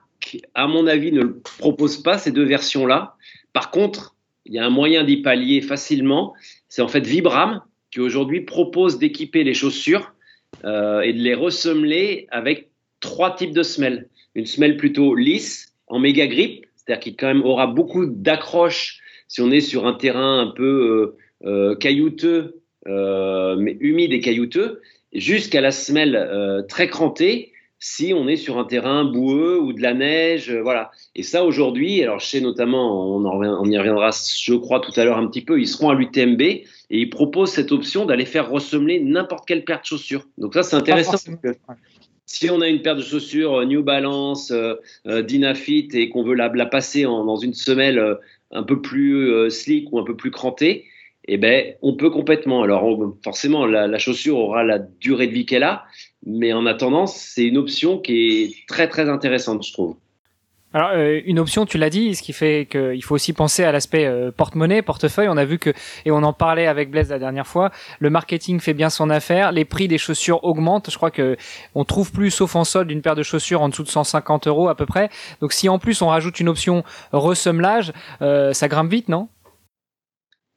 à 0.55 0.67
mon 0.67 0.87
avis, 0.87 1.13
ne 1.13 1.25
propose 1.25 2.03
pas 2.03 2.19
ces 2.19 2.33
deux 2.33 2.45
versions-là. 2.45 3.17
Par 3.53 3.71
contre, 3.71 4.15
il 4.47 4.55
y 4.55 4.59
a 4.59 4.67
un 4.67 4.71
moyen 4.71 5.05
d'y 5.05 5.19
pallier 5.19 5.61
facilement. 5.61 6.35
C'est 6.69 6.83
en 6.83 6.89
fait 6.89 7.07
Vibram 7.07 7.61
qui 7.91 8.01
aujourd'hui 8.01 8.43
propose 8.43 8.99
d'équiper 8.99 9.45
les 9.45 9.55
chaussures 9.55 10.13
euh, 10.65 11.01
et 11.01 11.13
de 11.13 11.21
les 11.21 11.35
ressemeler 11.35 12.27
avec 12.31 12.71
trois 13.01 13.35
types 13.35 13.55
de 13.55 13.63
semelles. 13.63 14.09
Une 14.35 14.47
semelle 14.47 14.77
plutôt 14.77 15.15
lisse, 15.15 15.75
en 15.87 15.99
méga 15.99 16.27
grip, 16.27 16.67
c'est-à-dire 16.77 17.01
qui 17.01 17.17
quand 17.17 17.29
même 17.29 17.45
aura 17.45 17.67
beaucoup 17.67 18.07
d'accroche 18.07 19.01
si 19.29 19.41
on 19.41 19.51
est 19.51 19.61
sur 19.61 19.87
un 19.87 19.95
terrain 19.95 20.41
un 20.41 20.47
peu 20.49 21.17
euh, 21.45 21.49
euh, 21.49 21.77
caillouteux, 21.77 22.61
mais 22.87 23.77
humide 23.81 24.15
et 24.15 24.21
caillouteux, 24.21 24.81
jusqu'à 25.13 25.61
la 25.61 25.71
semelle 25.71 26.65
très 26.69 26.89
crantée 26.89 27.53
si 27.79 28.13
on 28.15 28.27
est 28.27 28.37
sur 28.37 28.59
un 28.59 28.65
terrain 28.65 29.05
boueux 29.05 29.61
ou 29.61 29.73
de 29.73 29.81
la 29.81 29.95
neige, 29.95 30.51
euh, 30.51 30.63
voilà. 30.63 30.91
Et 31.15 31.23
ça 31.23 31.45
aujourd'hui, 31.45 32.03
alors 32.03 32.19
je 32.19 32.27
sais 32.27 32.41
notamment, 32.41 33.15
on, 33.15 33.25
en, 33.25 33.43
on, 33.43 33.71
y 33.71 33.79
reviendra, 33.79 34.11
je 34.11 34.55
crois 34.55 34.81
tout 34.81 34.93
à 34.97 35.05
l'heure 35.05 35.19
un 35.19 35.27
petit 35.27 35.43
peu, 35.43 35.61
ils 35.61 35.69
seront 35.69 35.91
à 35.91 35.95
l'UTMB 35.95 36.41
et 36.41 36.67
ils 36.91 37.11
proposent 37.11 37.53
cette 37.53 37.73
option 37.73 38.07
d'aller 38.07 38.25
faire 38.25 38.51
ressemeler 38.51 39.01
n'importe 39.01 39.47
quelle 39.47 39.65
paire 39.65 39.81
de 39.81 39.87
chaussures. 39.87 40.25
Donc 40.39 40.55
ça 40.55 40.63
c'est 40.63 40.77
intéressant. 40.77 41.19
Si 42.31 42.51
on 42.51 42.61
a 42.61 42.69
une 42.69 42.83
paire 42.83 42.95
de 42.95 43.03
chaussures 43.03 43.61
euh, 43.61 43.65
New 43.65 43.83
Balance, 43.83 44.51
euh, 44.51 44.75
euh, 45.07 45.23
Dynafit 45.23 45.89
et 45.95 46.11
qu'on 46.11 46.23
veut 46.23 46.35
la, 46.35 46.49
la 46.49 46.67
passer 46.67 47.07
en, 47.07 47.25
dans 47.25 47.37
une 47.37 47.55
semelle 47.55 48.19
un 48.51 48.63
peu 48.63 48.83
plus 48.83 49.51
slick 49.51 49.91
ou 49.93 49.99
un 49.99 50.05
peu 50.05 50.15
plus 50.15 50.31
crantée, 50.31 50.85
eh 51.27 51.39
ben, 51.39 51.75
on 51.81 51.95
peut 51.95 52.11
complètement. 52.11 52.63
Alors, 52.63 52.85
on, 52.85 53.17
forcément, 53.25 53.67
la, 53.67 53.87
la, 53.87 53.99
chaussure 53.99 54.39
aura 54.39 54.63
la 54.63 54.79
durée 54.79 55.27
de 55.27 55.33
vie 55.33 55.47
qu'elle 55.47 55.63
a, 55.63 55.85
Mais 56.27 56.53
en 56.53 56.67
attendant, 56.67 57.07
c'est 57.07 57.45
une 57.45 57.57
option 57.57 57.99
qui 57.99 58.43
est 58.43 58.67
très 58.67 58.89
très 58.89 59.09
intéressante, 59.09 59.65
je 59.67 59.73
trouve. 59.73 59.97
Alors 60.75 60.91
euh, 60.93 61.21
une 61.25 61.39
option, 61.39 61.65
tu 61.65 61.79
l'as 61.79 61.89
dit, 61.89 62.15
ce 62.15 62.23
qui 62.23 62.35
fait 62.35 62.69
qu'il 62.71 63.03
faut 63.03 63.15
aussi 63.15 63.33
penser 63.33 63.65
à 63.65 63.73
l'aspect 63.73 64.05
euh, 64.05 64.31
porte-monnaie, 64.31 64.83
portefeuille. 64.83 65.29
On 65.29 65.39
a 65.39 65.47
vu 65.47 65.59
que 65.59 65.71
et 66.05 66.11
on 66.11 66.23
en 66.23 66.35
parlait 66.35 66.67
avec 66.67 66.91
Blaise 66.91 67.09
la 67.09 67.19
dernière 67.19 67.47
fois. 67.47 67.71
Le 68.01 68.11
marketing 68.11 68.61
fait 68.61 68.75
bien 68.75 68.91
son 68.91 69.09
affaire, 69.09 69.51
les 69.51 69.65
prix 69.65 69.89
des 69.89 69.97
chaussures 69.97 70.45
augmentent. 70.45 70.91
Je 70.91 70.97
crois 70.97 71.11
que 71.11 71.37
on 71.75 71.85
trouve 71.85 72.13
plus, 72.13 72.31
sauf 72.31 72.55
en 72.55 72.65
solde, 72.65 72.91
une 72.91 73.01
paire 73.01 73.15
de 73.15 73.23
chaussures 73.23 73.63
en 73.63 73.71
dessous 73.71 73.83
de 73.83 73.89
150 73.89 74.47
euros 74.47 74.69
à 74.69 74.75
peu 74.75 74.85
près. 74.85 75.09
Donc 75.41 75.53
si 75.55 75.71
en 75.71 75.79
plus 75.79 76.03
on 76.03 76.09
rajoute 76.09 76.39
une 76.39 76.51
option 76.51 76.85
ressemblage, 77.13 77.95
euh, 78.21 78.53
ça 78.53 78.69
grimpe 78.69 78.91
vite, 78.91 79.09
non? 79.09 79.29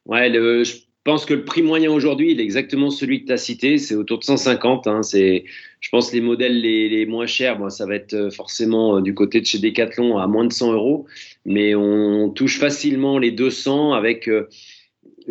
Ouais, 0.06 0.28
le, 0.28 0.65
je 0.65 0.74
pense 1.04 1.26
que 1.26 1.34
le 1.34 1.44
prix 1.46 1.64
moyen 1.64 1.92
aujourd'hui, 1.92 2.32
il 2.32 2.40
est 2.40 2.44
exactement 2.44 2.92
celui 2.92 3.22
que 3.22 3.28
tu 3.28 3.34
as 3.34 3.38
cité, 3.38 3.78
c'est 3.78 3.96
autour 3.96 4.20
de 4.20 4.24
150. 4.24 4.88
Hein, 4.88 5.04
c'est, 5.04 5.46
je 5.80 5.90
pense 5.90 6.14
les 6.14 6.22
modèles 6.22 6.62
les, 6.62 7.06
moins 7.06 7.26
chers, 7.26 7.58
bon, 7.58 7.70
ça 7.70 7.86
va 7.86 7.96
être 7.96 8.14
euh, 8.14 8.30
forcément 8.30 8.98
euh, 8.98 9.02
du 9.02 9.14
côté 9.14 9.42
de 9.42 9.46
chez 9.46 9.60
Decathlon 9.60 10.18
à 10.18 10.28
moins 10.28 10.46
de 10.46 10.54
100 10.54 10.74
euros, 10.74 11.08
mais 11.46 11.74
on 11.76 12.30
touche 12.30 12.60
facilement 12.60 13.18
les 13.18 13.32
200 13.32 13.94
avec 13.94 14.28
euh, 14.28 14.48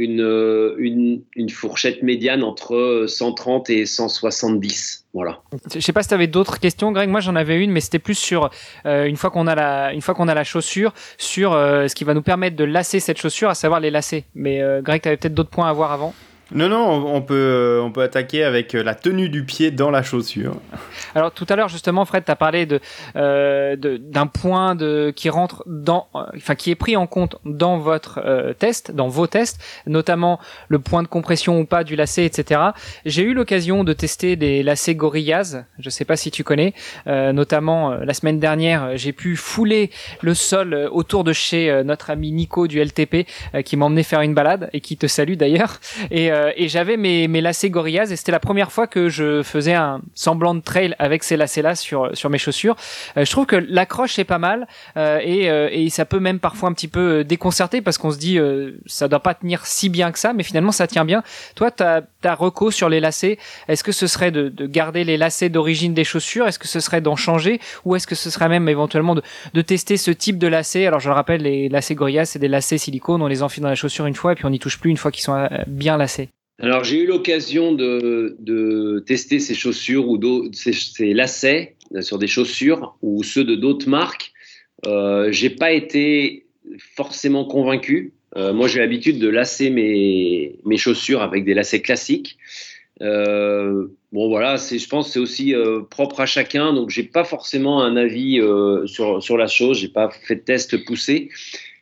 une, 0.00 0.22
euh, 0.22 0.74
une, 0.78 1.50
fourchette 1.50 2.02
médiane 2.02 2.42
entre 2.42 3.04
130 3.06 3.70
et 3.70 3.84
170. 3.84 5.04
Voilà. 5.12 5.40
Je 5.74 5.80
sais 5.80 5.92
pas 5.92 6.02
si 6.02 6.08
tu 6.08 6.14
avais 6.14 6.26
d'autres 6.26 6.58
questions, 6.58 6.92
Greg. 6.92 7.08
Moi, 7.08 7.20
j'en 7.20 7.36
avais 7.36 7.62
une, 7.62 7.70
mais 7.70 7.80
c'était 7.80 7.98
plus 7.98 8.14
sur 8.14 8.50
euh, 8.86 9.04
une 9.04 9.16
fois 9.16 9.30
qu'on 9.30 9.46
a 9.46 9.54
la, 9.54 9.92
une 9.92 10.00
fois 10.00 10.14
qu'on 10.14 10.28
a 10.28 10.34
la 10.34 10.44
chaussure, 10.44 10.94
sur 11.18 11.52
euh, 11.52 11.88
ce 11.88 11.94
qui 11.94 12.04
va 12.04 12.14
nous 12.14 12.22
permettre 12.22 12.56
de 12.56 12.64
lasser 12.64 13.00
cette 13.00 13.18
chaussure, 13.18 13.50
à 13.50 13.54
savoir 13.54 13.80
les 13.80 13.90
lacets. 13.90 14.24
Mais 14.34 14.62
euh, 14.62 14.80
Greg, 14.82 15.02
tu 15.02 15.08
avais 15.08 15.16
peut-être 15.16 15.34
d'autres 15.34 15.50
points 15.50 15.68
à 15.68 15.72
voir 15.72 15.92
avant? 15.92 16.14
Non, 16.52 16.68
non, 16.68 17.14
on 17.14 17.22
peut, 17.22 17.34
euh, 17.34 17.80
on 17.80 17.92
peut 17.92 18.02
attaquer 18.02 18.42
avec 18.42 18.74
euh, 18.74 18.82
la 18.82 18.96
tenue 18.96 19.28
du 19.28 19.44
pied 19.44 19.70
dans 19.70 19.90
la 19.90 20.02
chaussure. 20.02 20.56
Alors 21.14 21.30
tout 21.30 21.46
à 21.48 21.54
l'heure 21.54 21.68
justement, 21.68 22.04
Fred, 22.04 22.24
tu 22.24 22.30
as 22.30 22.36
parlé 22.36 22.66
de, 22.66 22.80
euh, 23.14 23.76
d'un 23.76 24.26
point 24.26 24.74
de, 24.74 25.12
qui 25.14 25.30
rentre 25.30 25.62
dans, 25.66 26.08
enfin 26.12 26.56
qui 26.56 26.72
est 26.72 26.76
pris 26.76 26.96
en 26.96 27.06
compte 27.06 27.36
dans 27.44 27.78
votre 27.78 28.54
test, 28.58 28.90
dans 28.90 29.06
vos 29.06 29.28
tests, 29.28 29.62
notamment 29.86 30.40
le 30.68 30.80
point 30.80 31.02
de 31.02 31.08
compression 31.08 31.60
ou 31.60 31.64
pas 31.64 31.84
du 31.84 31.94
lacet, 31.94 32.24
etc. 32.24 32.60
J'ai 33.04 33.22
eu 33.22 33.32
l'occasion 33.32 33.84
de 33.84 33.92
tester 33.92 34.34
des 34.34 34.62
lacets 34.62 34.94
Gorillaz, 34.94 35.64
je 35.78 35.90
sais 35.90 36.04
pas 36.04 36.16
si 36.16 36.30
tu 36.30 36.44
connais, 36.44 36.74
notamment 37.06 37.90
la 37.90 38.14
semaine 38.14 38.40
dernière, 38.40 38.96
j'ai 38.96 39.12
pu 39.12 39.36
fouler 39.36 39.90
le 40.20 40.34
sol 40.34 40.88
autour 40.90 41.24
de 41.24 41.32
chez 41.32 41.82
notre 41.84 42.10
ami 42.10 42.32
Nico 42.32 42.66
du 42.66 42.80
LTP 42.82 43.26
qui 43.64 43.76
m'a 43.76 43.86
emmené 43.86 44.02
faire 44.02 44.20
une 44.20 44.34
balade 44.34 44.70
et 44.72 44.80
qui 44.80 44.96
te 44.96 45.06
salue 45.06 45.34
d'ailleurs. 45.34 45.80
Et 46.10 46.30
euh, 46.40 46.52
et 46.56 46.68
j'avais 46.68 46.96
mes, 46.96 47.28
mes 47.28 47.40
lacets 47.40 47.70
Gorillaz 47.70 48.12
et 48.12 48.16
c'était 48.16 48.32
la 48.32 48.40
première 48.40 48.72
fois 48.72 48.86
que 48.86 49.08
je 49.08 49.42
faisais 49.42 49.74
un 49.74 50.00
semblant 50.14 50.54
de 50.54 50.60
trail 50.60 50.94
avec 50.98 51.22
ces 51.22 51.36
lacets-là 51.36 51.74
sur, 51.74 52.10
sur 52.16 52.30
mes 52.30 52.38
chaussures. 52.38 52.76
Euh, 53.16 53.24
je 53.24 53.30
trouve 53.30 53.46
que 53.46 53.56
l'accroche 53.56 54.18
est 54.18 54.24
pas 54.24 54.38
mal 54.38 54.66
euh, 54.96 55.20
et, 55.22 55.46
et 55.84 55.90
ça 55.90 56.04
peut 56.04 56.20
même 56.20 56.38
parfois 56.38 56.68
un 56.68 56.72
petit 56.72 56.88
peu 56.88 57.24
déconcerter 57.24 57.82
parce 57.82 57.98
qu'on 57.98 58.10
se 58.10 58.18
dit 58.18 58.38
ça 58.86 59.08
doit 59.08 59.20
pas 59.20 59.34
tenir 59.34 59.66
si 59.66 59.88
bien 59.88 60.12
que 60.12 60.18
ça, 60.18 60.32
mais 60.32 60.42
finalement 60.42 60.72
ça 60.72 60.86
tient 60.86 61.04
bien. 61.04 61.22
Toi, 61.54 61.70
ta 61.70 62.02
ta 62.20 62.34
reco 62.34 62.70
sur 62.70 62.88
les 62.88 63.00
lacets, 63.00 63.38
est-ce 63.68 63.82
que 63.82 63.92
ce 63.92 64.06
serait 64.06 64.30
de, 64.30 64.48
de 64.48 64.66
garder 64.66 65.04
les 65.04 65.16
lacets 65.16 65.48
d'origine 65.48 65.94
des 65.94 66.04
chaussures? 66.04 66.46
Est-ce 66.46 66.58
que 66.58 66.68
ce 66.68 66.80
serait 66.80 67.00
d'en 67.00 67.16
changer? 67.16 67.60
Ou 67.84 67.96
est-ce 67.96 68.06
que 68.06 68.14
ce 68.14 68.30
serait 68.30 68.48
même 68.48 68.68
éventuellement 68.68 69.14
de, 69.14 69.22
de 69.54 69.62
tester 69.62 69.96
ce 69.96 70.10
type 70.10 70.38
de 70.38 70.46
lacets? 70.46 70.86
Alors 70.86 71.00
je 71.00 71.08
le 71.08 71.14
rappelle, 71.14 71.42
les 71.42 71.68
lacets 71.68 71.94
Gorillaz, 71.94 72.26
c'est 72.26 72.38
des 72.38 72.48
lacets 72.48 72.78
silicone, 72.78 73.22
on 73.22 73.26
les 73.26 73.42
enfile 73.42 73.62
dans 73.62 73.68
la 73.68 73.74
chaussure 73.74 74.06
une 74.06 74.14
fois 74.14 74.32
et 74.32 74.34
puis 74.34 74.46
on 74.46 74.50
n'y 74.50 74.58
touche 74.58 74.78
plus 74.78 74.90
une 74.90 74.96
fois 74.96 75.10
qu'ils 75.10 75.24
sont 75.24 75.48
bien 75.66 75.96
lacés. 75.96 76.29
Alors 76.60 76.84
j'ai 76.84 76.98
eu 76.98 77.06
l'occasion 77.06 77.72
de, 77.72 78.36
de, 78.38 79.02
tester 79.06 79.40
ces 79.40 79.54
chaussures 79.54 80.08
ou 80.08 80.20
ces, 80.52 80.72
ces, 80.72 81.14
lacets 81.14 81.76
sur 82.00 82.18
des 82.18 82.26
chaussures 82.26 82.96
ou 83.00 83.22
ceux 83.22 83.44
de 83.44 83.54
d'autres 83.54 83.88
marques. 83.88 84.32
Euh, 84.86 85.32
j'ai 85.32 85.50
pas 85.50 85.72
été 85.72 86.46
forcément 86.96 87.46
convaincu. 87.46 88.12
Euh, 88.36 88.52
moi 88.52 88.68
j'ai 88.68 88.78
l'habitude 88.78 89.18
de 89.18 89.28
lasser 89.28 89.70
mes, 89.70 90.58
mes 90.64 90.76
chaussures 90.76 91.22
avec 91.22 91.44
des 91.44 91.54
lacets 91.54 91.80
classiques. 91.80 92.36
Euh, 93.02 93.86
bon 94.12 94.28
voilà, 94.28 94.56
je 94.56 94.86
pense 94.86 95.12
c'est 95.12 95.18
aussi 95.18 95.54
euh, 95.54 95.80
propre 95.80 96.20
à 96.20 96.26
chacun, 96.26 96.74
donc 96.74 96.90
j'ai 96.90 97.04
pas 97.04 97.24
forcément 97.24 97.82
un 97.82 97.96
avis 97.96 98.38
euh, 98.38 98.86
sur, 98.86 99.22
sur 99.22 99.38
la 99.38 99.46
chose. 99.46 99.78
J'ai 99.78 99.88
pas 99.88 100.10
fait 100.10 100.36
de 100.36 100.40
test 100.40 100.84
poussé. 100.84 101.30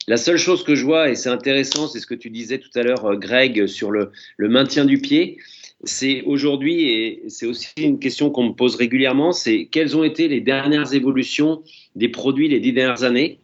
La 0.08 0.16
seule 0.16 0.38
chose 0.38 0.64
que 0.64 0.74
je 0.74 0.86
vois, 0.86 1.10
et 1.10 1.14
c'est 1.14 1.28
intéressant, 1.28 1.86
c'est 1.86 2.00
ce 2.00 2.06
que 2.06 2.14
tu 2.14 2.30
disais 2.30 2.56
tout 2.56 2.70
à 2.76 2.82
l'heure, 2.82 3.04
euh, 3.04 3.16
Greg, 3.16 3.66
sur 3.66 3.90
le, 3.90 4.10
maintien 4.38 4.86
du 4.86 4.96
pied. 4.96 5.36
C'est 5.84 6.22
aujourd'hui, 6.22 6.88
et 6.88 7.24
c'est 7.28 7.44
aussi 7.44 7.68
une 7.76 7.98
question 7.98 8.30
qu'on 8.30 8.44
me 8.44 8.54
pose 8.54 8.74
régulièrement, 8.76 9.32
c'est 9.32 9.66
quelles 9.70 9.98
ont 9.98 10.04
été 10.04 10.26
les 10.26 10.40
dernières 10.40 10.94
évolutions 10.94 11.62
des 11.94 12.08
produits 12.08 12.48
les 12.48 12.58
dix 12.58 12.72
dernières 12.72 13.04
années? 13.04 13.38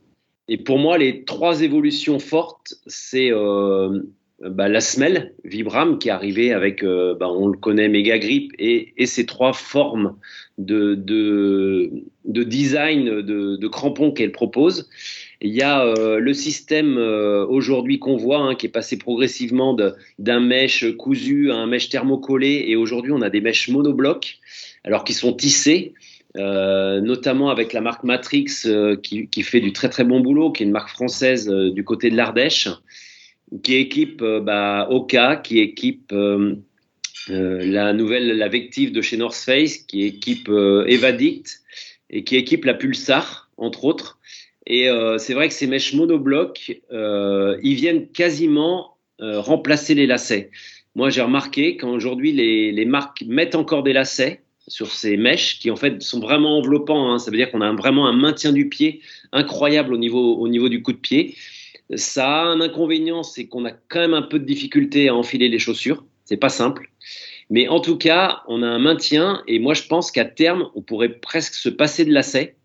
Et 0.48 0.57
pour 0.57 0.79
moi, 0.79 0.96
les 0.96 1.24
trois 1.24 1.61
évolutions 1.61 2.18
fortes, 2.18 2.72
c'est 2.87 3.31
euh, 3.31 4.00
bah, 4.40 4.68
la 4.68 4.81
semelle 4.81 5.35
Vibram 5.44 5.98
qui 5.98 6.09
est 6.09 6.12
arrivée 6.12 6.55
avec, 6.55 6.83
euh, 6.83 7.14
bah, 7.14 7.29
on 7.29 7.48
le 7.48 7.59
connaît, 7.59 7.90
Mega 7.90 8.18
Grip 8.18 8.53
et, 8.59 8.94
ces 9.05 9.27
trois 9.27 9.53
formes 9.53 10.16
de, 10.57 10.94
de, 10.94 11.90
de 12.24 12.42
design 12.42 13.20
de, 13.20 13.57
de 13.57 13.68
crampons 13.68 14.12
qu'elle 14.12 14.33
propose. 14.33 14.88
Il 15.40 15.53
y 15.53 15.62
a 15.62 15.85
euh, 15.85 16.18
le 16.18 16.33
système 16.33 16.97
euh, 16.97 17.44
aujourd'hui 17.47 17.99
qu'on 17.99 18.16
voit, 18.16 18.38
hein, 18.38 18.55
qui 18.55 18.66
est 18.66 18.70
passé 18.70 18.99
progressivement 18.99 19.77
d'un 20.18 20.40
mèche 20.40 20.97
cousu 20.97 21.51
à 21.51 21.57
un 21.57 21.66
mèche 21.66 21.88
thermocollé, 21.88 22.64
et 22.68 22.77
aujourd'hui 22.77 23.12
on 23.12 23.23
a 23.23 23.31
des 23.31 23.40
mèches 23.40 23.68
monoblocs, 23.68 24.38
alors 24.85 25.05
qui 25.05 25.12
sont 25.12 25.33
tissées, 25.33 25.94
euh, 26.37 27.01
notamment 27.01 27.51
avec 27.51 27.73
la 27.73 27.81
marque 27.81 28.03
Matrix, 28.03 28.49
euh, 28.66 28.97
qui, 28.97 29.29
qui, 29.29 29.42
fait 29.42 29.61
du 29.61 29.73
très 29.73 29.88
très 29.88 30.03
bon 30.03 30.18
boulot, 30.18 30.51
qui 30.51 30.64
est 30.64 30.66
une 30.66 30.73
marque 30.73 30.88
française 30.88 31.49
euh, 31.49 31.70
du 31.70 31.85
côté 31.85 32.11
de 32.11 32.16
l'Ardèche, 32.16 32.68
qui 33.62 33.77
équipe 33.77 34.20
euh, 34.20 34.40
bah, 34.40 34.88
Oka, 34.90 35.37
qui 35.37 35.61
équipe 35.61 36.12
la 37.29 37.92
nouvelle 37.92 38.37
la 38.37 38.49
Vective 38.49 38.92
de 38.92 39.01
chez 39.01 39.16
North 39.16 39.37
Face, 39.37 39.79
qui 39.79 40.03
équipe 40.03 40.49
Evadict 40.49 41.62
et 42.11 42.25
qui 42.25 42.37
équipe 42.37 42.64
la 42.64 42.75
Pulsar, 42.75 43.49
entre 43.57 43.85
autres. 43.85 44.18
Et 44.66 44.88
euh, 44.88 45.18
c'est 45.18 45.35
vrai 45.35 45.48
que 45.48 45.55
ces 45.55 45.66
mèches 45.66 45.94
monoblocs, 45.94 46.81
euh, 46.92 47.59
ils 47.62 47.74
viennent 47.74 48.09
quasiment 48.09 48.96
euh, 49.20 49.40
remplacer 49.40 49.94
les 49.94 50.07
lacets. 50.07 50.50
Moi, 50.94 51.11
j'ai 51.11 51.22
remarqué 51.22 51.77
qu'aujourd'hui, 51.77 52.33
les, 52.33 52.72
les 52.72 52.85
marques 52.85 53.24
mettent 53.27 53.55
encore 53.57 53.83
des 53.83 53.92
lacets 53.92 54.42
sur 54.66 54.90
ces 54.90 55.16
mèches 55.16 55.59
qui 55.59 55.70
en 55.70 55.77
fait 55.77 56.00
sont 56.03 56.20
vraiment 56.20 56.59
enveloppants. 56.59 57.12
Hein. 57.12 57.18
Ça 57.18 57.31
veut 57.31 57.37
dire 57.37 57.50
qu'on 57.50 57.61
a 57.61 57.72
vraiment 57.72 58.07
un 58.07 58.16
maintien 58.16 58.53
du 58.53 58.68
pied 58.68 59.03
incroyable 59.33 59.92
au 59.92 59.98
niveau, 59.98 60.37
au 60.37 60.48
niveau 60.48 60.68
du 60.68 60.83
coup 60.83 60.92
de 60.92 60.98
pied. 60.98 61.37
Ça 61.96 62.42
a 62.42 62.44
un 62.44 62.61
inconvénient, 62.62 63.22
c'est 63.22 63.46
qu'on 63.46 63.66
a 63.66 63.72
quand 63.72 64.00
même 64.00 64.14
un 64.14 64.22
peu 64.22 64.38
de 64.38 64.44
difficulté 64.44 65.09
à 65.09 65.14
enfiler 65.14 65.48
les 65.48 65.59
chaussures. 65.59 66.05
C'est 66.24 66.38
pas 66.38 66.48
simple. 66.48 66.90
Mais 67.50 67.68
en 67.68 67.81
tout 67.81 67.98
cas, 67.98 68.42
on 68.48 68.62
a 68.62 68.66
un 68.66 68.79
maintien 68.79 69.42
et 69.46 69.59
moi 69.59 69.74
je 69.74 69.83
pense 69.83 70.11
qu'à 70.11 70.24
terme, 70.24 70.70
on 70.74 70.81
pourrait 70.81 71.11
presque 71.11 71.55
se 71.55 71.68
passer 71.68 72.07
de 72.07 72.12
lacets 72.12 72.57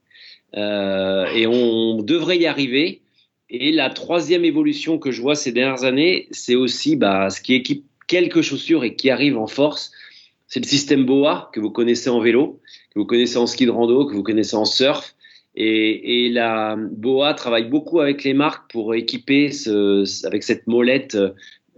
et 0.54 1.48
on 1.48 2.02
devrait 2.02 2.38
y 2.38 2.46
arriver. 2.46 3.02
Et 3.50 3.72
la 3.72 3.90
troisième 3.90 4.46
évolution 4.46 5.00
que 5.00 5.12
je 5.12 5.22
vois 5.22 5.36
ces 5.36 5.52
dernières 5.52 5.84
années, 5.84 6.28
c'est 6.32 6.56
aussi 6.56 6.96
bah, 6.96 7.30
ce 7.30 7.42
qui 7.42 7.56
équipe 7.56 7.84
quelques 8.08 8.42
chaussures 8.42 8.84
et 8.84 8.96
qui 8.96 9.10
arrive 9.10 9.38
en 9.38 9.48
force. 9.48 9.92
C'est 10.48 10.60
le 10.60 10.68
système 10.68 11.06
BOA 11.06 11.50
que 11.54 11.60
vous 11.60 11.72
connaissez 11.72 12.10
en 12.10 12.20
vélo, 12.20 12.60
que 12.92 13.00
vous 13.00 13.06
connaissez 13.06 13.38
en 13.38 13.48
ski 13.48 13.66
de 13.66 13.72
rando, 13.72 14.06
que 14.06 14.14
vous 14.14 14.24
connaissez 14.24 14.56
en 14.56 14.66
surf. 14.66 15.16
Et, 15.56 16.30
la 16.30 16.76
BOA 16.78 17.34
travaille 17.34 17.68
beaucoup 17.68 18.00
avec 18.00 18.24
les 18.24 18.34
marques 18.34 18.72
pour 18.72 18.94
équiper 18.96 19.52
avec 20.24 20.44
cette 20.44 20.68
molette, 20.68 21.16
euh, 21.16 21.32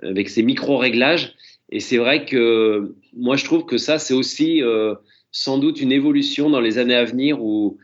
avec 0.03 0.29
ces 0.29 0.43
micro-réglages. 0.43 1.33
Et 1.69 1.79
c'est 1.79 1.97
vrai 1.97 2.25
que 2.25 2.95
moi, 3.15 3.37
je 3.37 3.45
trouve 3.45 3.65
que 3.65 3.77
ça, 3.77 3.97
c'est 3.97 4.13
aussi 4.13 4.61
euh, 4.61 4.93
sans 5.31 5.57
doute 5.57 5.81
une 5.81 5.91
évolution 5.91 6.49
dans 6.49 6.59
les 6.59 6.77
années 6.77 6.95
à 6.95 7.05
venir 7.05 7.41
où 7.41 7.77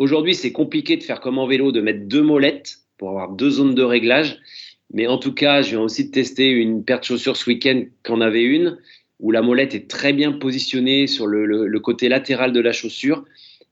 Aujourd'hui, 0.00 0.34
c'est 0.34 0.50
compliqué 0.50 0.96
de 0.96 1.02
faire 1.02 1.20
comme 1.20 1.36
en 1.36 1.46
vélo, 1.46 1.72
de 1.72 1.82
mettre 1.82 2.08
deux 2.08 2.22
molettes 2.22 2.78
pour 2.96 3.10
avoir 3.10 3.32
deux 3.32 3.50
zones 3.50 3.74
de 3.74 3.82
réglage. 3.82 4.40
Mais 4.94 5.06
en 5.06 5.18
tout 5.18 5.34
cas, 5.34 5.60
je 5.60 5.70
viens 5.72 5.82
aussi 5.82 6.06
de 6.06 6.10
tester 6.10 6.48
une 6.48 6.84
paire 6.84 7.00
de 7.00 7.04
chaussures 7.04 7.36
ce 7.36 7.50
week-end 7.50 7.84
qu'en 8.02 8.22
avait 8.22 8.42
une, 8.42 8.78
où 9.18 9.30
la 9.30 9.42
molette 9.42 9.74
est 9.74 9.90
très 9.90 10.14
bien 10.14 10.32
positionnée 10.32 11.06
sur 11.06 11.26
le, 11.26 11.78
côté 11.80 12.08
latéral 12.08 12.52
de 12.52 12.60
la 12.60 12.72
chaussure. 12.72 13.26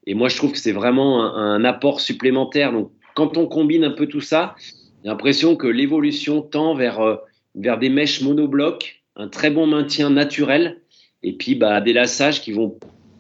Et 0.07 0.13
moi, 0.13 0.29
je 0.29 0.37
trouve 0.37 0.53
que 0.53 0.59
c'est 0.59 0.73
vraiment 0.73 1.25
un, 1.25 1.55
un, 1.55 1.65
apport 1.65 2.03
supplémentaire. 2.03 2.75
Donc, 2.75 2.93
quand 3.15 3.39
on 3.39 3.47
combine 3.47 3.85
un 3.85 3.93
peu 3.93 4.07
tout 4.07 4.21
ça, 4.21 4.55
j'ai 5.03 5.09
l'impression 5.09 5.57
que 5.57 5.67
l'évolution 5.67 6.43
tend 6.43 6.75
vers, 6.75 7.01
euh, 7.01 7.17
vers 7.55 7.79
des 7.79 7.89
mèches 7.89 8.21
monoblocs, 8.21 9.03
un 9.17 9.29
très 9.29 9.51
bon 9.51 9.67
maintien 9.67 10.11
naturel, 10.11 10.83
et 11.23 11.33
puis 11.33 11.55
bah, 11.55 11.81
des 11.81 11.95
lassages 11.95 12.43
qui 12.43 12.53
vont 12.53 12.79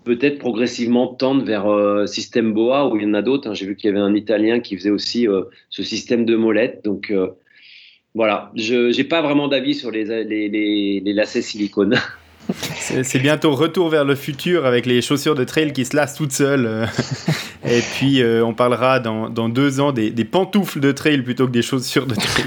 peut-être 0.09 0.39
progressivement 0.39 1.07
tendre 1.07 1.45
vers 1.45 1.67
euh, 1.67 2.07
système 2.07 2.55
BOA, 2.55 2.89
où 2.89 2.97
il 2.97 3.03
y 3.03 3.07
en 3.07 3.13
a 3.13 3.21
d'autres. 3.21 3.51
Hein. 3.51 3.55
J'ai 3.55 3.67
vu 3.67 3.77
qu'il 3.77 3.89
y 3.89 3.93
avait 3.93 4.01
un 4.01 4.15
Italien 4.15 4.59
qui 4.61 4.75
faisait 4.75 4.91
aussi 4.91 5.29
euh, 5.29 5.43
ce 5.69 5.83
système 5.83 6.25
de 6.25 6.35
molette. 6.35 6.83
Donc 6.83 7.11
euh, 7.11 7.29
voilà, 8.15 8.51
je 8.57 8.97
n'ai 8.97 9.05
pas 9.05 9.21
vraiment 9.21 9.49
d'avis 9.49 9.75
sur 9.75 9.91
les, 9.91 11.03
lacets 11.05 11.43
silicone. 11.43 11.97
C'est 12.55 13.19
bientôt 13.19 13.55
retour 13.55 13.89
vers 13.89 14.05
le 14.05 14.15
futur 14.15 14.65
avec 14.67 14.87
les 14.87 15.03
chaussures 15.03 15.35
de 15.35 15.45
trail 15.45 15.73
qui 15.73 15.85
se 15.85 15.95
lassent 15.95 16.15
toutes 16.15 16.33
seules. 16.33 16.67
Euh. 16.67 16.87
Et 17.65 17.81
puis 17.81 18.23
euh, 18.23 18.45
on 18.45 18.55
parlera 18.55 19.01
dans, 19.01 19.29
dans 19.29 19.49
deux 19.49 19.81
ans 19.81 19.93
des, 19.93 20.13
pantoufles 20.25 20.81
de 20.81 20.93
trail 20.93 21.23
plutôt 21.23 21.47
que 21.47 21.53
des 21.53 21.63
chaussures 21.63 22.07
de 22.07 22.15
trail. 22.15 22.45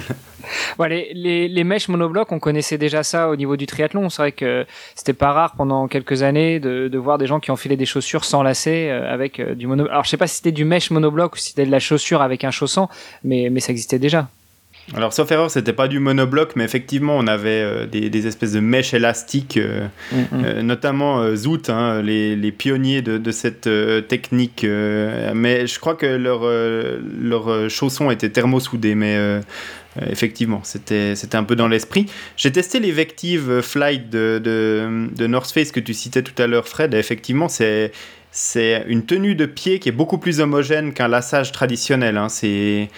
les, 0.90 1.12
les, 1.14 1.48
les, 1.48 1.64
mèches 1.64 1.88
monoblocs, 1.90 2.32
on 2.32 2.40
connaissait 2.40 2.78
déjà 2.78 3.04
ça 3.04 3.30
au 3.30 3.36
niveau 3.36 3.58
du 3.58 3.68
triathlon. 3.68 4.10
C'est 4.10 4.22
vrai 4.22 4.32
que 4.32 4.66
c'était 4.96 5.14
pas 5.14 5.32
rare 5.32 5.54
pendant 5.56 5.88
quelques 5.88 6.24
années 6.24 6.60
de, 6.60 6.88
de, 6.88 6.98
voir 6.98 7.18
des 7.18 7.28
gens 7.28 7.40
qui 7.40 7.52
enfilaient 7.52 7.78
des 7.78 7.86
chaussures 7.86 8.26
sans 8.26 8.42
lacets 8.42 8.90
euh, 8.90 9.14
avec 9.14 9.40
du 9.42 9.68
mono. 9.68 9.88
Alors 9.90 10.06
je 10.06 10.10
sais 10.10 10.18
pas 10.18 10.28
si 10.28 10.38
c'était 10.38 10.52
du 10.52 10.66
mèche 10.66 10.90
monobloc 10.90 11.36
ou 11.36 11.38
si 11.38 11.50
c'était 11.50 11.66
de 11.66 11.72
la 11.72 11.80
chaussure 11.80 12.22
avec 12.22 12.44
un 12.44 12.52
chausson, 12.52 12.90
mais, 13.24 13.50
mais 13.52 13.60
ça 13.60 13.72
existait 13.72 14.00
déjà. 14.00 14.28
Alors, 14.96 15.14
sauf 15.14 15.32
erreur, 15.32 15.50
c'était 15.50 15.74
pas 15.74 15.88
du 15.88 16.00
monobloc, 16.00 16.56
mais 16.56 16.66
effectivement, 16.66 17.18
on 17.18 17.28
avait 17.28 17.62
euh, 17.62 17.86
des, 17.86 18.28
espèces 18.28 18.52
de 18.52 18.60
mèches 18.60 18.94
élastiques, 18.94 19.58
euh, 19.58 19.88
mm, 20.12 20.18
mm. 20.18 20.26
Euh, 20.46 20.62
notamment 20.64 21.36
Zoot, 21.36 21.70
hein, 21.70 22.02
les, 22.02 22.36
les, 22.36 22.52
pionniers 22.52 23.02
de, 23.02 23.18
de 23.18 23.32
cette 23.32 23.70
technique. 24.08 24.66
mais 24.66 25.68
je 25.68 25.80
crois 25.80 25.96
que 25.96 26.06
leurs 26.06 26.44
leur 27.22 27.70
chaussons 27.70 28.12
étaient 28.12 28.30
thermosoudés, 28.30 28.96
mais 28.96 29.18
effectivement, 30.10 30.62
c'était 30.64 31.16
un 31.34 31.44
peu 31.44 31.56
dans 31.56 31.68
l'esprit. 31.68 32.08
J'ai 32.36 32.52
testé 32.52 32.80
les 32.80 32.92
Vective 32.92 33.62
Flight 33.62 34.10
de, 34.10 34.42
de, 34.44 35.08
de 35.16 35.28
North 35.28 35.52
Face 35.52 35.72
que 35.72 35.80
tu 35.80 35.94
citais 35.94 36.22
tout 36.22 36.40
à 36.42 36.48
l'heure, 36.48 36.68
Fred. 36.68 36.94
effectivement, 36.94 37.48
c'est 37.48 37.92
c'est 38.34 38.86
une 38.88 39.06
tenue 39.06 39.36
de 39.36 39.46
pied 39.46 39.80
qui 39.80 39.90
est 39.90 39.92
beaucoup 39.92 40.18
plus 40.18 40.40
homogène 40.40 40.94
qu'un 40.94 41.10
lassage 41.10 41.52
traditionnel. 41.52 42.18
Hein. 42.18 42.30
C'est 42.30 42.90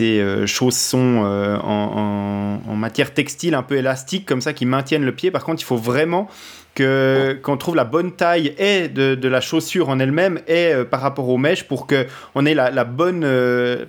euh, 0.00 0.46
chaussons 0.46 1.22
euh, 1.24 1.56
en, 1.58 2.74
matière 2.74 3.14
textile 3.14 3.54
un 3.54 3.62
peu 3.62 3.76
élastique 3.76 4.26
comme 4.26 4.40
ça 4.40 4.52
qui 4.52 4.66
maintiennent 4.66 5.04
le 5.04 5.14
pied. 5.14 5.30
Par 5.30 5.44
contre, 5.44 5.62
il 5.62 5.64
faut 5.64 5.76
vraiment 5.76 6.28
que 6.74 7.38
qu'on 7.42 7.56
trouve 7.56 7.76
la 7.76 7.84
bonne 7.84 8.12
taille 8.12 8.54
et 8.58 8.88
de, 8.88 9.28
la 9.28 9.40
chaussure 9.40 9.90
en 9.90 9.98
elle-même 9.98 10.40
et 10.48 10.72
euh, 10.72 10.84
par 10.84 11.00
rapport 11.00 11.28
aux 11.28 11.36
mèches 11.36 11.64
pour 11.64 11.86
que 11.86 12.06
on 12.34 12.46
ait 12.46 12.54
la, 12.54 12.84
bonne 12.84 13.26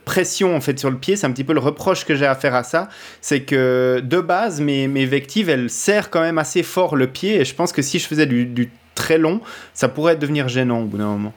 pression 0.06 0.56
en 0.56 0.62
fait 0.62 0.78
sur 0.78 0.91
le 0.91 0.97
pied. 0.97 1.16
C'est 1.16 1.26
un 1.26 1.32
petit 1.32 1.43
peu 1.43 1.54
le 1.54 1.60
reproche 1.60 2.06
que 2.06 2.14
j'ai 2.14 2.28
à 2.28 2.36
faire 2.36 2.54
à 2.54 2.64
ça, 2.64 2.89
c'est 3.22 3.41
que 3.41 4.02
de 4.04 4.20
base 4.20 4.62
mes 4.62 4.88
mes 4.88 5.06
vectives 5.08 5.49
elles 5.49 5.70
serrent 5.70 6.12
quand 6.12 6.22
même 6.22 6.38
assez 6.38 6.62
fort 6.62 6.95
le 6.95 7.08
pied 7.08 7.41
et 7.41 7.45
je 7.45 7.56
pense 7.56 7.72
que 7.72 7.82
si 7.82 7.97
je 7.97 8.06
faisais 8.06 8.26
du, 8.28 8.45
du 8.45 8.70
très 9.02 9.18
long, 9.18 9.41
ça 9.74 9.89
pourrait 9.89 10.16
devenir 10.16 10.47
gênant 10.47 10.84
au 10.84 10.86
bout 10.86 10.99
d'un 10.99 11.08
moment. 11.08 11.34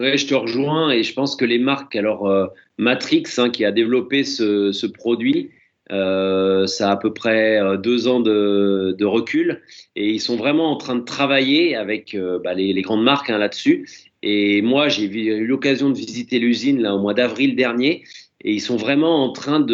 Oui, 0.00 0.18
je 0.18 0.26
te 0.26 0.34
rejoins 0.34 0.90
et 0.90 1.04
je 1.04 1.14
pense 1.14 1.36
que 1.36 1.44
les 1.44 1.60
marques, 1.60 1.94
alors 1.94 2.28
euh, 2.28 2.46
Matrix 2.78 3.22
hein, 3.38 3.48
qui 3.48 3.64
a 3.64 3.70
développé 3.70 4.24
ce, 4.24 4.86
produit, 4.86 5.50
euh, 5.92 6.66
ça 6.66 6.90
a 6.90 6.92
à 6.94 6.96
peu 6.96 7.14
près 7.14 7.60
euh, 7.60 7.76
deux 7.76 8.08
ans 8.08 8.18
de, 8.18 9.04
recul 9.04 9.62
et 9.94 10.10
ils 10.10 10.20
sont 10.20 10.36
vraiment 10.36 10.72
en 10.72 10.76
train 10.76 10.96
de 10.96 11.04
travailler 11.04 11.76
avec 11.76 12.18
bah, 12.42 12.54
les, 12.54 12.82
grandes 12.82 13.04
marques 13.04 13.30
hein, 13.30 13.38
là-dessus. 13.38 13.88
Et 14.24 14.60
moi, 14.62 14.88
j'ai 14.88 15.04
eu 15.04 15.46
l'occasion 15.46 15.88
de 15.90 15.96
visiter 15.96 16.40
l'usine 16.40 16.82
là 16.82 16.92
au 16.92 16.98
mois 16.98 17.14
d'avril 17.14 17.54
dernier 17.54 18.02
et 18.42 18.52
ils 18.52 18.60
sont 18.60 18.76
vraiment 18.76 19.24
en 19.24 19.30
train 19.30 19.64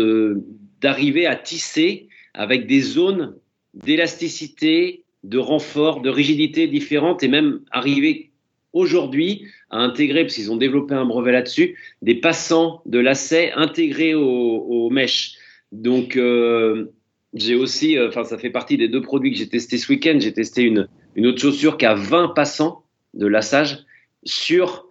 d'arriver 0.83 1.25
à 1.25 1.35
tisser 1.35 2.09
avec 2.35 2.67
des 2.67 2.83
zones 2.83 3.35
d'élasticité, 3.73 5.03
de 5.25 5.39
renforts, 5.39 6.01
de 6.01 6.11
rigidités 6.11 6.67
différentes 6.67 7.23
et 7.23 7.29
même 7.29 7.61
arriver 7.71 8.31
aujourd'hui 8.73 9.47
à 9.71 9.79
intégrer, 9.79 10.23
parce 10.23 10.35
qu'ils 10.35 10.51
ont 10.51 10.57
développé 10.57 10.95
un 10.95 11.05
brevet 11.05 11.33
là-dessus, 11.33 11.77
des 12.01 12.15
passants 12.15 12.83
de 12.87 12.99
lacets 12.99 13.53
intégrés 13.53 14.15
aux, 14.15 14.91
mèches. 14.91 15.35
Donc, 15.73 16.17
euh, 16.17 16.93
j'ai 17.35 17.55
aussi, 17.55 17.97
euh, 17.97 18.09
enfin, 18.09 18.25
ça 18.25 18.39
fait 18.39 18.51
partie 18.51 18.77
des 18.77 18.89
deux 18.89 19.01
produits 19.01 19.33
que 19.33 19.39
j'ai 19.39 19.49
testés 19.49 19.79
ce 19.79 19.91
week-end. 19.91 20.19
J'ai 20.21 20.33
testé 20.33 20.63
une, 20.63 20.89
une 21.17 21.27
autre 21.27 21.41
chaussure 21.41 21.77
qui 21.77 21.87
a 21.87 21.95
20 21.95 22.29
passants 22.29 22.85
de 23.15 23.27
lassage 23.27 23.85
sur 24.25 24.87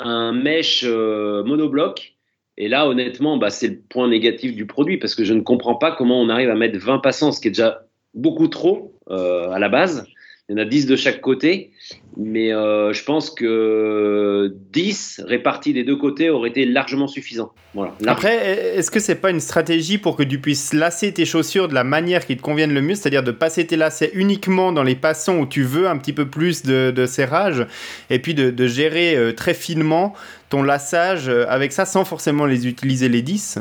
un 0.00 0.32
mèche 0.32 0.84
euh, 0.86 1.44
monobloc. 1.44 2.14
Et 2.56 2.68
là, 2.68 2.88
honnêtement, 2.88 3.36
bah, 3.36 3.50
c'est 3.50 3.68
le 3.68 3.80
point 3.88 4.08
négatif 4.08 4.54
du 4.54 4.66
produit 4.66 4.96
parce 4.98 5.14
que 5.14 5.24
je 5.24 5.34
ne 5.34 5.40
comprends 5.40 5.74
pas 5.74 5.92
comment 5.92 6.20
on 6.20 6.28
arrive 6.28 6.50
à 6.50 6.54
mettre 6.54 6.78
20 6.78 6.98
passants, 6.98 7.32
ce 7.32 7.40
qui 7.40 7.48
est 7.48 7.50
déjà 7.50 7.83
beaucoup 8.14 8.48
trop 8.48 8.94
euh, 9.10 9.50
à 9.50 9.58
la 9.58 9.68
base. 9.68 10.06
Il 10.48 10.52
y 10.52 10.60
en 10.60 10.62
a 10.62 10.66
10 10.66 10.84
de 10.86 10.94
chaque 10.94 11.22
côté, 11.22 11.70
mais 12.18 12.52
euh, 12.52 12.92
je 12.92 13.02
pense 13.02 13.30
que 13.30 14.54
10 14.72 15.22
répartis 15.26 15.72
des 15.72 15.84
deux 15.84 15.96
côtés 15.96 16.28
auraient 16.28 16.50
été 16.50 16.66
largement 16.66 17.08
suffisants. 17.08 17.52
Voilà, 17.72 17.94
Après, 18.06 18.76
est-ce 18.76 18.90
que 18.90 19.00
c'est 19.00 19.14
pas 19.14 19.30
une 19.30 19.40
stratégie 19.40 19.96
pour 19.96 20.16
que 20.16 20.22
tu 20.22 20.38
puisses 20.38 20.74
lasser 20.74 21.14
tes 21.14 21.24
chaussures 21.24 21.66
de 21.66 21.72
la 21.72 21.82
manière 21.82 22.26
qui 22.26 22.36
te 22.36 22.42
convienne 22.42 22.74
le 22.74 22.82
mieux, 22.82 22.94
c'est-à-dire 22.94 23.22
de 23.22 23.30
passer 23.30 23.66
tes 23.66 23.76
lacets 23.76 24.10
uniquement 24.12 24.70
dans 24.70 24.82
les 24.82 24.96
passants 24.96 25.38
où 25.38 25.46
tu 25.46 25.62
veux 25.62 25.88
un 25.88 25.96
petit 25.96 26.12
peu 26.12 26.26
plus 26.26 26.62
de, 26.62 27.06
serrage, 27.06 27.66
et 28.10 28.18
puis 28.18 28.34
de, 28.34 28.66
gérer 28.66 29.16
euh, 29.16 29.32
très 29.32 29.54
finement 29.54 30.12
ton 30.50 30.62
lassage 30.62 31.30
avec 31.48 31.72
ça 31.72 31.86
sans 31.86 32.04
forcément 32.04 32.44
les 32.44 32.68
utiliser 32.68 33.08
les 33.08 33.22
10 33.22 33.60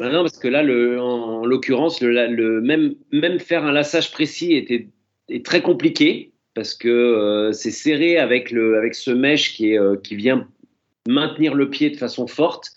bah 0.00 0.10
non, 0.10 0.22
parce 0.22 0.38
que 0.38 0.48
là, 0.48 0.62
le, 0.62 1.00
en, 1.00 1.46
l'occurrence, 1.46 2.00
le, 2.00 2.60
même, 2.60 2.94
même 3.12 3.38
faire 3.38 3.64
un 3.64 3.72
lassage 3.72 4.10
précis 4.10 4.54
était, 4.54 4.88
est 5.28 5.44
très 5.44 5.62
compliqué 5.62 6.32
parce 6.54 6.74
que 6.74 6.88
euh, 6.88 7.52
c'est 7.52 7.70
serré 7.70 8.18
avec, 8.18 8.50
le, 8.50 8.76
avec 8.76 8.94
ce 8.94 9.10
mèche 9.10 9.54
qui, 9.54 9.72
est, 9.72 9.78
euh, 9.78 9.96
qui 9.96 10.16
vient 10.16 10.46
maintenir 11.08 11.54
le 11.54 11.70
pied 11.70 11.90
de 11.90 11.96
façon 11.96 12.26
forte. 12.26 12.70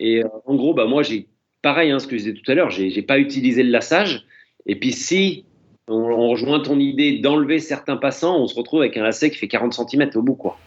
Et 0.00 0.22
euh, 0.22 0.28
en 0.46 0.56
gros, 0.56 0.74
bah, 0.74 0.86
moi, 0.86 1.02
j'ai 1.02 1.26
pareil, 1.62 1.90
hein, 1.90 1.98
ce 1.98 2.06
que 2.06 2.16
je 2.16 2.24
disais 2.24 2.34
tout 2.34 2.50
à 2.50 2.54
l'heure, 2.54 2.70
j'ai, 2.70 2.90
j'ai 2.90 3.02
pas 3.02 3.18
utilisé 3.18 3.62
le 3.62 3.70
lassage. 3.70 4.24
Et 4.66 4.76
puis, 4.76 4.92
si 4.92 5.44
on, 5.88 6.28
rejoint 6.28 6.60
ton 6.60 6.78
idée 6.78 7.18
d'enlever 7.18 7.60
certains 7.60 7.96
passants, 7.96 8.38
on 8.38 8.46
se 8.46 8.54
retrouve 8.54 8.80
avec 8.80 8.96
un 8.96 9.02
lacet 9.02 9.30
qui 9.30 9.38
fait 9.38 9.48
40 9.48 9.72
cm 9.72 10.10
au 10.14 10.22
bout. 10.22 10.34
Quoi. 10.34 10.58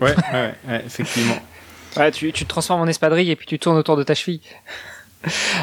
Ouais, 0.00 0.14
ouais, 0.32 0.82
effectivement. 0.86 1.36
Ouais, 1.96 2.10
tu, 2.10 2.32
tu 2.32 2.44
te 2.44 2.48
transformes 2.48 2.80
en 2.80 2.86
espadrille 2.86 3.30
et 3.30 3.36
puis 3.36 3.46
tu 3.46 3.58
tournes 3.58 3.76
autour 3.76 3.96
de 3.96 4.02
ta 4.02 4.14
cheville. 4.14 4.40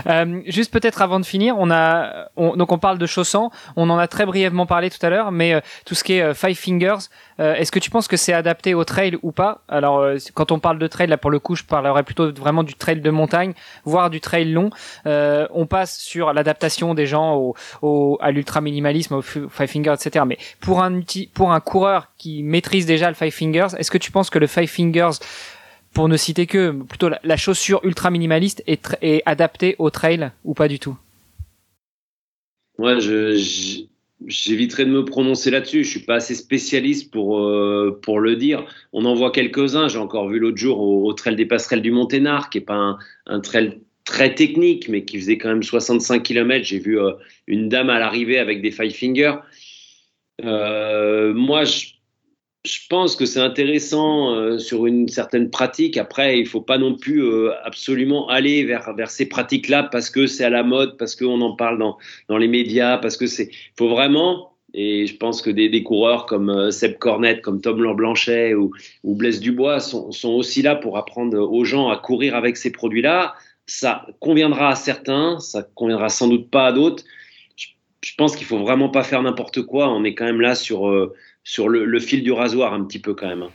Euh, 0.08 0.42
juste 0.46 0.72
peut-être 0.72 1.02
avant 1.02 1.20
de 1.20 1.26
finir, 1.26 1.56
on 1.58 1.72
a 1.72 2.30
donc 2.38 2.72
on 2.72 2.80
parle 2.80 2.98
de 2.98 3.06
chaussons, 3.06 3.52
on 3.76 3.90
en 3.90 3.98
a 3.98 4.08
très 4.08 4.26
brièvement 4.26 4.66
parlé 4.66 4.90
tout 4.90 5.04
à 5.06 5.10
l'heure, 5.10 5.32
mais 5.32 5.54
euh, 5.54 5.60
tout 5.86 5.96
ce 5.96 6.04
qui 6.04 6.14
est 6.14 6.22
euh, 6.22 6.34
Five 6.34 6.56
Fingers, 6.56 7.10
est-ce 7.40 7.72
que 7.72 7.80
tu 7.80 7.90
penses 7.90 8.10
que 8.10 8.18
c'est 8.18 8.34
adapté 8.34 8.74
au 8.74 8.84
trail 8.84 9.18
ou 9.22 9.32
pas? 9.32 9.62
Alors 9.70 10.06
quand 10.34 10.52
on 10.52 10.60
parle 10.60 10.78
de 10.78 10.88
trail, 10.88 11.08
là 11.08 11.16
pour 11.16 11.32
le 11.32 11.40
coup, 11.40 11.56
je 11.56 11.64
parlerais 11.64 12.04
plutôt 12.04 12.34
vraiment 12.34 12.64
du 12.64 12.74
trail 12.74 13.00
de 13.00 13.10
montagne, 13.10 13.54
voire 13.86 14.10
du 14.10 14.20
trail 14.20 14.52
long. 14.52 14.72
on 15.06 15.66
passe 15.66 15.98
sur 16.00 16.34
l'adaptation 16.34 16.94
des 16.94 17.06
gens 17.06 17.36
au, 17.36 17.56
au 17.82 18.18
à 18.20 18.32
l'ultra 18.32 18.60
minimalisme, 18.60 19.16
au 19.16 19.22
Five 19.22 19.68
Fingers, 19.68 19.94
etc. 19.94 20.26
Mais 20.28 20.38
pour 20.60 20.84
un 20.84 21.00
pour 21.34 21.54
un 21.54 21.62
coureur 21.62 22.08
qui 22.18 22.44
maîtrise 22.44 22.86
déjà 22.86 23.08
le 23.08 23.16
Five 23.16 23.32
Fingers, 23.32 23.68
est-ce 23.78 23.92
que 23.92 23.98
tu 23.98 24.12
penses 24.12 24.30
que 24.30 24.40
le 24.40 24.48
Five 24.48 24.68
Fingers 24.70 25.20
pour 25.94 26.08
ne 26.08 26.18
citer 26.18 26.46
que 26.46 26.72
plutôt 26.84 27.10
la, 27.24 27.38
chaussure 27.38 27.82
ultra 27.84 28.12
minimaliste 28.12 28.64
est, 28.68 29.24
adaptée 29.26 29.76
au 29.80 29.90
trail 29.90 30.32
ou 30.44 30.54
pas 30.54 30.68
du 30.68 30.80
tout? 30.80 30.98
Moi, 32.78 33.00
je, 33.00 33.86
j'éviterai 34.26 34.86
de 34.86 34.92
me 34.92 35.04
prononcer 35.04 35.52
là-dessus. 35.52 35.84
Je 35.84 35.90
suis 35.90 36.00
pas 36.00 36.16
assez 36.16 36.36
spécialiste 36.36 37.12
pour 37.12 37.40
euh, 37.40 38.00
pour 38.02 38.20
le 38.20 38.36
dire. 38.36 38.66
On 38.94 39.06
en 39.06 39.16
voit 39.16 39.32
quelques-uns. 39.32 39.88
J'ai 39.88 39.98
encore 39.98 40.30
vu 40.30 40.40
l'autre 40.40 40.58
jour 40.58 40.80
au, 40.80 41.12
trail 41.14 41.36
des 41.36 41.46
passerelles 41.46 41.82
du 41.82 41.92
Monténard, 41.92 42.50
qui 42.50 42.60
est 42.60 42.62
pas 42.62 42.98
un, 43.26 43.40
trail 43.42 43.80
très 44.06 44.34
technique, 44.34 44.90
mais 44.90 45.04
qui 45.06 45.20
faisait 45.20 45.38
quand 45.38 45.50
même 45.50 45.64
65 45.64 46.24
km. 46.24 46.64
J'ai 46.64 46.80
vu 46.80 47.00
euh, 47.00 47.12
une 47.48 47.70
dame 47.70 47.90
à 47.90 48.00
l'arrivée 48.00 48.40
avec 48.40 48.62
des 48.62 48.72
five 48.72 48.92
fingers. 48.92 49.36
Euh, 50.44 51.34
moi, 51.34 51.66
je 51.66 51.88
je 52.66 52.80
pense 52.90 53.16
que 53.16 53.26
c'est 53.26 53.40
intéressant 53.40 54.36
euh, 54.36 54.58
sur 54.58 54.86
une 54.86 55.08
certaine 55.08 55.50
pratique. 55.50 55.96
Après, 55.96 56.40
il 56.40 56.46
faut 56.46 56.62
pas 56.62 56.78
non 56.78 56.96
plus 56.96 57.24
euh, 57.24 57.52
absolument 57.64 58.28
aller 58.28 58.66
vers, 58.66 58.94
vers 58.96 59.10
ces 59.10 59.28
pratiques-là 59.28 59.84
parce 59.84 60.10
que 60.10 60.28
c'est 60.28 60.44
à 60.44 60.50
la 60.50 60.64
mode, 60.64 60.98
parce 60.98 61.16
qu'on 61.16 61.40
en 61.40 61.56
parle 61.56 61.80
dans, 61.80 61.98
dans 62.28 62.38
les 62.38 62.50
médias, 62.50 62.98
parce 62.98 63.16
que 63.16 63.28
c'est. 63.28 63.46
Il 63.46 63.78
faut 63.78 63.88
vraiment, 63.88 64.52
et 64.74 65.08
je 65.08 65.16
pense 65.16 65.42
que 65.42 65.50
des, 65.50 65.70
des 65.70 65.84
coureurs 65.84 66.26
comme 66.26 66.50
euh, 66.50 66.70
Seb 66.70 66.98
Cornette, 66.98 67.42
comme 67.42 67.62
Tom 67.62 67.78
Blanchet 67.96 68.54
ou, 68.56 68.72
ou 69.06 69.16
Blaise 69.16 69.40
Dubois 69.40 69.80
sont, 69.80 70.12
sont 70.12 70.32
aussi 70.32 70.62
là 70.62 70.76
pour 70.76 70.98
apprendre 70.98 71.40
aux 71.40 71.64
gens 71.64 71.88
à 71.88 71.96
courir 71.96 72.36
avec 72.36 72.58
ces 72.58 72.72
produits-là. 72.72 73.36
Ça 73.68 74.06
conviendra 74.20 74.70
à 74.70 74.76
certains, 74.76 75.40
ça 75.40 75.64
conviendra 75.76 76.10
sans 76.10 76.28
doute 76.28 76.50
pas 76.50 76.66
à 76.66 76.72
d'autres. 76.74 77.06
Je, 77.56 77.68
je 78.04 78.16
pense 78.18 78.36
qu'il 78.36 78.48
faut 78.48 78.58
vraiment 78.60 78.90
pas 78.90 79.04
faire 79.04 79.22
n'importe 79.22 79.62
quoi. 79.62 79.90
On 79.90 80.04
est 80.04 80.14
quand 80.14 80.26
même 80.26 80.42
là 80.42 80.56
sur 80.56 80.90
sur 81.50 81.68
le, 81.68 82.00
fil 82.00 82.22
du 82.22 82.32
rasoir 82.32 82.74
un 82.76 82.84
petit 82.84 83.00
peu 83.00 83.16
quand 83.16 83.28
même. 83.28 83.42
Hein. 83.42 83.50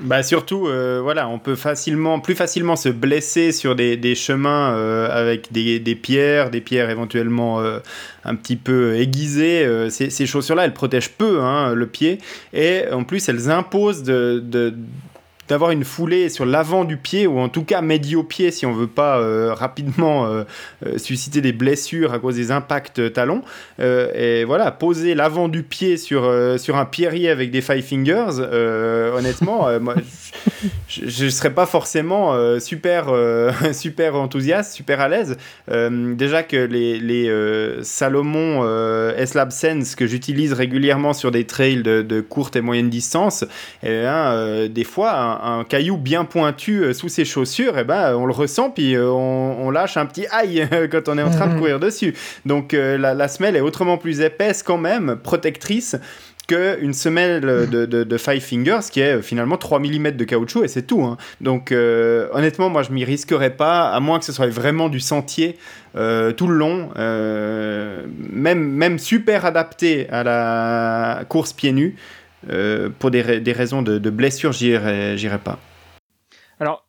Bah 0.00 0.24
surtout, 0.24 0.66
euh, 0.66 1.00
voilà, 1.00 1.28
on 1.28 1.38
peut 1.38 1.54
facilement, 1.54 2.18
plus 2.18 2.34
facilement 2.34 2.74
se 2.74 2.88
blesser 2.88 3.52
sur 3.52 3.76
des, 3.76 4.14
chemins 4.16 4.74
euh, 4.74 5.08
avec 5.10 5.52
des, 5.52 5.94
pierres, 5.94 6.50
des 6.50 6.60
pierres 6.60 6.90
éventuellement 6.90 7.60
euh, 7.60 7.78
un 8.24 8.34
petit 8.34 8.56
peu 8.56 8.96
aiguisées. 8.96 9.88
Ces, 9.90 10.26
chaussures-là, 10.26 10.64
elles 10.64 10.74
protègent 10.74 11.12
peu 11.12 11.40
hein, 11.40 11.72
le 11.72 11.86
pied 11.86 12.18
et 12.52 12.82
en 12.92 13.04
plus, 13.04 13.28
elles 13.28 13.48
imposent 13.48 14.02
de, 14.02 14.74
d'avoir 15.48 15.70
une 15.70 15.84
foulée 15.84 16.28
sur 16.28 16.44
l'avant 16.44 16.84
du 16.84 16.96
pied, 16.96 17.26
ou 17.26 17.38
en 17.38 17.48
tout 17.48 17.64
cas 17.64 17.80
médio-pied 17.80 18.50
si 18.50 18.66
on 18.66 18.72
veut 18.72 18.86
pas 18.86 19.18
euh, 19.18 19.54
rapidement 19.54 20.26
euh, 20.26 20.44
susciter 20.96 21.40
des 21.40 21.52
blessures 21.52 22.12
à 22.12 22.18
cause 22.18 22.36
des 22.36 22.50
impacts 22.50 23.12
talons. 23.12 23.42
et 23.78 24.44
voilà, 24.44 24.70
poser 24.70 25.14
l'avant 25.14 25.48
du 25.48 25.62
pied 25.62 25.96
sur, 25.96 26.30
sur 26.58 26.76
un 26.76 26.84
pierrier 26.84 27.30
avec 27.30 27.50
des 27.50 27.60
five 27.60 27.82
fingers, 27.82 28.40
honnêtement, 29.16 29.68
moi, 29.80 29.94
je 30.88 31.24
ne 31.24 31.30
serais 31.30 31.50
pas 31.50 31.66
forcément 31.66 32.34
super, 32.60 33.12
super 33.72 34.14
enthousiaste, 34.16 34.72
super 34.72 35.00
à 35.00 35.08
l'aise. 35.08 35.36
déjà 35.68 36.42
que 36.42 36.56
les, 36.56 36.98
les 36.98 37.82
Salomon 37.82 38.64
S-Lab 39.16 39.50
Sense 39.50 39.94
que 39.94 40.06
j'utilise 40.06 40.52
régulièrement 40.52 41.12
sur 41.12 41.30
des 41.30 41.44
trails 41.44 41.82
de, 41.82 42.20
courte 42.20 42.56
et 42.56 42.60
moyenne 42.60 42.90
distance, 42.90 43.44
eh 43.82 44.68
des 44.68 44.84
fois, 44.84 45.35
caillou 45.68 45.96
bien 45.96 46.24
pointu 46.24 46.82
euh, 46.82 46.92
sous 46.92 47.08
ses 47.08 47.24
chaussures, 47.24 47.76
et 47.76 47.82
eh 47.82 47.84
ben, 47.84 48.14
on 48.14 48.26
le 48.26 48.32
ressent, 48.32 48.70
puis 48.70 48.94
euh, 48.94 49.08
on, 49.10 49.70
lâche 49.70 49.96
un 49.96 50.06
petit 50.06 50.26
aïe 50.30 50.66
quand 50.90 51.08
on 51.08 51.18
est 51.18 51.22
en 51.22 51.30
train 51.30 51.46
de 51.46 51.52
mhm. 51.52 51.58
courir 51.58 51.80
dessus. 51.80 52.14
Donc 52.44 52.72
euh, 52.74 52.96
la, 52.96 53.28
semelle 53.28 53.56
est 53.56 53.60
autrement 53.60 53.98
plus 53.98 54.20
épaisse 54.20 54.62
quand 54.62 54.78
même, 54.78 55.16
protectrice 55.22 55.96
qu'une 56.46 56.92
semelle 56.92 57.40
de, 57.40 57.86
de, 57.86 58.18
Five 58.18 58.40
Fingers 58.40 58.88
qui 58.92 59.00
est 59.00 59.20
finalement 59.20 59.56
3 59.56 59.80
mm 59.80 60.12
de 60.12 60.24
caoutchouc 60.24 60.62
et 60.62 60.68
c'est 60.68 60.86
tout. 60.86 61.02
Hein. 61.02 61.16
Donc 61.40 61.72
honnêtement, 61.72 62.68
moi 62.68 62.84
je 62.84 62.92
m'y 62.92 63.04
risquerais 63.04 63.50
pas, 63.50 63.90
à 63.90 63.98
moins 63.98 64.20
que 64.20 64.24
ce 64.24 64.32
soit 64.32 64.46
vraiment 64.46 64.88
du 64.88 65.00
sentier 65.00 65.58
tout 65.94 66.46
le 66.46 66.54
long, 66.54 66.90
même, 66.94 68.62
même 68.62 69.00
super 69.00 69.44
adapté 69.44 70.08
à 70.08 70.22
la 70.22 71.24
course 71.28 71.52
pieds 71.52 71.72
nus. 71.72 71.96
Euh, 72.50 72.88
pour 72.98 73.10
des, 73.10 73.22
raisons 73.22 73.82
de, 73.82 73.98
de 73.98 74.10
blessure, 74.10 74.52
j'irai 74.52 75.38
pas. 75.38 75.58
Alors, 76.60 76.84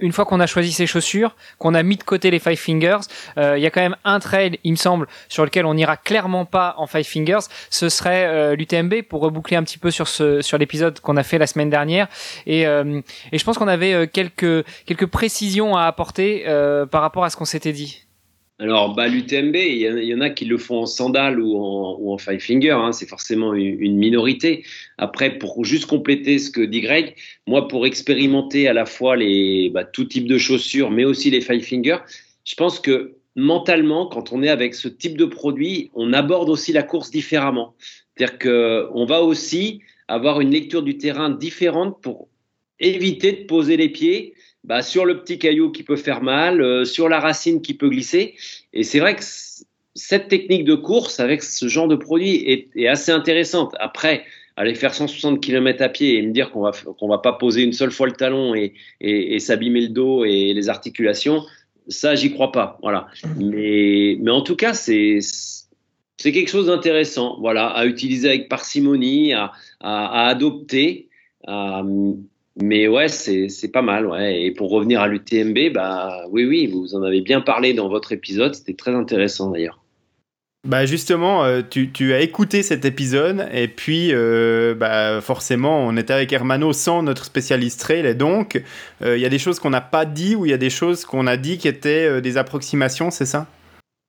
une 0.00 0.12
fois 0.12 0.24
qu'on 0.24 0.38
a 0.38 0.46
choisi 0.46 0.70
ses 0.70 0.86
chaussures, 0.86 1.34
qu'on 1.58 1.74
a 1.74 1.82
mis 1.82 1.96
de 1.96 2.04
côté 2.04 2.30
les 2.30 2.38
Five 2.38 2.56
Fingers, 2.56 3.00
euh, 3.36 3.58
il 3.58 3.62
y 3.62 3.66
a 3.66 3.70
quand 3.70 3.80
même 3.80 3.96
un 4.04 4.20
trail, 4.20 4.58
il 4.62 4.72
me 4.72 4.76
semble, 4.76 5.08
sur 5.28 5.44
lequel 5.44 5.66
on 5.66 5.74
n'ira 5.74 5.96
clairement 5.96 6.44
pas 6.44 6.74
en 6.78 6.86
Five 6.86 7.04
Fingers. 7.04 7.46
Ce 7.70 7.88
serait 7.88 8.26
euh, 8.26 8.54
l'UTMB 8.54 9.02
pour 9.08 9.22
reboucler 9.22 9.56
un 9.56 9.64
petit 9.64 9.78
peu 9.78 9.90
sur 9.90 10.58
l'épisode 10.58 11.00
qu'on 11.00 11.16
a 11.16 11.24
fait 11.24 11.38
la 11.38 11.46
semaine 11.46 11.70
dernière. 11.70 12.06
Et, 12.46 12.62
je 12.62 13.44
pense 13.44 13.58
qu'on 13.58 13.68
avait 13.68 14.08
quelques 14.08 15.06
précisions 15.10 15.76
à 15.76 15.84
apporter 15.84 16.44
par 16.90 17.02
rapport 17.02 17.24
à 17.24 17.30
ce 17.30 17.36
qu'on 17.36 17.44
s'était 17.44 17.72
dit. 17.72 18.07
Alors, 18.60 18.94
bah, 18.96 19.06
l'UTMB, 19.06 19.54
il 19.54 20.04
y, 20.04 20.14
en 20.14 20.20
a 20.20 20.30
qui 20.30 20.44
le 20.44 20.58
font 20.58 20.80
en 20.80 20.86
sandales 20.86 21.40
ou 21.40 21.56
en, 21.56 22.18
five 22.18 22.40
finger, 22.40 22.72
hein, 22.72 22.90
c'est 22.90 23.08
forcément 23.08 23.54
une, 23.54 23.96
minorité. 23.96 24.64
Après, 24.96 25.38
pour 25.38 25.64
juste 25.64 25.86
compléter 25.86 26.40
ce 26.40 26.50
que 26.50 26.62
dit 26.62 26.80
Greg, 26.80 27.14
moi, 27.46 27.68
pour 27.68 27.86
expérimenter 27.86 28.66
à 28.66 28.72
la 28.72 28.84
fois 28.84 29.14
les, 29.16 29.70
bah, 29.70 29.84
tout 29.84 30.06
type 30.06 30.26
de 30.26 30.38
chaussures, 30.38 30.90
mais 30.90 31.04
aussi 31.04 31.30
les 31.30 31.40
five 31.40 31.62
finger, 31.62 31.98
je 32.44 32.56
pense 32.56 32.80
que 32.80 33.14
mentalement, 33.36 34.06
quand 34.06 34.32
on 34.32 34.42
est 34.42 34.48
avec 34.48 34.74
ce 34.74 34.88
type 34.88 35.16
de 35.16 35.24
produit, 35.24 35.90
on 35.94 36.12
aborde 36.12 36.48
aussi 36.48 36.72
la 36.72 36.82
course 36.82 37.12
différemment. 37.12 37.76
C'est-à-dire 38.16 38.38
qu'on 38.40 39.04
va 39.04 39.22
aussi 39.22 39.82
avoir 40.08 40.40
une 40.40 40.50
lecture 40.50 40.82
du 40.82 40.98
terrain 40.98 41.30
différente 41.30 42.02
pour 42.02 42.28
éviter 42.80 43.32
de 43.32 43.44
poser 43.44 43.76
les 43.76 43.88
pieds 43.88 44.34
bah, 44.68 44.82
sur 44.82 45.06
le 45.06 45.18
petit 45.18 45.38
caillou 45.38 45.72
qui 45.72 45.82
peut 45.82 45.96
faire 45.96 46.22
mal, 46.22 46.60
euh, 46.60 46.84
sur 46.84 47.08
la 47.08 47.20
racine 47.20 47.62
qui 47.62 47.72
peut 47.72 47.88
glisser. 47.88 48.34
Et 48.74 48.82
c'est 48.82 49.00
vrai 49.00 49.16
que 49.16 49.22
cette 49.94 50.28
technique 50.28 50.64
de 50.64 50.74
course 50.74 51.20
avec 51.20 51.42
ce 51.42 51.68
genre 51.68 51.88
de 51.88 51.96
produit 51.96 52.68
est, 52.76 52.86
assez 52.86 53.10
intéressante. 53.10 53.74
Après, 53.80 54.24
aller 54.56 54.74
faire 54.74 54.92
160 54.92 55.40
km 55.40 55.82
à 55.82 55.88
pied 55.88 56.18
et 56.18 56.22
me 56.22 56.32
dire 56.32 56.50
qu'on 56.50 56.60
va 56.60 56.72
qu'on 56.98 57.08
va 57.08 57.16
pas 57.16 57.32
poser 57.32 57.62
une 57.62 57.72
seule 57.72 57.90
fois 57.90 58.08
le 58.08 58.12
talon 58.12 58.54
et, 58.54 58.74
et, 59.00 59.38
s'abîmer 59.38 59.80
le 59.80 59.88
dos 59.88 60.26
et 60.26 60.52
les 60.52 60.68
articulations, 60.68 61.44
ça 61.88 62.14
j'y 62.14 62.30
crois 62.30 62.52
pas. 62.52 62.78
Voilà. 62.82 63.06
Mais 63.38 64.18
mais 64.20 64.30
en 64.30 64.42
tout 64.42 64.56
cas 64.56 64.74
c'est 64.74 65.20
c'est 66.18 66.32
quelque 66.32 66.50
chose 66.50 66.66
d'intéressant. 66.66 67.38
Voilà, 67.40 67.68
à 67.68 67.86
utiliser 67.86 68.28
avec 68.28 68.50
parcimonie, 68.50 69.32
à, 69.32 69.52
à, 69.80 70.28
adopter. 70.28 71.08
Mais 72.60 72.88
ouais, 72.88 73.08
c'est 73.08 73.72
pas 73.72 73.82
mal. 73.82 74.10
Et 74.20 74.50
pour 74.52 74.70
revenir 74.70 75.00
à 75.00 75.08
l'UTMB, 75.08 75.72
bah 75.72 76.24
oui, 76.30 76.44
oui, 76.44 76.66
vous 76.66 76.94
en 76.94 77.02
avez 77.02 77.20
bien 77.20 77.40
parlé 77.40 77.74
dans 77.74 77.88
votre 77.88 78.12
épisode. 78.12 78.54
C'était 78.54 78.74
très 78.74 78.94
intéressant 78.94 79.50
d'ailleurs. 79.50 79.80
Bah 80.66 80.84
justement, 80.86 81.44
euh, 81.44 81.62
tu, 81.68 81.92
tu, 81.92 82.12
as 82.12 82.20
écouté 82.20 82.64
cet 82.64 82.84
épisode 82.84 83.48
et 83.52 83.68
puis 83.68 84.10
euh, 84.12 84.74
bah 84.74 85.20
forcément, 85.20 85.86
on 85.86 85.96
était 85.96 86.12
avec 86.12 86.32
Hermano 86.32 86.72
sans 86.72 87.04
notre 87.04 87.24
spécialiste 87.24 87.78
trail 87.78 88.04
et 88.04 88.14
donc 88.14 88.60
euh, 89.02 89.16
il 89.16 89.22
y 89.22 89.24
a 89.24 89.28
des 89.28 89.38
choses 89.38 89.60
qu'on 89.60 89.70
n'a 89.70 89.80
pas 89.80 90.04
dit 90.04 90.34
ou 90.34 90.46
il 90.46 90.50
y 90.50 90.54
a 90.54 90.58
des 90.58 90.68
choses 90.68 91.04
qu'on 91.04 91.28
a 91.28 91.36
dit 91.36 91.58
qui 91.58 91.68
étaient 91.68 92.20
des 92.20 92.36
approximations, 92.38 93.12
c'est 93.12 93.24
ça? 93.24 93.46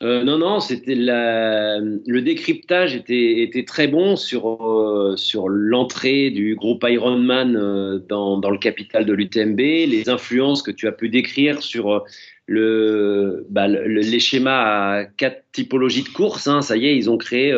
Euh, 0.01 0.23
non, 0.23 0.37
non, 0.37 0.61
c'était 0.61 0.95
le 0.95 2.19
décryptage 2.19 2.95
était, 2.95 3.41
était 3.41 3.65
très 3.65 3.89
bon 3.89 4.15
sur, 4.15 4.47
euh, 4.65 5.17
sur 5.17 5.49
l'entrée 5.49 6.29
du 6.29 6.55
groupe 6.55 6.85
Ironman 6.87 7.57
euh, 7.57 7.99
dans, 8.07 8.37
dans 8.37 8.49
le 8.49 8.57
capital 8.57 9.05
de 9.05 9.11
l'UTMB, 9.11 9.59
les 9.59 10.07
influences 10.07 10.61
que 10.61 10.71
tu 10.71 10.87
as 10.87 10.93
pu 10.93 11.09
décrire 11.09 11.61
sur 11.61 12.05
le, 12.45 13.45
bah, 13.49 13.67
les 13.67 14.19
schémas 14.21 14.99
à 15.01 15.05
quatre 15.05 15.43
typologies 15.51 16.03
de 16.03 16.09
courses. 16.09 16.47
Hein, 16.47 16.61
ça 16.61 16.77
y 16.77 16.87
est, 16.87 16.95
ils 16.95 17.09
ont 17.09 17.17
créé 17.17 17.53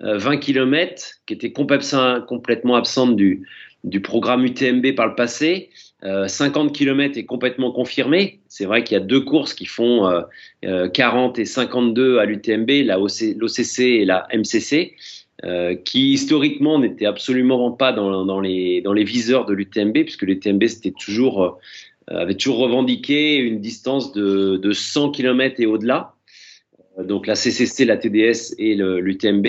20 0.00 0.38
km 0.38 1.16
qui 1.26 1.34
étaient 1.34 1.52
complètement 1.52 2.76
absentes 2.76 3.14
du, 3.14 3.46
du 3.84 4.00
programme 4.00 4.44
UTMB 4.44 4.94
par 4.96 5.06
le 5.06 5.14
passé. 5.14 5.68
50 6.04 6.68
euh, 6.68 6.70
km 6.70 7.16
est 7.18 7.24
complètement 7.24 7.72
confirmé. 7.72 8.40
C'est 8.48 8.66
vrai 8.66 8.84
qu'il 8.84 8.94
y 8.94 9.00
a 9.00 9.04
deux 9.04 9.20
courses 9.20 9.54
qui 9.54 9.64
font 9.64 10.02
40 10.62 10.64
euh, 10.64 11.40
euh, 11.40 11.42
et 11.42 11.44
52 11.46 12.18
à 12.18 12.26
l'UTMB, 12.26 12.70
l'OCC 13.36 13.80
et 13.80 14.04
la 14.04 14.28
MCC, 14.34 14.94
qui 15.84 16.12
historiquement 16.12 16.78
n'étaient 16.78 17.06
absolument 17.06 17.70
pas 17.72 17.92
dans, 17.92 18.40
les, 18.40 18.80
dans 18.82 18.92
les 18.92 19.04
viseurs 19.04 19.46
de 19.46 19.54
l'UTMB, 19.54 19.92
puisque 19.92 20.22
l'UTMB 20.22 20.64
toujours, 20.98 21.58
avait 22.06 22.34
toujours 22.34 22.58
revendiqué 22.58 23.36
une 23.36 23.60
distance 23.60 24.12
de, 24.12 24.56
de 24.56 24.72
100 24.72 25.10
km 25.10 25.60
et 25.60 25.66
au-delà. 25.66 26.14
Donc 27.02 27.26
la 27.26 27.34
CCC, 27.34 27.84
la 27.84 27.96
TDS 27.96 28.54
et 28.58 28.74
l'UTMB 28.74 29.46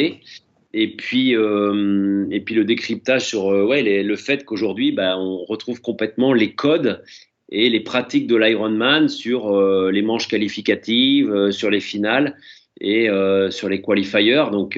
et 0.77 0.89
puis 0.89 1.35
euh, 1.35 2.27
et 2.31 2.41
puis 2.41 2.53
le 2.53 2.65
décryptage 2.65 3.27
sur 3.27 3.49
euh, 3.49 3.65
ouais 3.65 3.81
le 3.81 4.15
fait 4.17 4.43
qu'aujourd'hui 4.43 4.91
bah, 4.91 5.17
on 5.17 5.45
retrouve 5.45 5.81
complètement 5.81 6.33
les 6.33 6.51
codes 6.51 7.01
et 7.49 7.69
les 7.69 7.79
pratiques 7.79 8.27
de 8.27 8.35
l'Ironman 8.35 9.07
sur 9.07 9.55
euh, 9.55 9.89
les 9.89 10.01
manches 10.01 10.27
qualificatives, 10.27 11.51
sur 11.51 11.69
les 11.69 11.79
finales 11.79 12.35
et 12.81 13.07
sur 13.51 13.69
les 13.69 13.81
qualifiers. 13.81 14.43
Donc 14.51 14.77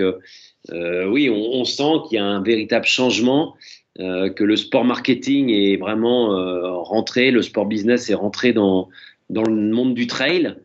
oui, 0.72 1.30
on, 1.32 1.62
on 1.62 1.66
sent 1.66 1.94
qu'il 2.08 2.18
y 2.18 2.20
a 2.20 2.26
un 2.26 2.44
véritable 2.44 2.86
changement, 2.86 3.56
que 3.98 4.44
le 4.44 4.56
sport 4.56 4.86
marketing 4.86 5.50
est 5.50 5.78
vraiment 5.78 6.84
rentré, 6.84 7.32
le 7.32 7.42
sport 7.42 7.66
business 7.66 8.12
est 8.12 8.14
rentré 8.14 8.54
dans 8.54 8.90
dans 9.32 9.42
le 9.42 9.56
monde 9.56 9.96
du 9.96 10.06
trail. 10.06 10.56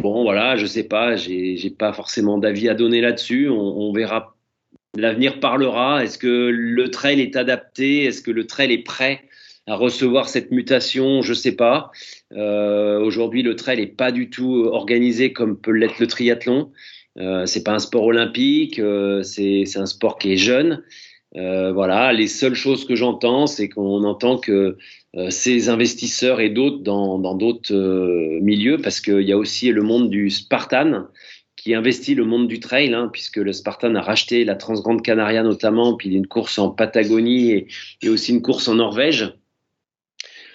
Bon, 0.00 0.22
voilà, 0.22 0.56
je 0.56 0.64
sais 0.66 0.84
pas, 0.84 1.16
j'ai 1.16 1.74
pas 1.78 1.92
forcément 1.92 2.38
d'avis 2.38 2.68
à 2.68 2.74
donner 2.74 3.00
là-dessus. 3.00 3.48
On, 3.48 3.92
verra. 3.92 4.34
L'avenir 4.96 5.40
parlera. 5.40 6.02
Est-ce 6.02 6.18
que 6.18 6.48
le 6.52 6.90
trail 6.90 7.20
est 7.20 7.36
adapté? 7.36 8.04
Est-ce 8.04 8.22
que 8.22 8.30
le 8.30 8.46
trail 8.46 8.72
est 8.72 8.82
prêt 8.82 9.22
à 9.66 9.74
recevoir 9.74 10.28
cette 10.28 10.50
mutation? 10.50 11.22
Je 11.22 11.34
sais 11.34 11.52
pas. 11.52 11.90
Euh, 12.32 12.98
aujourd'hui, 13.00 13.42
le 13.42 13.56
trail 13.56 13.78
n'est 13.78 13.86
pas 13.86 14.10
du 14.10 14.30
tout 14.30 14.64
organisé 14.72 15.32
comme 15.32 15.58
peut 15.58 15.72
l'être 15.72 15.98
le 16.00 16.06
triathlon. 16.06 16.72
Euh, 17.18 17.44
c'est 17.44 17.62
pas 17.62 17.72
un 17.72 17.78
sport 17.78 18.04
olympique. 18.04 18.78
Euh, 18.78 19.22
c'est 19.22 19.76
un 19.76 19.86
sport 19.86 20.18
qui 20.18 20.32
est 20.32 20.38
jeune. 20.38 20.82
Euh, 21.36 21.72
voilà, 21.72 22.12
les 22.12 22.26
seules 22.26 22.54
choses 22.54 22.84
que 22.84 22.96
j'entends, 22.96 23.46
c'est 23.46 23.68
qu'on 23.68 24.02
entend 24.02 24.38
que 24.38 24.76
euh, 25.16 25.30
ces 25.30 25.68
investisseurs 25.68 26.40
et 26.40 26.50
d'autres 26.50 26.82
dans 26.82 27.34
d'autres 27.34 27.72
euh, 27.72 28.40
milieux, 28.40 28.78
parce 28.78 29.00
qu'il 29.00 29.22
y 29.22 29.32
a 29.32 29.38
aussi 29.38 29.70
le 29.70 29.82
monde 29.82 30.10
du 30.10 30.30
Spartan 30.30 31.06
qui 31.56 31.74
investit 31.74 32.14
le 32.14 32.24
monde 32.24 32.48
du 32.48 32.58
trail, 32.58 32.94
hein, 32.94 33.10
puisque 33.12 33.36
le 33.36 33.52
Spartan 33.52 33.94
a 33.94 34.00
racheté 34.00 34.44
la 34.44 34.56
Transgrande 34.56 35.02
Canaria 35.02 35.42
notamment, 35.42 35.94
puis 35.94 36.10
une 36.10 36.26
course 36.26 36.58
en 36.58 36.70
Patagonie 36.70 37.66
et, 38.02 38.08
aussi 38.08 38.32
une 38.32 38.42
course 38.42 38.66
en 38.66 38.76
Norvège. 38.76 39.34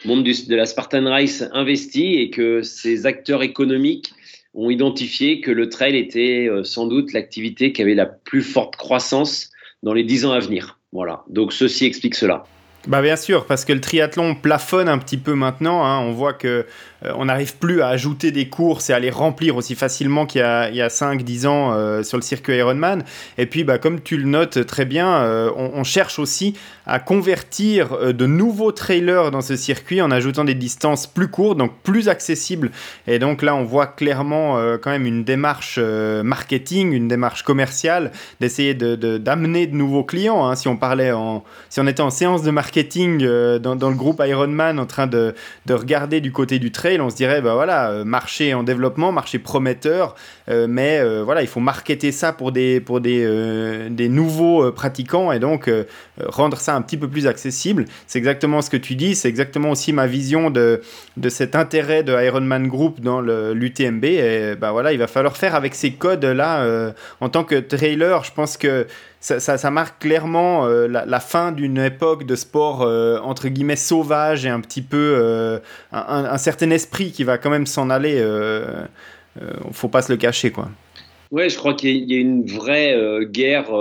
Le 0.03 0.09
monde 0.09 0.23
de 0.23 0.55
la 0.55 0.65
Spartan 0.65 1.05
Race 1.05 1.43
investit 1.53 2.15
et 2.15 2.31
que 2.31 2.63
ces 2.63 3.05
acteurs 3.05 3.43
économiques 3.43 4.11
ont 4.55 4.69
identifié 4.69 5.41
que 5.41 5.51
le 5.51 5.69
trail 5.69 5.95
était 5.95 6.49
sans 6.63 6.87
doute 6.87 7.13
l'activité 7.13 7.71
qui 7.71 7.81
avait 7.81 7.95
la 7.95 8.05
plus 8.05 8.41
forte 8.41 8.75
croissance 8.75 9.51
dans 9.85 9.93
les 9.93 10.03
dix 10.03 10.25
ans 10.25 10.33
à 10.33 10.39
venir. 10.39 10.79
Voilà. 10.91 11.23
Donc 11.29 11.53
ceci 11.53 11.85
explique 11.85 12.15
cela. 12.15 12.43
Bah 12.87 13.01
bien 13.01 13.15
sûr, 13.15 13.45
parce 13.47 13.65
que 13.65 13.73
le 13.73 13.81
triathlon 13.81 14.35
plafonne 14.35 14.87
un 14.87 14.99
petit 14.99 15.17
peu 15.17 15.33
maintenant. 15.33 15.83
Hein. 15.83 16.01
On 16.01 16.11
voit 16.11 16.33
que 16.33 16.67
euh, 17.03 17.11
on 17.15 17.25
n'arrive 17.25 17.57
plus 17.57 17.81
à 17.81 17.87
ajouter 17.87 18.31
des 18.31 18.47
courses 18.47 18.91
et 18.91 18.93
à 18.93 18.99
les 18.99 19.09
remplir 19.09 19.55
aussi 19.55 19.73
facilement 19.73 20.27
qu'il 20.27 20.41
y 20.41 20.43
a, 20.43 20.61
a 20.61 20.87
5-10 20.87 21.47
ans 21.47 21.73
euh, 21.73 22.03
sur 22.03 22.17
le 22.17 22.21
circuit 22.21 22.55
Ironman. 22.57 23.03
Et 23.39 23.47
puis, 23.47 23.63
bah, 23.63 23.79
comme 23.79 24.01
tu 24.01 24.17
le 24.17 24.25
notes 24.25 24.67
très 24.67 24.85
bien, 24.85 25.15
euh, 25.15 25.49
on, 25.55 25.83
cherche 25.83 26.17
aussi 26.17 26.55
à 26.87 26.99
convertir 26.99 28.13
de 28.13 28.25
nouveaux 28.25 28.71
trailers 28.71 29.29
dans 29.29 29.41
ce 29.41 29.55
circuit 29.55 30.01
en 30.01 30.09
ajoutant 30.09 30.43
des 30.43 30.55
distances 30.55 31.05
plus 31.05 31.27
courtes, 31.27 31.57
donc 31.57 31.71
plus 31.83 32.09
accessibles. 32.09 32.71
Et 33.07 33.19
donc 33.19 33.43
là, 33.43 33.55
on 33.55 33.63
voit 33.63 33.85
clairement 33.85 34.57
quand 34.81 34.89
même 34.89 35.05
une 35.05 35.23
démarche 35.23 35.77
marketing, 35.77 36.91
une 36.91 37.07
démarche 37.07 37.43
commerciale, 37.43 38.11
d'essayer 38.39 38.73
d'amener 38.73 39.67
de, 39.67 39.71
de, 39.71 39.77
nouveaux 39.77 40.03
clients. 40.03 40.43
Hein. 40.45 40.55
Si 40.55 40.67
on 40.67 40.75
parlait 40.75 41.11
en, 41.11 41.43
si 41.69 41.79
on 41.79 41.87
était 41.87 42.01
en 42.01 42.09
séance 42.09 42.41
de 42.41 42.49
marketing 42.49 42.74
dans, 42.83 43.75
dans, 43.75 43.89
le 43.89 43.95
groupe 43.95 44.21
Ironman 44.25 44.79
en 44.79 44.85
train 44.85 45.07
de, 45.07 45.33
de 45.65 45.73
regarder 45.73 46.21
du 46.21 46.31
côté 46.31 46.59
du 46.59 46.71
trail, 46.71 46.99
on 46.99 47.09
se 47.09 47.15
dirait, 47.15 47.41
bah 47.41 47.53
voilà, 47.55 47.91
euh, 47.91 48.03
marché 48.03 48.53
en 48.53 48.63
développement, 48.63 49.11
marché 49.11 49.39
prometteur, 49.39 50.15
euh, 50.49 50.67
mais 50.69 50.99
euh, 50.99 51.23
voilà, 51.23 51.41
il 51.41 51.47
faut 51.47 51.59
marketer 51.59 52.11
ça 52.11 52.33
pour 52.33 52.51
des, 52.51 52.79
pour 52.79 53.01
des, 53.01 53.89
des 53.89 54.09
nouveaux 54.09 54.71
pratiquants 54.71 55.31
et 55.31 55.39
donc 55.39 55.69
rendre 56.19 56.57
ça 56.57 56.75
un 56.75 56.81
petit 56.81 56.97
peu 56.97 57.07
plus 57.07 57.27
accessible. 57.27 57.85
C'est 58.07 58.19
exactement 58.19 58.61
ce 58.61 58.69
que 58.69 58.77
tu 58.77 58.95
dis, 58.95 59.15
c'est 59.15 59.29
exactement 59.29 59.71
aussi 59.71 59.93
ma 59.93 60.07
vision 60.07 60.49
de, 60.49 60.81
de 61.17 61.29
cet 61.29 61.55
intérêt 61.55 62.03
de 62.03 62.13
Ironman 62.13 62.67
Group 62.67 63.01
dans 63.01 63.21
l'UTMB. 63.21 64.05
Et 64.05 64.55
bah 64.55 64.71
voilà, 64.71 64.93
il 64.93 64.99
va 64.99 65.07
falloir 65.07 65.37
faire 65.37 65.55
avec 65.55 65.75
ces 65.75 65.91
codes-là. 65.91 66.93
en 67.21 67.29
tant 67.29 67.43
que 67.43 67.55
trailer, 67.55 68.23
je 68.23 68.31
pense 68.31 68.57
que 68.57 68.87
ça, 69.25 69.71
marque 69.71 70.01
clairement 70.01 70.67
la, 70.67 71.19
fin 71.19 71.51
d'une 71.51 71.79
époque 71.79 72.25
de 72.25 72.35
sport 72.35 72.81
entre 73.23 73.47
guillemets 73.47 73.75
sauvage 73.75 74.45
et 74.45 74.49
un 74.49 74.59
petit 74.59 74.81
peu 74.81 75.59
un, 75.91 76.25
un, 76.25 76.37
certain 76.37 76.69
esprit 76.69 77.11
qui 77.11 77.23
va 77.23 77.37
quand 77.37 77.49
même 77.49 77.65
s'en 77.65 77.89
aller. 77.89 78.15
Euh, 78.17 78.85
euh, 79.41 79.51
faut 79.71 79.89
pas 79.89 80.01
se 80.01 80.11
le 80.11 80.17
cacher, 80.17 80.51
quoi. 80.51 80.69
Ouais, 81.31 81.49
je 81.49 81.57
crois 81.57 81.73
qu'il 81.73 82.09
y, 82.09 82.15
a 82.15 82.19
une 82.19 82.45
vraie 82.45 82.93
euh, 82.93 83.25
guerre. 83.25 83.73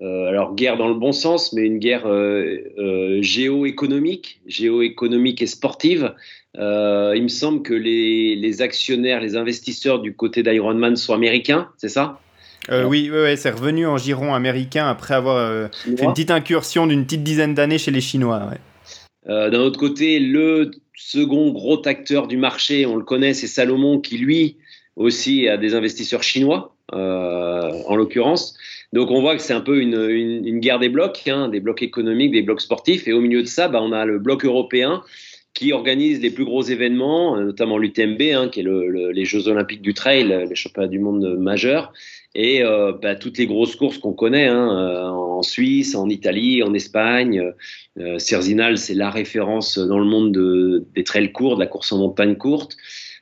alors 0.00 0.54
guerre 0.54 0.76
dans 0.76 0.88
le 0.88 0.94
bon 0.94 1.12
sens, 1.12 1.52
mais 1.52 1.62
une 1.62 1.78
guerre 1.78 2.06
géoéconomique, 3.22 4.40
géoéconomique 4.46 5.42
et 5.42 5.46
sportive. 5.46 6.14
il 6.54 7.22
me 7.22 7.28
semble 7.28 7.62
que 7.62 7.74
les, 7.74 8.62
actionnaires, 8.62 9.20
les 9.20 9.36
investisseurs 9.36 10.00
du 10.00 10.14
côté 10.14 10.42
d'Ironman 10.42 10.96
sont 10.96 11.14
américains, 11.14 11.68
c'est 11.76 11.88
ça? 11.88 12.20
Oui, 12.70 13.10
oui, 13.12 13.36
c'est 13.36 13.50
revenu 13.50 13.86
en 13.86 13.96
giron 13.96 14.34
américain 14.34 14.88
après 14.88 15.14
avoir 15.14 15.70
fait 15.70 15.90
une 15.90 16.12
petite 16.12 16.30
incursion 16.30 16.86
d'une 16.86 17.04
petite 17.04 17.22
dizaine 17.22 17.54
d'années 17.54 17.78
chez 17.78 17.90
les 17.90 18.00
Chinois. 18.00 18.50
D'un 19.26 19.60
autre 19.60 19.78
côté, 19.78 20.18
le 20.20 20.70
second 20.94 21.50
gros 21.52 21.80
acteur 21.86 22.26
du 22.26 22.36
marché, 22.36 22.84
on 22.84 22.96
le 22.96 23.04
connaît, 23.04 23.32
c'est 23.32 23.46
Salomon 23.46 24.00
qui 24.00 24.18
lui 24.18 24.56
aussi 24.96 25.48
a 25.48 25.56
des 25.56 25.74
investisseurs 25.74 26.22
chinois, 26.22 26.74
euh, 26.92 27.70
en 27.86 27.96
l'occurrence. 27.96 28.56
Donc 28.92 29.10
on 29.10 29.20
voit 29.20 29.36
que 29.36 29.42
c'est 29.42 29.52
un 29.52 29.60
peu 29.60 29.80
une, 29.80 30.60
guerre 30.60 30.78
des 30.78 30.88
blocs, 30.88 31.22
hein, 31.28 31.48
des 31.48 31.60
blocs 31.60 31.82
économiques, 31.82 32.32
des 32.32 32.42
blocs 32.42 32.60
sportifs. 32.60 33.06
Et 33.06 33.12
au 33.12 33.20
milieu 33.20 33.42
de 33.42 33.46
ça, 33.46 33.68
bah, 33.68 33.80
on 33.80 33.92
a 33.92 34.04
le 34.04 34.18
bloc 34.18 34.44
européen 34.44 35.02
qui 35.54 35.72
organise 35.72 36.20
les 36.20 36.30
plus 36.30 36.44
gros 36.44 36.62
événements, 36.62 37.36
notamment 37.36 37.78
l'UTMB, 37.78 38.22
hein, 38.32 38.48
qui 38.48 38.60
est 38.60 38.66
les 39.12 39.24
Jeux 39.24 39.48
olympiques 39.48 39.82
du 39.82 39.94
trail, 39.94 40.46
les 40.48 40.54
championnats 40.54 40.88
du 40.88 40.98
monde 40.98 41.36
majeurs, 41.38 41.92
et 42.38 42.62
euh, 42.62 42.92
bah, 42.92 43.16
toutes 43.16 43.36
les 43.36 43.48
grosses 43.48 43.74
courses 43.74 43.98
qu'on 43.98 44.12
connaît 44.12 44.46
hein, 44.46 44.70
euh, 44.70 45.08
en 45.08 45.42
Suisse, 45.42 45.96
en 45.96 46.08
Italie, 46.08 46.62
en 46.62 46.72
Espagne. 46.72 47.52
Euh, 47.98 48.18
Cerzinal, 48.20 48.78
c'est 48.78 48.94
la 48.94 49.10
référence 49.10 49.76
dans 49.76 49.98
le 49.98 50.04
monde 50.04 50.30
de, 50.30 50.84
des 50.94 51.02
trails 51.02 51.32
courts, 51.32 51.56
de 51.56 51.60
la 51.60 51.66
course 51.66 51.90
en 51.90 51.98
montagne 51.98 52.36
courte. 52.36 52.76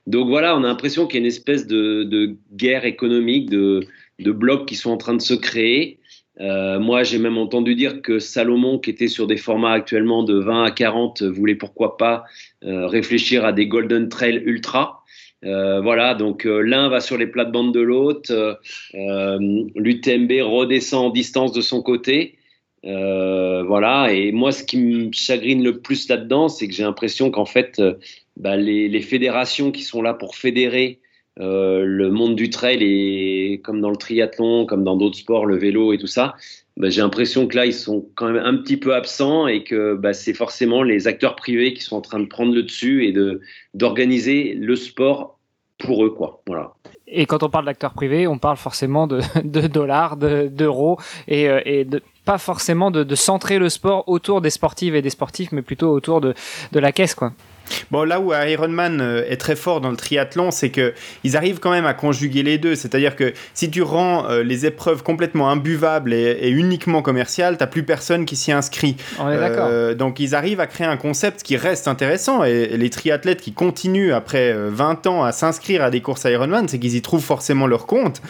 Donc 0.07 0.29
voilà, 0.29 0.55
on 0.55 0.65
a 0.65 0.67
l'impression 0.67 1.07
qu'il 1.07 1.15
y 1.15 1.19
a 1.19 1.25
une 1.25 1.27
espèce 1.27 1.67
de, 1.67 2.37
guerre 2.53 2.85
économique, 2.85 3.49
de, 3.49 3.87
blocs 4.19 4.69
qui 4.69 4.75
sont 4.75 4.91
en 4.91 4.99
train 4.99 5.15
de 5.15 5.23
se 5.23 5.33
créer. 5.33 5.99
Euh, 6.39 6.79
moi, 6.79 7.03
j'ai 7.03 7.19
même 7.19 7.39
entendu 7.39 7.75
dire 7.75 8.03
que 8.03 8.19
Salomon, 8.19 8.79
qui 8.79 8.91
était 8.91 9.09
sur 9.09 9.27
des 9.27 9.39
formats 9.39 9.73
actuellement 9.73 10.25
de 10.25 10.39
20 10.39 10.65
à 10.65 10.71
40, 10.71 11.23
voulait 11.23 11.55
pourquoi 11.55 11.97
pas 11.97 12.25
euh, 12.65 12.87
réfléchir 12.87 13.47
à 13.47 13.55
des 13.55 13.67
Golden 13.67 14.11
Trail 14.11 14.43
Ultra. 14.45 15.03
Euh, 15.45 15.81
voilà, 15.81 16.15
donc 16.15 16.47
euh, 16.47 16.61
l'un 16.61 16.89
va 16.89 17.01
sur 17.01 17.19
les 17.19 17.27
plates-bandes 17.27 17.73
de 17.73 17.81
l'autre, 17.81 18.59
euh, 18.95 19.39
l'UTMB 19.75 20.33
redescend 20.43 21.07
en 21.07 21.11
distance 21.11 21.53
de 21.53 21.61
son 21.61 21.83
côté. 21.83 22.39
voilà, 22.83 24.13
et 24.13 24.33
moi, 24.33 24.53
ce 24.53 24.65
qui 24.65 24.79
me 24.79 25.11
chagrine 25.13 25.63
le 25.63 25.81
plus 25.81 26.09
là-dedans, 26.09 26.49
c'est 26.49 26.69
que 26.69 26.75
j'ai 26.75 26.85
l'impression 26.85 27.31
qu'en 27.31 27.45
fait, 27.45 27.83
bah, 28.37 28.57
les, 28.57 29.01
fédérations 29.01 29.73
qui 29.73 29.83
sont 29.83 30.03
là 30.03 30.15
pour 30.15 30.37
fédérer 30.37 31.01
le 31.39 32.09
monde 32.11 32.37
du 32.37 32.49
trail, 32.49 32.79
et 32.83 33.61
comme 33.63 33.81
dans 33.81 33.91
le 33.91 33.97
triathlon, 33.97 34.67
comme 34.67 34.85
dans 34.85 34.97
d'autres 34.97 35.19
sports, 35.19 35.47
le 35.47 35.57
vélo 35.57 35.93
et 35.93 35.99
tout 35.99 36.07
ça, 36.07 36.35
bah, 36.77 36.91
j'ai 36.91 37.01
l'impression 37.01 37.47
que 37.47 37.57
là, 37.57 37.67
ils 37.67 37.75
sont 37.75 38.07
quand 38.15 38.31
même 38.31 38.43
un 38.43 38.57
petit 38.57 38.77
peu 38.77 38.95
absents 38.95 39.47
et 39.47 39.65
que 39.65 39.95
bah, 39.95 40.13
c'est 40.13 40.35
forcément 40.35 40.83
les 40.83 41.07
acteurs 41.07 41.35
privés 41.35 41.73
qui 41.73 41.83
sont 41.83 41.97
en 41.97 42.03
train 42.03 42.21
de 42.21 42.27
prendre 42.27 42.55
le 42.55 42.63
dessus 42.63 43.07
et 43.07 43.13
de 43.13 43.41
d'organiser 43.75 44.55
le 44.55 44.77
sport 44.77 45.39
pour 45.79 46.05
eux, 46.05 46.11
quoi. 46.11 46.43
Voilà. 46.47 46.75
Et 47.07 47.27
quand 47.27 47.43
on 47.43 47.49
parle 47.49 47.67
d'acteurs 47.67 47.93
privés, 47.93 48.27
on 48.27 48.39
parle 48.39 48.57
forcément 48.57 49.07
de, 49.07 49.21
de 49.45 49.67
dollars, 49.67 50.17
d'euros 50.17 50.99
et, 51.29 51.49
euh, 51.49 51.61
et 51.65 51.85
de, 51.85 52.03
pas 52.25 52.39
forcément 52.39 52.91
de, 52.91 53.05
de 53.05 53.15
centrer 53.15 53.59
le 53.59 53.69
sport 53.69 54.05
autour 54.09 54.41
des 54.41 54.51
sportives 54.51 54.95
et 54.95 55.03
des 55.03 55.11
sportifs, 55.11 55.53
mais 55.53 55.63
plutôt 55.63 55.91
autour 55.91 56.21
de, 56.21 56.35
de 56.73 56.79
la 56.79 56.93
caisse, 56.93 57.15
quoi. 57.15 57.33
Bon, 57.91 58.05
là 58.05 58.21
où 58.21 58.33
Ironman 58.33 59.01
euh, 59.01 59.25
est 59.29 59.37
très 59.37 59.57
fort 59.57 59.81
dans 59.81 59.91
le 59.91 59.97
triathlon, 59.97 60.51
c'est 60.51 60.71
que 60.71 60.95
ils 61.25 61.37
arrivent 61.37 61.61
quand 61.61 61.71
même 61.71 61.87
à 61.87 61.95
conjuguer 61.95 62.43
les 62.43 62.59
deux. 62.59 62.75
C'est-à-dire 62.75 63.17
que 63.17 63.33
si 63.55 63.71
tu 63.71 63.83
rends 63.83 64.29
euh, 64.29 64.43
les 64.43 64.67
épreuves 64.67 65.03
complètement 65.03 65.51
imbuvables 65.51 66.13
et, 66.13 66.49
uniquement 66.49 67.03
commerciales, 67.03 67.57
t'as 67.57 67.67
plus 67.67 67.83
personne 67.83 68.25
qui 68.25 68.37
s'y 68.37 68.53
inscrit. 68.53 68.97
On 69.19 69.31
est 69.31 69.39
d'accord. 69.39 69.69
Euh, 69.71 69.95
donc 69.95 70.21
ils 70.21 70.35
arrivent 70.35 70.61
à 70.61 70.67
créer 70.67 70.87
un 70.87 70.97
concept 70.97 71.43
qui 71.43 71.57
reste 71.57 71.89
intéressant. 71.89 72.45
Et, 72.45 72.77
les 72.77 72.91
triathlètes 72.91 73.41
qui 73.41 73.53
continuent 73.53 74.13
après 74.13 74.53
20 74.53 75.07
ans 75.07 75.25
à 75.25 75.33
s'inscrire 75.33 75.83
à 75.83 75.91
des 75.91 76.01
courses 76.01 76.25
Ironman, 76.25 76.69
c'est 76.69 76.79
qu'ils 76.79 76.97
y 76.97 77.03
trouvent 77.03 77.25
forcément 77.25 77.67
leur 77.67 77.87
compte. 77.87 78.21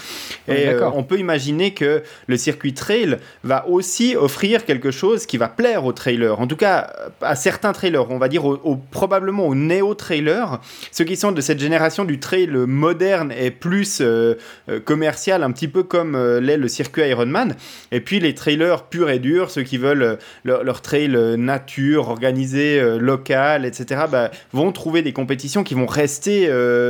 et 0.49 0.69
on 0.95 1.03
peut 1.03 1.19
imaginer 1.19 1.73
que 1.75 2.03
le 2.27 2.37
circuit 2.37 2.75
trail 2.75 3.19
va 3.45 3.67
aussi 3.69 4.17
offrir 4.17 4.65
quelque 4.65 4.91
chose 4.91 5.27
qui 5.27 5.37
va 5.37 5.49
plaire 5.49 5.85
aux 5.85 5.93
trailers. 5.93 6.41
En 6.41 6.47
tout 6.47 6.57
cas, 6.57 6.91
à 7.21 7.35
certains 7.35 7.73
trailers, 7.73 8.11
on 8.11 8.19
va 8.19 8.29
dire 8.29 8.45
au, 8.45 8.77
probablement 8.91 9.26
aux 9.49 9.55
néo-trailers, 9.55 10.61
ceux 10.91 11.05
qui 11.05 11.17
sont 11.17 11.33
de 11.33 11.41
cette 11.41 11.59
génération 11.59 12.05
du 12.05 12.19
trail 12.19 12.49
moderne 12.49 13.33
et 13.33 13.51
plus 13.51 14.01
euh, 14.01 14.35
euh, 14.69 14.81
commercial, 14.81 15.43
un 15.43 15.53
petit 15.53 15.69
peu 15.69 15.83
comme 15.83 16.15
euh, 16.15 16.41
l'est 16.41 16.57
le 16.57 16.69
circuit 16.69 17.03
Ironman. 17.09 17.55
Et 17.93 18.01
puis 18.01 18.21
les 18.21 18.35
trailers 18.35 18.85
purs 18.85 19.11
et 19.11 19.19
durs, 19.19 19.51
ceux 19.51 19.63
qui 19.63 19.79
veulent 19.79 20.19
leur, 20.45 20.81
trail 20.83 21.17
nature, 21.39 22.09
organisé, 22.09 22.81
local, 22.99 23.65
etc., 23.65 24.03
bah, 24.11 24.31
vont 24.53 24.73
trouver 24.73 25.03
des 25.03 25.13
compétitions 25.13 25.65
qui 25.65 25.75
vont 25.75 25.87
rester 25.87 26.49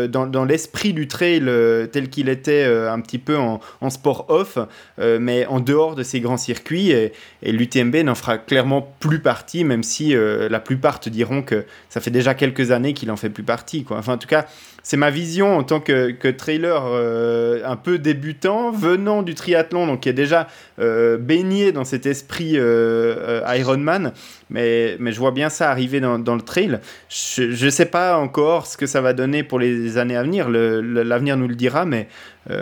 dans, 0.09 0.45
l'esprit 0.45 0.93
du 0.93 1.09
trail 1.09 1.45
tel 1.93 2.09
qu'il 2.09 2.28
était 2.28 2.64
un 2.64 3.01
petit 3.01 3.18
peu 3.18 3.37
en, 3.37 3.61
sport 3.91 4.26
off, 4.28 4.59
mais 4.99 5.47
en 5.47 5.61
dehors 5.61 5.95
de 5.95 6.03
ces 6.03 6.20
grands 6.20 6.37
circuits. 6.37 6.91
Et, 6.91 7.12
l'UTMB 7.43 7.97
n'en 7.97 8.14
fera 8.14 8.39
clairement 8.39 8.95
plus 9.01 9.20
partie, 9.20 9.64
même 9.64 9.82
si 9.82 10.14
la 10.14 10.61
plupart 10.61 11.01
te 11.01 11.09
diront 11.09 11.43
que 11.43 11.64
ça 11.97 12.03
fait 12.03 12.11
déjà 12.11 12.35
quelques 12.35 12.73
années 12.73 12.93
qu'il 12.93 13.11
en 13.11 13.17
fait 13.17 13.31
plus 13.31 13.43
partie. 13.43 13.83
Quoi. 13.83 13.97
Enfin, 13.97 14.13
en 14.13 14.19
tout 14.19 14.29
cas, 14.29 14.45
c'est 14.83 14.99
ma 14.99 15.09
vision 15.09 15.57
en 15.57 15.63
tant 15.63 15.81
que, 15.81 16.11
que 16.11 16.29
trailer 16.29 16.85
euh, 16.85 17.63
un 17.65 17.77
peu 17.77 17.97
débutant, 17.97 18.71
venant 18.71 19.23
du 19.23 19.35
triathlon, 19.35 19.87
donc 19.87 20.01
qui 20.01 20.11
est 20.11 20.13
déjà 20.13 20.47
euh, 20.79 21.17
baigné 21.17 21.73
dans 21.73 21.85
cet 21.85 22.05
esprit 22.05 22.53
euh, 22.57 23.41
Ironman. 23.49 24.13
Mais, 24.51 24.99
mais 25.01 25.11
je 25.13 25.19
vois 25.19 25.31
bien 25.31 25.49
ça 25.49 25.71
arriver 25.71 26.01
dans, 26.01 26.19
le 26.19 26.43
trail. 26.43 26.81
Je 27.09 27.65
ne 27.65 27.71
sais 27.71 27.87
pas 27.87 28.19
encore 28.19 28.67
ce 28.67 28.77
que 28.77 28.85
ça 28.85 29.01
va 29.01 29.15
donner 29.15 29.43
pour 29.43 29.59
les 29.59 29.97
années 29.97 30.19
à 30.19 30.23
venir. 30.23 30.51
L'avenir 30.51 31.39
nous 31.39 31.49
le 31.49 31.57
dira, 31.57 31.87
mais 31.87 32.09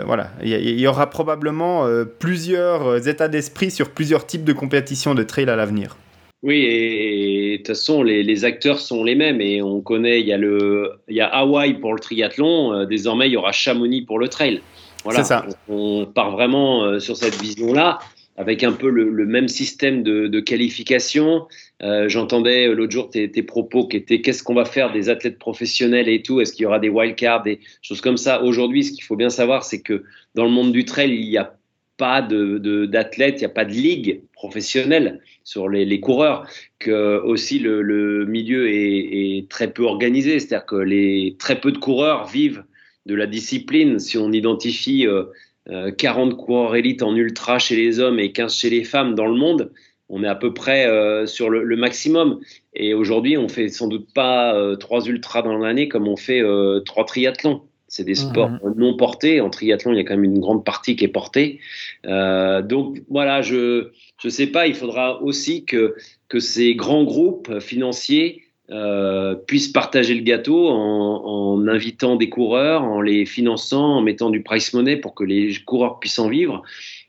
voilà, 0.05 0.31
il 0.41 0.79
y, 0.79 0.87
aura 0.87 1.09
probablement 1.09 1.85
plusieurs 2.19 3.05
états 3.09 3.27
d'esprit 3.27 3.69
sur 3.69 3.89
plusieurs 3.89 4.25
types 4.25 4.45
de 4.45 4.53
compétitions 4.53 5.13
de 5.13 5.23
trail 5.23 5.49
à 5.49 5.57
l'avenir. 5.57 5.97
Oui, 6.45 6.63
et 6.63 7.51
de 7.53 7.57
toute 7.57 7.67
façon, 7.69 8.03
les, 8.03 8.45
acteurs 8.45 8.79
sont 8.79 9.03
les 9.03 9.15
mêmes. 9.15 9.41
Et 9.41 9.63
on 9.63 9.81
connaît, 9.81 10.21
il 10.21 10.27
y 10.27 10.31
a, 10.31 10.37
le, 10.37 10.91
il 11.07 11.15
y 11.15 11.21
a 11.21 11.25
Hawaï 11.25 11.73
pour 11.73 11.95
le 11.95 11.99
triathlon, 11.99 12.71
euh, 12.71 12.85
désormais 12.85 13.27
il 13.27 13.31
y 13.31 13.37
aura 13.37 13.51
Chamonix 13.51 14.03
pour 14.03 14.19
le 14.19 14.27
trail. 14.27 14.61
Voilà, 15.03 15.23
ça. 15.23 15.43
On, 15.67 16.05
part 16.05 16.29
vraiment 16.29 16.83
euh, 16.83 16.99
sur 16.99 17.17
cette 17.17 17.41
vision-là, 17.41 17.97
avec 18.37 18.63
un 18.63 18.73
peu 18.73 18.89
le, 18.89 19.25
même 19.25 19.47
système 19.47 20.03
de, 20.03 20.39
qualification. 20.39 21.47
Euh, 21.81 22.07
j'entendais 22.09 22.67
l'autre 22.67 22.91
jour 22.91 23.09
tes, 23.09 23.31
tes, 23.31 23.41
propos 23.41 23.87
qui 23.87 23.97
étaient 23.97 24.21
qu'est-ce 24.21 24.43
qu'on 24.43 24.53
va 24.53 24.65
faire 24.65 24.91
des 24.91 25.09
athlètes 25.09 25.39
professionnels 25.39 26.07
et 26.07 26.21
tout? 26.21 26.41
Est-ce 26.41 26.53
qu'il 26.53 26.61
y 26.61 26.67
aura 26.67 26.77
des 26.77 26.89
wildcards, 26.89 27.41
des 27.41 27.59
choses 27.81 28.01
comme 28.01 28.17
ça? 28.17 28.43
Aujourd'hui, 28.43 28.83
ce 28.83 28.91
qu'il 28.91 29.03
faut 29.03 29.15
bien 29.15 29.31
savoir, 29.31 29.63
c'est 29.63 29.81
que 29.81 30.03
dans 30.35 30.45
le 30.45 30.51
monde 30.51 30.71
du 30.71 30.85
trail, 30.85 31.09
il 31.11 31.25
y 31.25 31.39
a 31.39 31.55
pas 31.97 32.21
de 32.21 32.85
d'athlètes, 32.85 33.35
il 33.37 33.39
n'y 33.39 33.45
a 33.45 33.49
pas 33.49 33.65
de 33.65 33.71
ligue 33.71 34.21
professionnelle 34.33 35.21
sur 35.43 35.69
les, 35.69 35.99
coureurs, 35.99 36.47
que 36.79 37.19
aussi 37.21 37.59
le, 37.59 38.25
milieu 38.25 38.67
est, 38.69 39.49
très 39.49 39.71
peu 39.71 39.83
organisé, 39.83 40.39
c'est-à-dire 40.39 40.65
que 40.65 40.75
les 40.75 41.35
très 41.39 41.59
peu 41.59 41.71
de 41.71 41.77
coureurs 41.77 42.27
vivent 42.27 42.63
de 43.05 43.15
la 43.15 43.27
discipline. 43.27 43.99
Si 43.99 44.17
on 44.17 44.31
identifie 44.31 45.07
euh, 45.07 45.91
40 45.91 46.33
euh, 46.33 46.35
coureurs 46.35 46.75
élites 46.75 47.03
en 47.03 47.15
ultra 47.15 47.59
chez 47.59 47.75
les 47.75 47.99
hommes 47.99 48.19
et 48.19 48.31
15 48.31 48.55
chez 48.55 48.69
les 48.69 48.83
femmes 48.83 49.15
dans 49.15 49.27
le 49.27 49.35
monde, 49.35 49.71
on 50.09 50.23
est 50.23 50.27
à 50.27 50.35
peu 50.35 50.53
près 50.53 50.85
euh, 50.87 51.25
sur 51.25 51.49
le, 51.49 51.63
le, 51.63 51.75
maximum. 51.75 52.39
Et 52.73 52.93
aujourd'hui, 52.93 53.37
on 53.37 53.49
fait 53.49 53.69
sans 53.69 53.87
doute 53.87 54.13
pas 54.13 54.55
euh, 54.55 54.75
trois 54.75 55.05
ultras 55.05 55.41
dans 55.41 55.57
l'année 55.57 55.87
comme 55.87 56.07
on 56.07 56.17
fait 56.17 56.41
euh, 56.41 56.79
trois 56.81 57.05
triathlons. 57.05 57.63
C'est 57.95 58.03
des 58.03 58.15
sports 58.15 58.49
mmh. 58.49 58.73
non 58.75 58.97
portés. 58.97 59.39
En 59.39 59.49
triathlon, 59.49 59.93
il 59.93 59.95
y 59.95 59.99
a 60.01 60.03
quand 60.03 60.15
même 60.15 60.25
une 60.25 60.41
grande 60.41 60.65
partie 60.65 60.97
qui 60.97 61.05
est 61.05 61.07
portée. 61.07 61.61
Euh, 62.05 62.61
donc 62.61 63.01
voilà, 63.07 63.41
je 63.41 63.91
je 64.21 64.27
sais 64.27 64.47
pas. 64.47 64.67
Il 64.67 64.75
faudra 64.75 65.21
aussi 65.21 65.63
que 65.63 65.95
que 66.27 66.41
ces 66.41 66.75
grands 66.75 67.05
groupes 67.05 67.61
financiers 67.61 68.43
euh, 68.69 69.33
puissent 69.33 69.69
partager 69.69 70.13
le 70.13 70.23
gâteau 70.23 70.67
en, 70.67 71.23
en, 71.23 71.67
invitant 71.69 72.17
des 72.17 72.27
coureurs, 72.27 72.83
en 72.83 72.99
les 72.99 73.25
finançant, 73.25 73.95
en 73.95 74.01
mettant 74.01 74.29
du 74.29 74.43
price 74.43 74.73
money 74.73 74.97
pour 74.97 75.15
que 75.15 75.23
les 75.23 75.55
coureurs 75.65 76.01
puissent 76.01 76.19
en 76.19 76.27
vivre. 76.27 76.63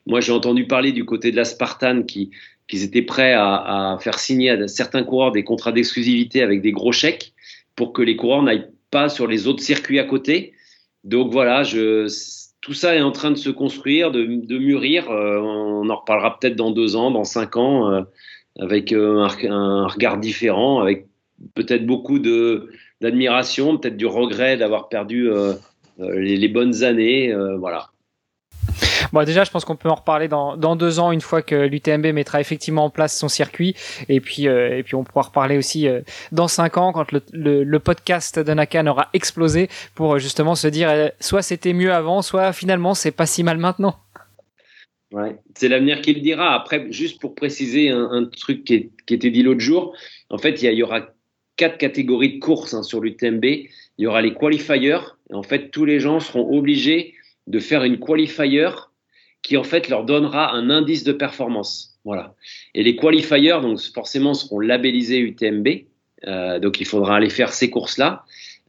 Moi, 0.06 0.20
j'ai 0.20 0.30
entendu 0.30 0.68
parler 0.68 0.92
du 0.92 1.04
côté 1.04 1.32
de 1.32 1.36
la 1.36 1.44
Spartan 1.44 2.04
qui 2.04 2.30
qu'ils 2.68 2.84
étaient 2.84 3.02
prêts 3.02 3.32
à, 3.32 3.94
à, 3.94 3.98
faire 3.98 4.20
signer 4.20 4.50
à 4.50 4.68
certains 4.68 5.02
coureurs 5.02 5.32
des 5.32 5.42
contrats 5.42 5.72
d'exclusivité 5.72 6.42
avec 6.42 6.62
des 6.62 6.70
gros 6.70 6.92
chèques 6.92 7.32
pour 7.74 7.92
que 7.92 8.02
les 8.02 8.14
coureurs 8.14 8.44
n'aillent 8.44 8.70
pas 8.92 9.08
sur 9.08 9.26
les 9.26 9.48
autres 9.48 9.64
circuits 9.64 9.98
à 9.98 10.04
côté. 10.04 10.52
Donc 11.06 11.32
voilà, 11.32 11.62
je, 11.62 12.08
tout 12.60 12.74
ça 12.74 12.96
est 12.96 13.00
en 13.00 13.12
train 13.12 13.30
de 13.30 13.36
se 13.36 13.48
construire, 13.48 14.10
de, 14.10 14.24
mûrir. 14.58 15.08
Euh, 15.08 15.38
on 15.38 15.88
en 15.88 15.96
reparlera 15.96 16.36
peut-être 16.36 16.56
dans 16.56 16.72
deux 16.72 16.96
ans, 16.96 17.12
dans 17.12 17.22
cinq 17.22 17.56
ans, 17.56 17.92
euh, 17.92 18.02
avec 18.58 18.92
euh, 18.92 19.28
un, 19.48 19.86
regard 19.86 20.18
différent, 20.18 20.80
avec 20.80 21.06
peut-être 21.54 21.86
beaucoup 21.86 22.18
de 22.18 22.70
d'admiration, 23.00 23.78
peut-être 23.78 23.96
du 23.96 24.06
regret 24.06 24.56
d'avoir 24.56 24.88
perdu 24.88 25.30
les, 25.98 26.36
les, 26.38 26.48
bonnes 26.48 26.82
années. 26.82 27.34
voilà. 27.58 27.90
Bon, 29.12 29.24
déjà, 29.24 29.44
je 29.44 29.50
pense 29.50 29.64
qu'on 29.64 29.76
peut 29.76 29.88
en 29.88 29.94
reparler 29.94 30.28
dans, 30.28 30.76
deux 30.76 30.98
ans, 30.98 31.12
une 31.12 31.20
fois 31.20 31.42
que 31.42 31.54
l'UTMB 31.54 32.06
mettra 32.06 32.40
effectivement 32.40 32.84
en 32.84 32.90
place 32.90 33.16
son 33.16 33.28
circuit. 33.28 33.74
Et 34.08 34.20
puis, 34.20 34.48
euh, 34.48 34.78
et 34.78 34.82
puis 34.82 34.94
on 34.94 35.04
pourra 35.04 35.22
reparler 35.22 35.56
aussi 35.56 35.88
euh, 35.88 36.00
dans 36.32 36.48
cinq 36.48 36.76
ans, 36.76 36.92
quand 36.92 37.12
le, 37.12 37.22
le, 37.32 37.78
podcast 37.78 38.38
de 38.38 38.52
Nakan 38.52 38.86
aura 38.86 39.08
explosé, 39.12 39.68
pour 39.94 40.14
euh, 40.14 40.18
justement 40.18 40.54
se 40.54 40.68
dire 40.68 41.10
soit 41.20 41.42
c'était 41.42 41.72
mieux 41.72 41.92
avant, 41.92 42.22
soit 42.22 42.52
finalement 42.52 42.94
c'est 42.94 43.12
pas 43.12 43.26
si 43.26 43.42
mal 43.42 43.58
maintenant. 43.58 43.96
Ouais, 45.12 45.36
c'est 45.54 45.68
l'avenir 45.68 46.00
qui 46.00 46.14
le 46.14 46.20
dira. 46.20 46.54
Après, 46.54 46.90
juste 46.90 47.20
pour 47.20 47.34
préciser 47.34 47.90
un, 47.90 48.24
truc 48.24 48.64
qui, 48.64 48.74
est, 48.74 48.90
qui, 49.06 49.14
était 49.14 49.30
dit 49.30 49.42
l'autre 49.42 49.60
jour, 49.60 49.94
en 50.30 50.38
fait, 50.38 50.62
il 50.62 50.72
y, 50.72 50.82
aura 50.82 51.08
quatre 51.56 51.78
catégories 51.78 52.34
de 52.34 52.40
courses 52.40 52.74
hein, 52.74 52.82
sur 52.82 53.00
l'UTMB. 53.00 53.44
Il 53.44 53.70
y 53.98 54.06
aura 54.06 54.20
les 54.20 54.34
qualifiers. 54.34 54.98
En 55.32 55.42
fait, 55.42 55.70
tous 55.70 55.84
les 55.84 56.00
gens 56.00 56.20
seront 56.20 56.50
obligés 56.56 57.14
de 57.46 57.58
faire 57.58 57.84
une 57.84 57.98
qualifier 57.98 58.70
qui 59.42 59.56
en 59.56 59.64
fait 59.64 59.88
leur 59.88 60.04
donnera 60.04 60.54
un 60.54 60.70
indice 60.70 61.04
de 61.04 61.12
performance. 61.12 61.98
Voilà. 62.04 62.34
Et 62.74 62.82
les 62.82 62.96
qualifiers, 62.96 63.58
donc 63.62 63.80
forcément, 63.80 64.34
seront 64.34 64.60
labellisés 64.60 65.18
UTMB. 65.18 65.68
Euh, 66.26 66.58
donc 66.58 66.80
il 66.80 66.86
faudra 66.86 67.16
aller 67.16 67.30
faire 67.30 67.52
ces 67.52 67.70
courses-là. 67.70 68.24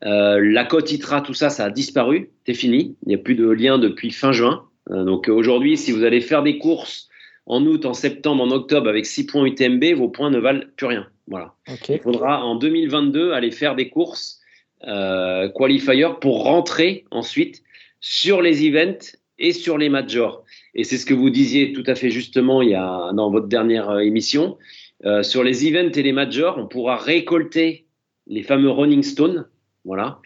Euh, 0.06 0.40
la 0.42 0.64
cote 0.64 0.92
ITRA, 0.92 1.22
tout 1.22 1.34
ça, 1.34 1.50
ça 1.50 1.66
a 1.66 1.70
disparu. 1.70 2.30
C'est 2.46 2.54
fini. 2.54 2.96
Il 3.04 3.10
n'y 3.10 3.16
a 3.16 3.18
plus 3.18 3.36
de 3.36 3.50
lien 3.50 3.80
depuis 3.80 4.12
fin 4.12 4.32
juin. 4.32 4.66
Euh, 4.92 5.04
donc 5.04 5.28
aujourd'hui, 5.28 5.78
si 5.78 5.92
vous 5.92 6.04
allez 6.04 6.22
faire 6.22 6.44
des 6.44 6.58
courses 6.58 7.10
en 7.46 7.66
août, 7.66 7.86
en 7.86 7.94
septembre, 7.94 8.44
en 8.44 8.52
octobre 8.52 8.90
avec 8.90 9.06
6 9.06 9.26
points 9.26 9.46
UTMB, 9.46 9.84
vos 9.96 10.10
points 10.10 10.30
ne 10.30 10.38
valent 10.38 10.66
plus 10.76 10.88
rien. 10.88 11.08
Voilà. 11.28 11.54
Okay. 11.72 11.96
Il 11.96 12.02
faudra 12.02 12.44
en 12.44 12.56
2022 12.56 13.32
aller 13.32 13.52
faire 13.52 13.76
des 13.76 13.90
courses 13.90 14.40
euh, 14.88 15.50
qualifiers 15.50 16.10
pour 16.22 16.44
rentrer 16.44 17.06
ensuite 17.10 17.64
sur 18.00 18.42
les 18.42 18.66
events 18.68 19.18
et 19.40 19.54
sur 19.54 19.78
les 19.78 19.90
majors. 19.90 20.44
Et 20.74 20.84
c'est 20.84 20.98
ce 20.98 21.06
que 21.06 21.14
vous 21.14 21.30
disiez 21.30 21.74
tout 21.74 21.84
à 21.88 21.96
fait 21.96 22.10
justement 22.10 22.62
il 22.62 22.70
y 22.70 22.76
a, 22.76 23.12
dans 23.14 23.32
votre 23.32 23.48
dernière 23.48 23.90
euh, 23.90 24.00
émission. 24.00 24.58
Euh, 25.06 25.24
sur 25.24 25.44
les 25.44 25.68
events 25.68 25.92
et 25.96 26.04
les 26.04 26.12
majors, 26.12 26.58
on 26.58 26.68
pourra 26.68 26.98
récolter 26.98 27.86
les 28.26 28.44
fameux 28.44 28.72
running 28.72 29.04
stones, 29.04 29.48
voilà, 29.86 30.20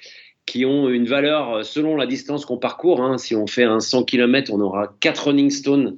qui 0.45 0.65
ont 0.65 0.89
une 0.89 1.05
valeur 1.05 1.55
euh, 1.55 1.63
selon 1.63 1.95
la 1.95 2.07
distance 2.07 2.45
qu'on 2.45 2.57
parcourt. 2.57 3.01
Hein. 3.01 3.17
Si 3.17 3.36
on 3.36 3.47
fait 3.47 3.63
un 3.63 3.80
100 3.80 4.05
km, 4.05 4.51
on 4.53 4.61
aura 4.61 4.95
4 5.01 5.28
running 5.28 5.49
stones 5.49 5.97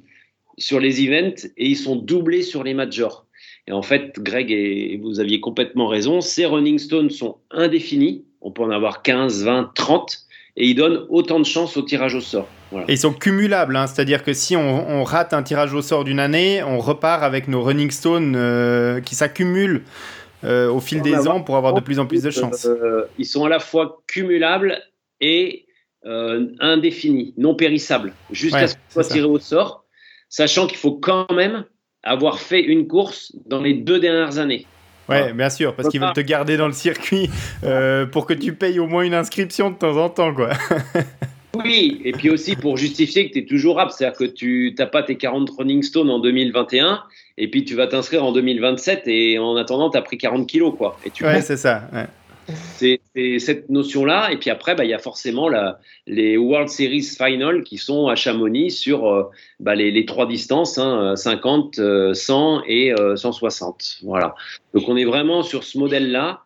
sur 0.58 0.80
les 0.80 1.04
events 1.04 1.48
et 1.56 1.68
ils 1.68 1.76
sont 1.76 1.96
doublés 1.96 2.42
sur 2.42 2.64
les 2.64 2.74
majors. 2.74 3.26
Et 3.66 3.72
en 3.72 3.82
fait, 3.82 4.18
Greg, 4.18 4.50
et 4.50 4.98
vous 5.02 5.20
aviez 5.20 5.40
complètement 5.40 5.86
raison, 5.86 6.20
ces 6.20 6.44
running 6.44 6.78
stones 6.78 7.10
sont 7.10 7.38
indéfinis. 7.50 8.24
On 8.40 8.50
peut 8.50 8.62
en 8.62 8.70
avoir 8.70 9.02
15, 9.02 9.44
20, 9.44 9.72
30 9.74 10.23
et 10.56 10.68
ils 10.68 10.74
donnent 10.74 11.04
autant 11.08 11.40
de 11.40 11.44
chances 11.44 11.76
au 11.76 11.82
tirage 11.82 12.14
au 12.14 12.20
sort. 12.20 12.48
Voilà. 12.70 12.86
Et 12.88 12.94
ils 12.94 12.98
sont 12.98 13.12
cumulables, 13.12 13.76
hein, 13.76 13.86
c'est-à-dire 13.86 14.22
que 14.22 14.32
si 14.32 14.56
on, 14.56 14.88
on, 14.88 15.04
rate 15.04 15.32
un 15.32 15.42
tirage 15.42 15.74
au 15.74 15.82
sort 15.82 16.04
d'une 16.04 16.20
année, 16.20 16.62
on 16.62 16.78
repart 16.78 17.22
avec 17.22 17.48
nos 17.48 17.62
running 17.62 17.90
stones 17.90 18.34
euh, 18.36 19.00
qui 19.00 19.14
s'accumulent 19.14 19.82
euh, 20.44 20.70
au 20.70 20.80
fil 20.80 21.02
des 21.02 21.26
ans 21.26 21.40
pour 21.40 21.56
avoir 21.56 21.74
de 21.74 21.80
plus 21.80 21.98
en 21.98 22.06
plus 22.06 22.22
de 22.22 22.30
chances. 22.30 22.66
Euh, 22.66 23.06
ils 23.18 23.26
sont 23.26 23.44
à 23.44 23.48
la 23.48 23.58
fois 23.58 24.02
cumulables 24.06 24.80
et 25.20 25.66
indéfinis, 26.60 27.32
non 27.38 27.54
périssables, 27.54 28.12
jusqu'à 28.30 28.58
ouais, 28.58 28.66
ce 28.68 28.74
qu'on 28.74 28.80
soit 28.90 29.04
tiré 29.04 29.24
au 29.24 29.38
sort, 29.38 29.86
sachant 30.28 30.66
qu'il 30.66 30.76
faut 30.76 30.92
quand 30.92 31.32
même 31.32 31.64
avoir 32.02 32.40
fait 32.40 32.60
une 32.60 32.86
course 32.86 33.34
dans 33.46 33.62
les 33.62 33.72
deux 33.72 33.98
dernières 34.00 34.36
années. 34.36 34.66
Ouais, 35.08 35.32
bien 35.32 35.50
sûr, 35.50 35.74
parce 35.74 35.88
qu'ils 35.88 36.00
veulent 36.00 36.12
te 36.12 36.20
garder 36.20 36.56
dans 36.56 36.66
le 36.66 36.72
circuit 36.72 37.30
euh, 37.64 38.06
pour 38.06 38.26
que 38.26 38.34
tu 38.34 38.54
payes 38.54 38.78
au 38.78 38.86
moins 38.86 39.02
une 39.02 39.14
inscription 39.14 39.70
de 39.70 39.76
temps 39.76 39.96
en 39.96 40.08
temps, 40.08 40.34
quoi. 40.34 40.50
oui, 41.54 42.00
et 42.04 42.12
puis 42.12 42.30
aussi 42.30 42.56
pour 42.56 42.76
justifier 42.76 43.28
que 43.28 43.34
tu 43.34 43.40
es 43.40 43.44
toujours 43.44 43.80
apte, 43.80 43.92
c'est-à-dire 43.92 44.18
que 44.18 44.24
tu 44.24 44.74
n'as 44.78 44.86
pas 44.86 45.02
tes 45.02 45.16
40 45.16 45.50
running 45.58 45.82
stones 45.82 46.10
en 46.10 46.18
2021, 46.20 47.02
et 47.36 47.50
puis 47.50 47.64
tu 47.64 47.74
vas 47.74 47.86
t'inscrire 47.86 48.24
en 48.24 48.32
2027, 48.32 49.02
et 49.06 49.38
en 49.38 49.56
attendant, 49.56 49.90
tu 49.90 49.98
as 49.98 50.02
pris 50.02 50.16
40 50.16 50.46
kilos, 50.48 50.74
quoi. 50.76 50.98
Et 51.04 51.10
tu 51.10 51.24
ouais, 51.24 51.42
c'est 51.42 51.56
ça. 51.56 51.88
Ouais. 51.92 52.06
C'est 52.76 53.00
cette 53.38 53.70
notion-là. 53.70 54.30
Et 54.32 54.36
puis 54.36 54.50
après, 54.50 54.74
bah, 54.74 54.84
il 54.84 54.90
y 54.90 54.94
a 54.94 54.98
forcément 54.98 55.48
les 56.06 56.36
World 56.36 56.68
Series 56.68 57.02
Final 57.02 57.62
qui 57.62 57.78
sont 57.78 58.08
à 58.08 58.16
Chamonix 58.16 58.70
sur 58.70 59.06
euh, 59.06 59.24
bah, 59.60 59.74
les, 59.74 60.04
trois 60.04 60.26
distances, 60.26 60.78
hein, 60.78 61.16
50, 61.16 61.78
euh, 61.78 62.14
100 62.14 62.62
et 62.66 62.92
euh, 62.92 63.16
160. 63.16 64.00
Voilà. 64.02 64.34
Donc 64.74 64.88
on 64.88 64.96
est 64.96 65.04
vraiment 65.04 65.42
sur 65.42 65.64
ce 65.64 65.78
modèle-là. 65.78 66.42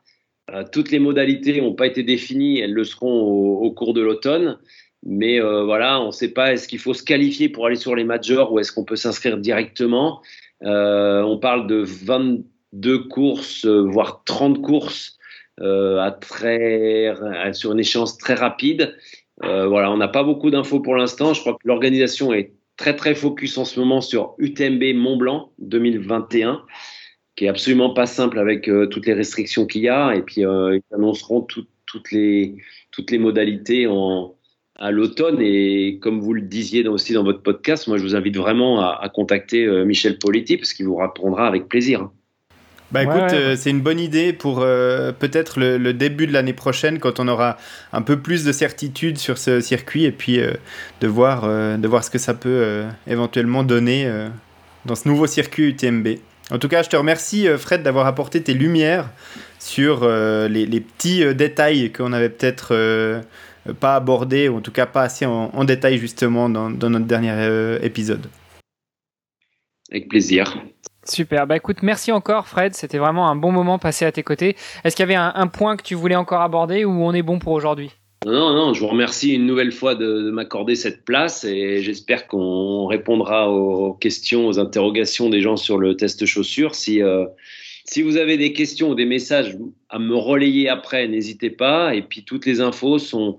Euh, 0.53 0.65
toutes 0.71 0.91
les 0.91 0.99
modalités 0.99 1.61
n'ont 1.61 1.75
pas 1.75 1.87
été 1.87 2.03
définies, 2.03 2.61
elles 2.61 2.73
le 2.73 2.85
seront 2.85 3.21
au, 3.23 3.59
au 3.59 3.71
cours 3.73 3.95
de 3.95 4.01
l'automne. 4.01 4.59
Mais 5.05 5.41
euh, 5.41 5.65
voilà, 5.65 6.01
on 6.01 6.07
ne 6.07 6.13
sait 6.13 6.33
pas 6.33 6.53
est-ce 6.53 6.67
qu'il 6.67 6.79
faut 6.79 6.95
se 6.95 7.03
qualifier 7.03 7.49
pour 7.49 7.67
aller 7.67 7.77
sur 7.77 7.95
les 7.95 8.05
majors 8.05 8.53
ou 8.53 8.59
est-ce 8.59 8.73
qu'on 8.73 8.85
peut 8.85 8.97
s'inscrire 8.97 9.37
directement. 9.39 10.23
on 10.61 11.39
parle 11.41 11.67
de 11.69 11.85
22 11.85 12.99
courses, 13.05 13.65
voire 13.65 14.23
30 14.25 14.61
courses 14.61 15.18
euh, 15.18 15.18
à 15.61 16.11
très, 16.11 17.15
sur 17.53 17.73
une 17.73 17.81
échéance 17.81 18.19
très 18.19 18.35
rapide. 18.35 18.95
Euh, 19.45 19.67
voilà, 19.67 19.91
on 19.91 19.97
n'a 19.97 20.09
pas 20.09 20.25
beaucoup 20.25 20.51
d'infos 20.51 20.81
pour 20.81 20.97
l'instant. 20.97 21.35
Je 21.35 21.41
crois 21.41 21.55
que 21.55 21.67
l'organisation 21.67 22.33
est 22.33 22.53
très 22.77 22.97
très 22.97 23.15
focus 23.15 23.59
en 23.59 23.65
ce 23.65 23.79
moment 23.79 24.01
sur 24.01 24.35
UTMB 24.39 24.95
Mont 24.95 25.17
Blanc 25.17 25.53
2021, 25.59 26.63
qui 27.37 27.45
est 27.45 27.49
absolument 27.49 27.91
pas 27.91 28.07
simple 28.07 28.39
avec 28.39 28.69
euh, 28.69 28.87
toutes 28.87 29.07
les 29.07 29.15
restrictions 29.15 29.67
qu'il 29.67 29.83
y 29.83 29.89
a. 29.89 30.15
Et 30.15 30.23
puis 30.23 30.45
euh, 30.45 30.77
ils 30.77 30.95
annonceront 30.95 31.43
tout, 31.43 31.67
toutes 31.87 32.11
les 32.13 32.57
toutes 32.91 33.11
les 33.11 33.19
modalités 33.19 33.87
en 33.87 34.35
à 34.77 34.91
l'automne. 34.91 35.41
Et 35.41 35.99
comme 36.01 36.21
vous 36.21 36.35
le 36.35 36.43
disiez 36.43 36.87
aussi 36.89 37.13
dans 37.13 37.25
votre 37.25 37.43
podcast, 37.43 37.87
moi 37.89 37.99
je 37.99 38.03
vous 38.03 38.17
invite 38.17 38.37
vraiment 38.37 38.81
à, 38.81 38.99
à 39.03 39.09
contacter 39.09 39.65
euh, 39.65 39.85
Michel 39.85 40.19
Politi 40.19 40.57
parce 40.57 40.73
qu'il 40.73 40.87
vous 40.87 40.97
répondra 40.97 41.47
avec 41.47 41.69
plaisir. 41.69 42.11
Bah 42.91 43.03
écoute, 43.03 43.15
ouais, 43.17 43.23
ouais. 43.23 43.35
Euh, 43.35 43.57
c'est 43.57 43.71
une 43.71 43.83
bonne 43.83 44.01
idée 44.01 44.33
pour 44.33 44.61
euh, 44.61 45.13
peut-être 45.13 45.61
le, 45.61 45.77
le, 45.77 45.93
début 45.93 46.27
de 46.27 46.33
l'année 46.33 46.55
prochaine 46.55 46.99
quand 46.99 47.21
on 47.21 47.29
aura 47.29 47.59
un 47.93 48.01
peu 48.01 48.19
plus 48.19 48.45
de 48.45 48.53
certitude 48.53 49.19
sur 49.19 49.37
ce 49.37 49.61
circuit 49.61 50.05
et 50.05 50.13
puis 50.13 50.41
euh, 50.41 50.53
de, 51.03 51.07
voir, 51.07 51.45
euh, 51.45 51.77
de 51.77 51.87
voir 51.87 52.03
ce 52.03 52.11
que 52.11 52.19
ça 52.19 52.33
peut 52.33 52.49
euh, 52.49 52.89
éventuellement 53.07 53.63
donner 53.63 54.07
euh, 54.07 54.29
dans 54.87 54.95
ce 54.95 55.07
nouveau 55.07 55.27
circuit 55.27 55.69
UTMB. 55.69 56.09
En 56.51 56.59
tout 56.59 56.69
cas, 56.69 56.83
je 56.83 56.89
te 56.89 56.97
remercie 56.97 57.47
Fred 57.59 57.83
d'avoir 57.83 58.07
apporté 58.07 58.43
tes 58.43 58.55
lumières 58.55 59.11
sur 59.59 60.01
euh, 60.03 60.49
les, 60.49 60.67
les, 60.67 60.81
petits 60.81 61.25
euh, 61.25 61.35
détails 61.35 61.93
qu'on 61.93 62.13
avait 62.13 62.29
peut-être 62.29 62.69
euh, 62.73 63.21
pas 63.81 63.97
abordés 63.97 64.49
ou 64.49 64.59
en 64.59 64.61
tout 64.61 64.71
cas 64.73 64.87
pas 64.87 65.03
assez 65.03 65.27
en, 65.27 65.51
en 65.53 65.65
détail 65.65 65.99
justement 65.99 66.49
dans, 66.49 66.71
dans 66.71 66.91
notre 66.91 67.07
dernier 67.07 67.33
euh, 67.33 67.79
épisode. 67.83 68.27
Avec 69.91 70.09
plaisir. 70.09 70.63
Super. 71.09 71.47
Bah 71.47 71.57
écoute, 71.57 71.79
merci 71.83 72.13
encore 72.13 72.47
Fred. 72.47 72.75
C'était 72.75 72.99
vraiment 72.99 73.29
un 73.29 73.37
bon 73.37 73.51
moment 73.51 73.79
passé 73.79 74.05
à 74.05 74.13
tes 74.13 74.23
côtés. 74.23 74.57
Est-ce 74.85 74.95
qu'il 74.95 75.03
y 75.03 75.09
avait 75.11 75.15
un, 75.15 75.47
point 75.47 75.77
que 75.77 75.83
tu 75.83 75.95
voulais 75.95 76.17
encore 76.17 76.43
aborder 76.43 76.85
ou 76.85 76.91
on 76.91 77.13
est 77.15 77.23
bon 77.23 77.39
pour 77.39 77.53
aujourd'hui? 77.53 77.91
Non, 78.27 78.53
non, 78.53 78.75
je 78.75 78.81
vous 78.81 78.89
remercie 78.89 79.33
une 79.33 79.47
nouvelle 79.47 79.73
fois 79.73 79.95
de, 79.95 80.31
m'accorder 80.31 80.75
cette 80.75 81.05
place 81.05 81.45
et 81.45 81.83
j'espère 81.83 82.27
qu'on 82.27 82.87
répondra 82.87 83.51
aux 83.51 83.95
questions, 83.95 84.49
aux 84.49 84.59
interrogations 84.59 85.31
des 85.31 85.41
gens 85.41 85.57
sur 85.57 85.79
le 85.79 85.97
test 85.97 86.27
chaussures. 86.27 86.75
Si, 86.75 87.03
euh, 87.03 87.25
si 87.85 88.03
vous 88.03 88.17
avez 88.17 88.37
des 88.37 88.53
questions 88.53 88.91
ou 88.91 88.95
des 88.95 89.07
messages 89.07 89.57
à 89.89 89.99
me 89.99 90.15
relayer 90.15 90.69
après, 90.69 91.09
n'hésitez 91.09 91.51
pas. 91.51 91.95
Et 91.95 92.03
puis 92.03 92.25
toutes 92.25 92.45
les 92.45 92.61
infos 92.61 92.99
sont, 92.99 93.39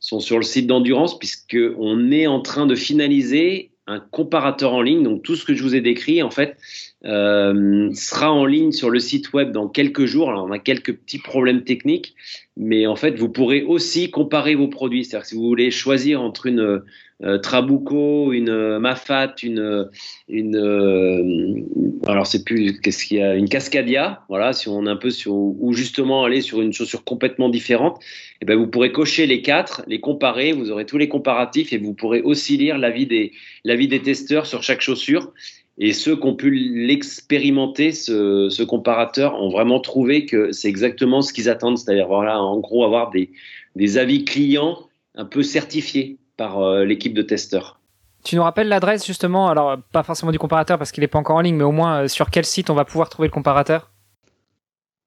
sont 0.00 0.20
sur 0.20 0.38
le 0.38 0.44
site 0.44 0.66
d'Endurance 0.66 1.18
puisqu'on 1.18 2.10
est 2.10 2.26
en 2.26 2.40
train 2.40 2.66
de 2.66 2.74
finaliser 2.74 3.70
un 3.86 4.00
comparateur 4.00 4.72
en 4.72 4.82
ligne. 4.82 5.02
Donc 5.02 5.22
tout 5.22 5.36
ce 5.36 5.44
que 5.44 5.54
je 5.54 5.62
vous 5.62 5.74
ai 5.74 5.80
décrit, 5.80 6.22
en 6.22 6.30
fait, 6.30 6.56
euh, 7.04 7.90
sera 7.92 8.32
en 8.32 8.46
ligne 8.46 8.72
sur 8.72 8.90
le 8.90 8.98
site 8.98 9.32
web 9.32 9.52
dans 9.52 9.68
quelques 9.68 10.06
jours. 10.06 10.30
Alors 10.30 10.44
on 10.44 10.52
a 10.52 10.58
quelques 10.58 10.94
petits 10.94 11.18
problèmes 11.18 11.64
techniques, 11.64 12.14
mais 12.56 12.86
en 12.86 12.96
fait 12.96 13.18
vous 13.18 13.28
pourrez 13.28 13.62
aussi 13.62 14.10
comparer 14.10 14.54
vos 14.54 14.68
produits. 14.68 15.04
C'est-à-dire 15.04 15.26
si 15.26 15.34
vous 15.34 15.46
voulez 15.46 15.70
choisir 15.70 16.22
entre 16.22 16.46
une 16.46 16.82
euh, 17.22 17.38
Trabuco, 17.38 18.32
une 18.32 18.48
euh, 18.48 18.80
Mafat, 18.80 19.36
une 19.42 19.88
une 20.28 20.56
euh, 20.56 21.62
alors 22.06 22.26
c'est 22.26 22.44
plus 22.44 22.80
qu'est-ce 22.80 23.04
qu'il 23.04 23.18
y 23.18 23.22
a 23.22 23.34
une 23.34 23.48
Cascadia. 23.48 24.24
Voilà, 24.28 24.52
si 24.52 24.68
on 24.68 24.86
est 24.86 24.90
un 24.90 24.96
peu 24.96 25.10
sur 25.10 25.34
ou 25.34 25.72
justement 25.74 26.24
aller 26.24 26.40
sur 26.40 26.60
une 26.60 26.72
chaussure 26.72 27.04
complètement 27.04 27.48
différente, 27.48 27.98
et 28.00 28.36
eh 28.42 28.44
ben 28.46 28.56
vous 28.56 28.66
pourrez 28.66 28.92
cocher 28.92 29.26
les 29.26 29.42
quatre, 29.42 29.82
les 29.86 30.00
comparer. 30.00 30.52
Vous 30.52 30.70
aurez 30.70 30.86
tous 30.86 30.98
les 30.98 31.08
comparatifs 31.08 31.72
et 31.72 31.78
vous 31.78 31.94
pourrez 31.94 32.20
aussi 32.20 32.56
lire 32.56 32.78
l'avis 32.78 33.06
des 33.06 33.32
l'avis 33.62 33.88
des 33.88 34.02
testeurs 34.02 34.46
sur 34.46 34.62
chaque 34.62 34.80
chaussure. 34.80 35.32
Et 35.76 35.92
ceux 35.92 36.16
qui 36.16 36.26
ont 36.26 36.36
pu 36.36 36.50
l'expérimenter, 36.50 37.92
ce, 37.92 38.48
ce, 38.48 38.62
comparateur, 38.62 39.34
ont 39.40 39.50
vraiment 39.50 39.80
trouvé 39.80 40.24
que 40.24 40.52
c'est 40.52 40.68
exactement 40.68 41.20
ce 41.20 41.32
qu'ils 41.32 41.48
attendent, 41.48 41.78
c'est-à-dire 41.78 42.06
voilà, 42.06 42.40
en 42.40 42.60
gros 42.60 42.84
avoir 42.84 43.10
des, 43.10 43.32
des 43.74 43.98
avis 43.98 44.24
clients 44.24 44.78
un 45.16 45.24
peu 45.24 45.42
certifiés 45.42 46.18
par 46.36 46.60
euh, 46.60 46.84
l'équipe 46.84 47.14
de 47.14 47.22
testeurs. 47.22 47.80
Tu 48.24 48.36
nous 48.36 48.42
rappelles 48.42 48.68
l'adresse 48.68 49.06
justement, 49.06 49.48
alors 49.48 49.78
pas 49.92 50.02
forcément 50.02 50.32
du 50.32 50.38
comparateur 50.38 50.76
parce 50.78 50.92
qu'il 50.92 51.02
n'est 51.02 51.08
pas 51.08 51.18
encore 51.18 51.36
en 51.36 51.40
ligne, 51.40 51.56
mais 51.56 51.64
au 51.64 51.72
moins 51.72 52.04
euh, 52.04 52.08
sur 52.08 52.30
quel 52.30 52.44
site 52.44 52.68
on 52.70 52.74
va 52.74 52.84
pouvoir 52.84 53.08
trouver 53.10 53.28
le 53.28 53.32
comparateur? 53.32 53.90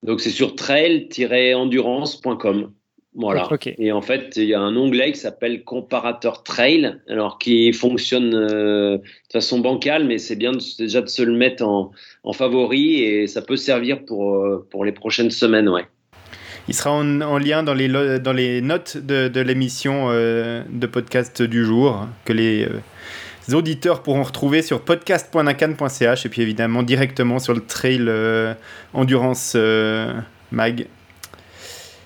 Donc 0.04 0.22
c'est 0.22 0.30
sur 0.30 0.56
trail-endurance.com. 0.56 2.72
Voilà. 3.18 3.50
Et 3.80 3.92
en 3.92 4.04
fait, 4.04 4.34
il 4.36 4.44
y 4.44 4.54
a 4.54 4.60
un 4.60 4.78
onglet 4.78 5.12
qui 5.12 5.20
s'appelle 5.20 5.64
comparateur 5.64 6.44
trail, 6.44 6.98
alors 7.10 7.40
qui 7.40 7.74
fonctionne 7.74 8.36
euh, 8.36 8.98
de 8.98 9.34
façon 9.34 9.60
bancale, 9.60 10.06
mais 10.06 10.20
c'est 10.20 10.36
bien 10.36 10.52
déjà 10.78 11.02
de 11.02 11.08
se 11.08 11.24
le 11.24 11.34
mettre 11.34 11.66
en, 11.66 11.92
en, 12.24 12.34
favori 12.34 13.02
et 13.02 13.26
ça 13.26 13.42
peut 13.42 13.56
servir 13.56 14.06
pour, 14.06 14.36
euh, 14.36 14.68
pour 14.70 14.86
les 14.86 14.92
prochaines 14.92 15.32
semaines, 15.32 15.68
ouais. 15.68 15.88
Il 16.68 16.76
sera 16.76 16.92
en, 16.92 17.22
en 17.22 17.40
lien 17.40 17.64
dans 17.64 17.74
les, 17.74 17.88
dans 18.20 18.34
les 18.34 18.62
notes 18.62 18.98
de, 18.98 19.28
de 19.30 19.42
l'émission 19.42 20.10
euh, 20.10 20.62
de 20.70 20.86
podcast 20.86 21.42
du 21.42 21.66
jour 21.66 22.06
que 22.24 22.34
les 22.34 22.68
auditeurs 23.52 24.04
pourront 24.04 24.24
retrouver 24.24 24.62
sur 24.62 24.82
podcast.nacan.ch 24.82 26.26
et 26.26 26.30
puis 26.30 26.44
évidemment 26.44 26.84
directement 26.84 27.40
sur 27.40 27.56
le 27.56 27.62
trail 27.62 28.08
endurance 28.94 29.58
mag 30.52 30.86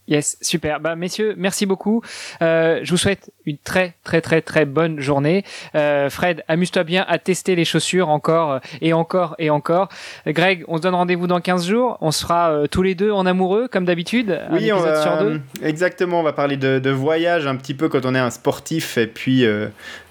Yes, 0.08 0.38
super. 0.42 0.80
Bah, 0.80 0.96
messieurs, 0.96 1.36
merci 1.38 1.66
beaucoup. 1.66 2.02
Euh, 2.42 2.80
je 2.84 2.92
vous 2.92 2.98
souhaite 2.98 3.32
une 3.46 3.58
très, 3.58 3.94
très, 4.04 4.20
très, 4.20 4.42
très 4.42 4.66
bonne 4.66 5.00
journée. 5.00 5.46
Euh, 5.76 6.10
Fred, 6.10 6.44
amuse-toi 6.48 6.84
bien 6.84 7.06
à 7.08 7.20
tester 7.20 7.56
les 7.56 7.66
chaussures 7.66 8.10
encore 8.10 8.60
et 8.82 8.94
encore 8.94 9.36
et 9.38 9.50
encore. 9.52 9.90
Greg, 10.26 10.66
on 10.68 10.78
se 10.78 10.82
donne 10.82 10.96
rendez-vous 10.96 11.28
dans 11.28 11.40
15 11.40 11.68
jours. 11.68 11.98
On 12.02 12.12
sera 12.12 12.52
euh, 12.52 12.68
tous 12.68 12.82
les 12.82 12.96
deux 12.96 13.12
en 13.12 13.28
amoureux, 13.28 13.68
comme 13.68 13.86
d'habitude. 13.86 14.42
Oui, 14.52 14.74
on 14.74 14.80
va, 14.80 15.02
sur 15.02 15.18
deux. 15.20 15.40
exactement. 15.64 16.20
On 16.20 16.24
va 16.24 16.34
parler 16.34 16.58
de, 16.58 16.80
de, 16.80 16.90
voyage 16.90 17.46
un 17.46 17.56
petit 17.56 17.76
peu 17.76 17.88
quand 17.88 18.06
on 18.06 18.16
est 18.16 18.20
un 18.20 18.32
sportif 18.32 18.98
et 18.98 19.08
puis 19.08 19.46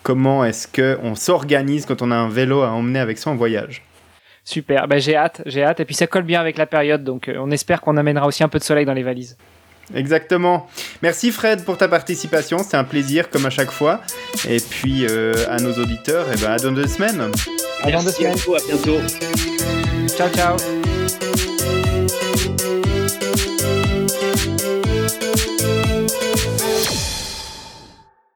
comment 0.03 0.45
est-ce 0.45 0.67
qu'on 0.67 1.15
s'organise 1.15 1.85
quand 1.85 2.01
on 2.01 2.11
a 2.11 2.17
un 2.17 2.29
vélo 2.29 2.63
à 2.63 2.71
emmener 2.71 3.01
avec 3.01 3.19
soi 3.19 3.33
en 3.33 3.37
voyage. 3.37 3.83
Super, 4.45 4.89
bah, 4.89 4.99
j'ai 4.99 5.17
hâte, 5.17 5.43
j'ai 5.47 5.63
hâte. 5.63 5.81
Et 5.81 5.85
puis 5.85 5.95
ça 5.95 6.07
colle 6.07 6.23
bien 6.23 6.41
avec 6.41 6.57
la 6.57 6.67
période, 6.67 7.05
donc 7.05 7.31
on 7.37 7.51
espère 7.51 7.81
qu'on 7.81 7.97
amènera 7.97 8.27
aussi 8.27 8.43
un 8.43 8.49
peu 8.49 8.59
de 8.59 8.65
soleil 8.65 8.87
dans 8.87 8.95
les 8.95 9.03
valises. 9.03 9.37
Exactement. 9.95 10.69
Merci 11.03 11.33
Fred 11.33 11.65
pour 11.65 11.77
ta 11.77 11.89
participation, 11.89 12.59
c'était 12.59 12.77
un 12.77 12.85
plaisir 12.85 13.31
comme 13.31 13.47
à 13.47 13.51
chaque 13.51 13.71
fois. 13.71 14.01
Et 14.49 14.61
puis 14.61 15.07
euh, 15.09 15.33
à 15.49 15.59
nos 15.59 15.73
auditeurs, 15.75 16.27
et 16.31 16.35
eh 16.37 16.41
ben, 16.41 16.53
à 16.53 16.59
dans 16.59 16.73
deux 16.73 16.87
semaines. 16.87 17.31
À 17.83 17.91
dans 17.91 18.03
deux 18.03 18.11
semaines. 18.11 18.33
À 18.33 18.67
bientôt. 18.67 19.01
Ciao 20.17 20.29
ciao. 20.29 20.57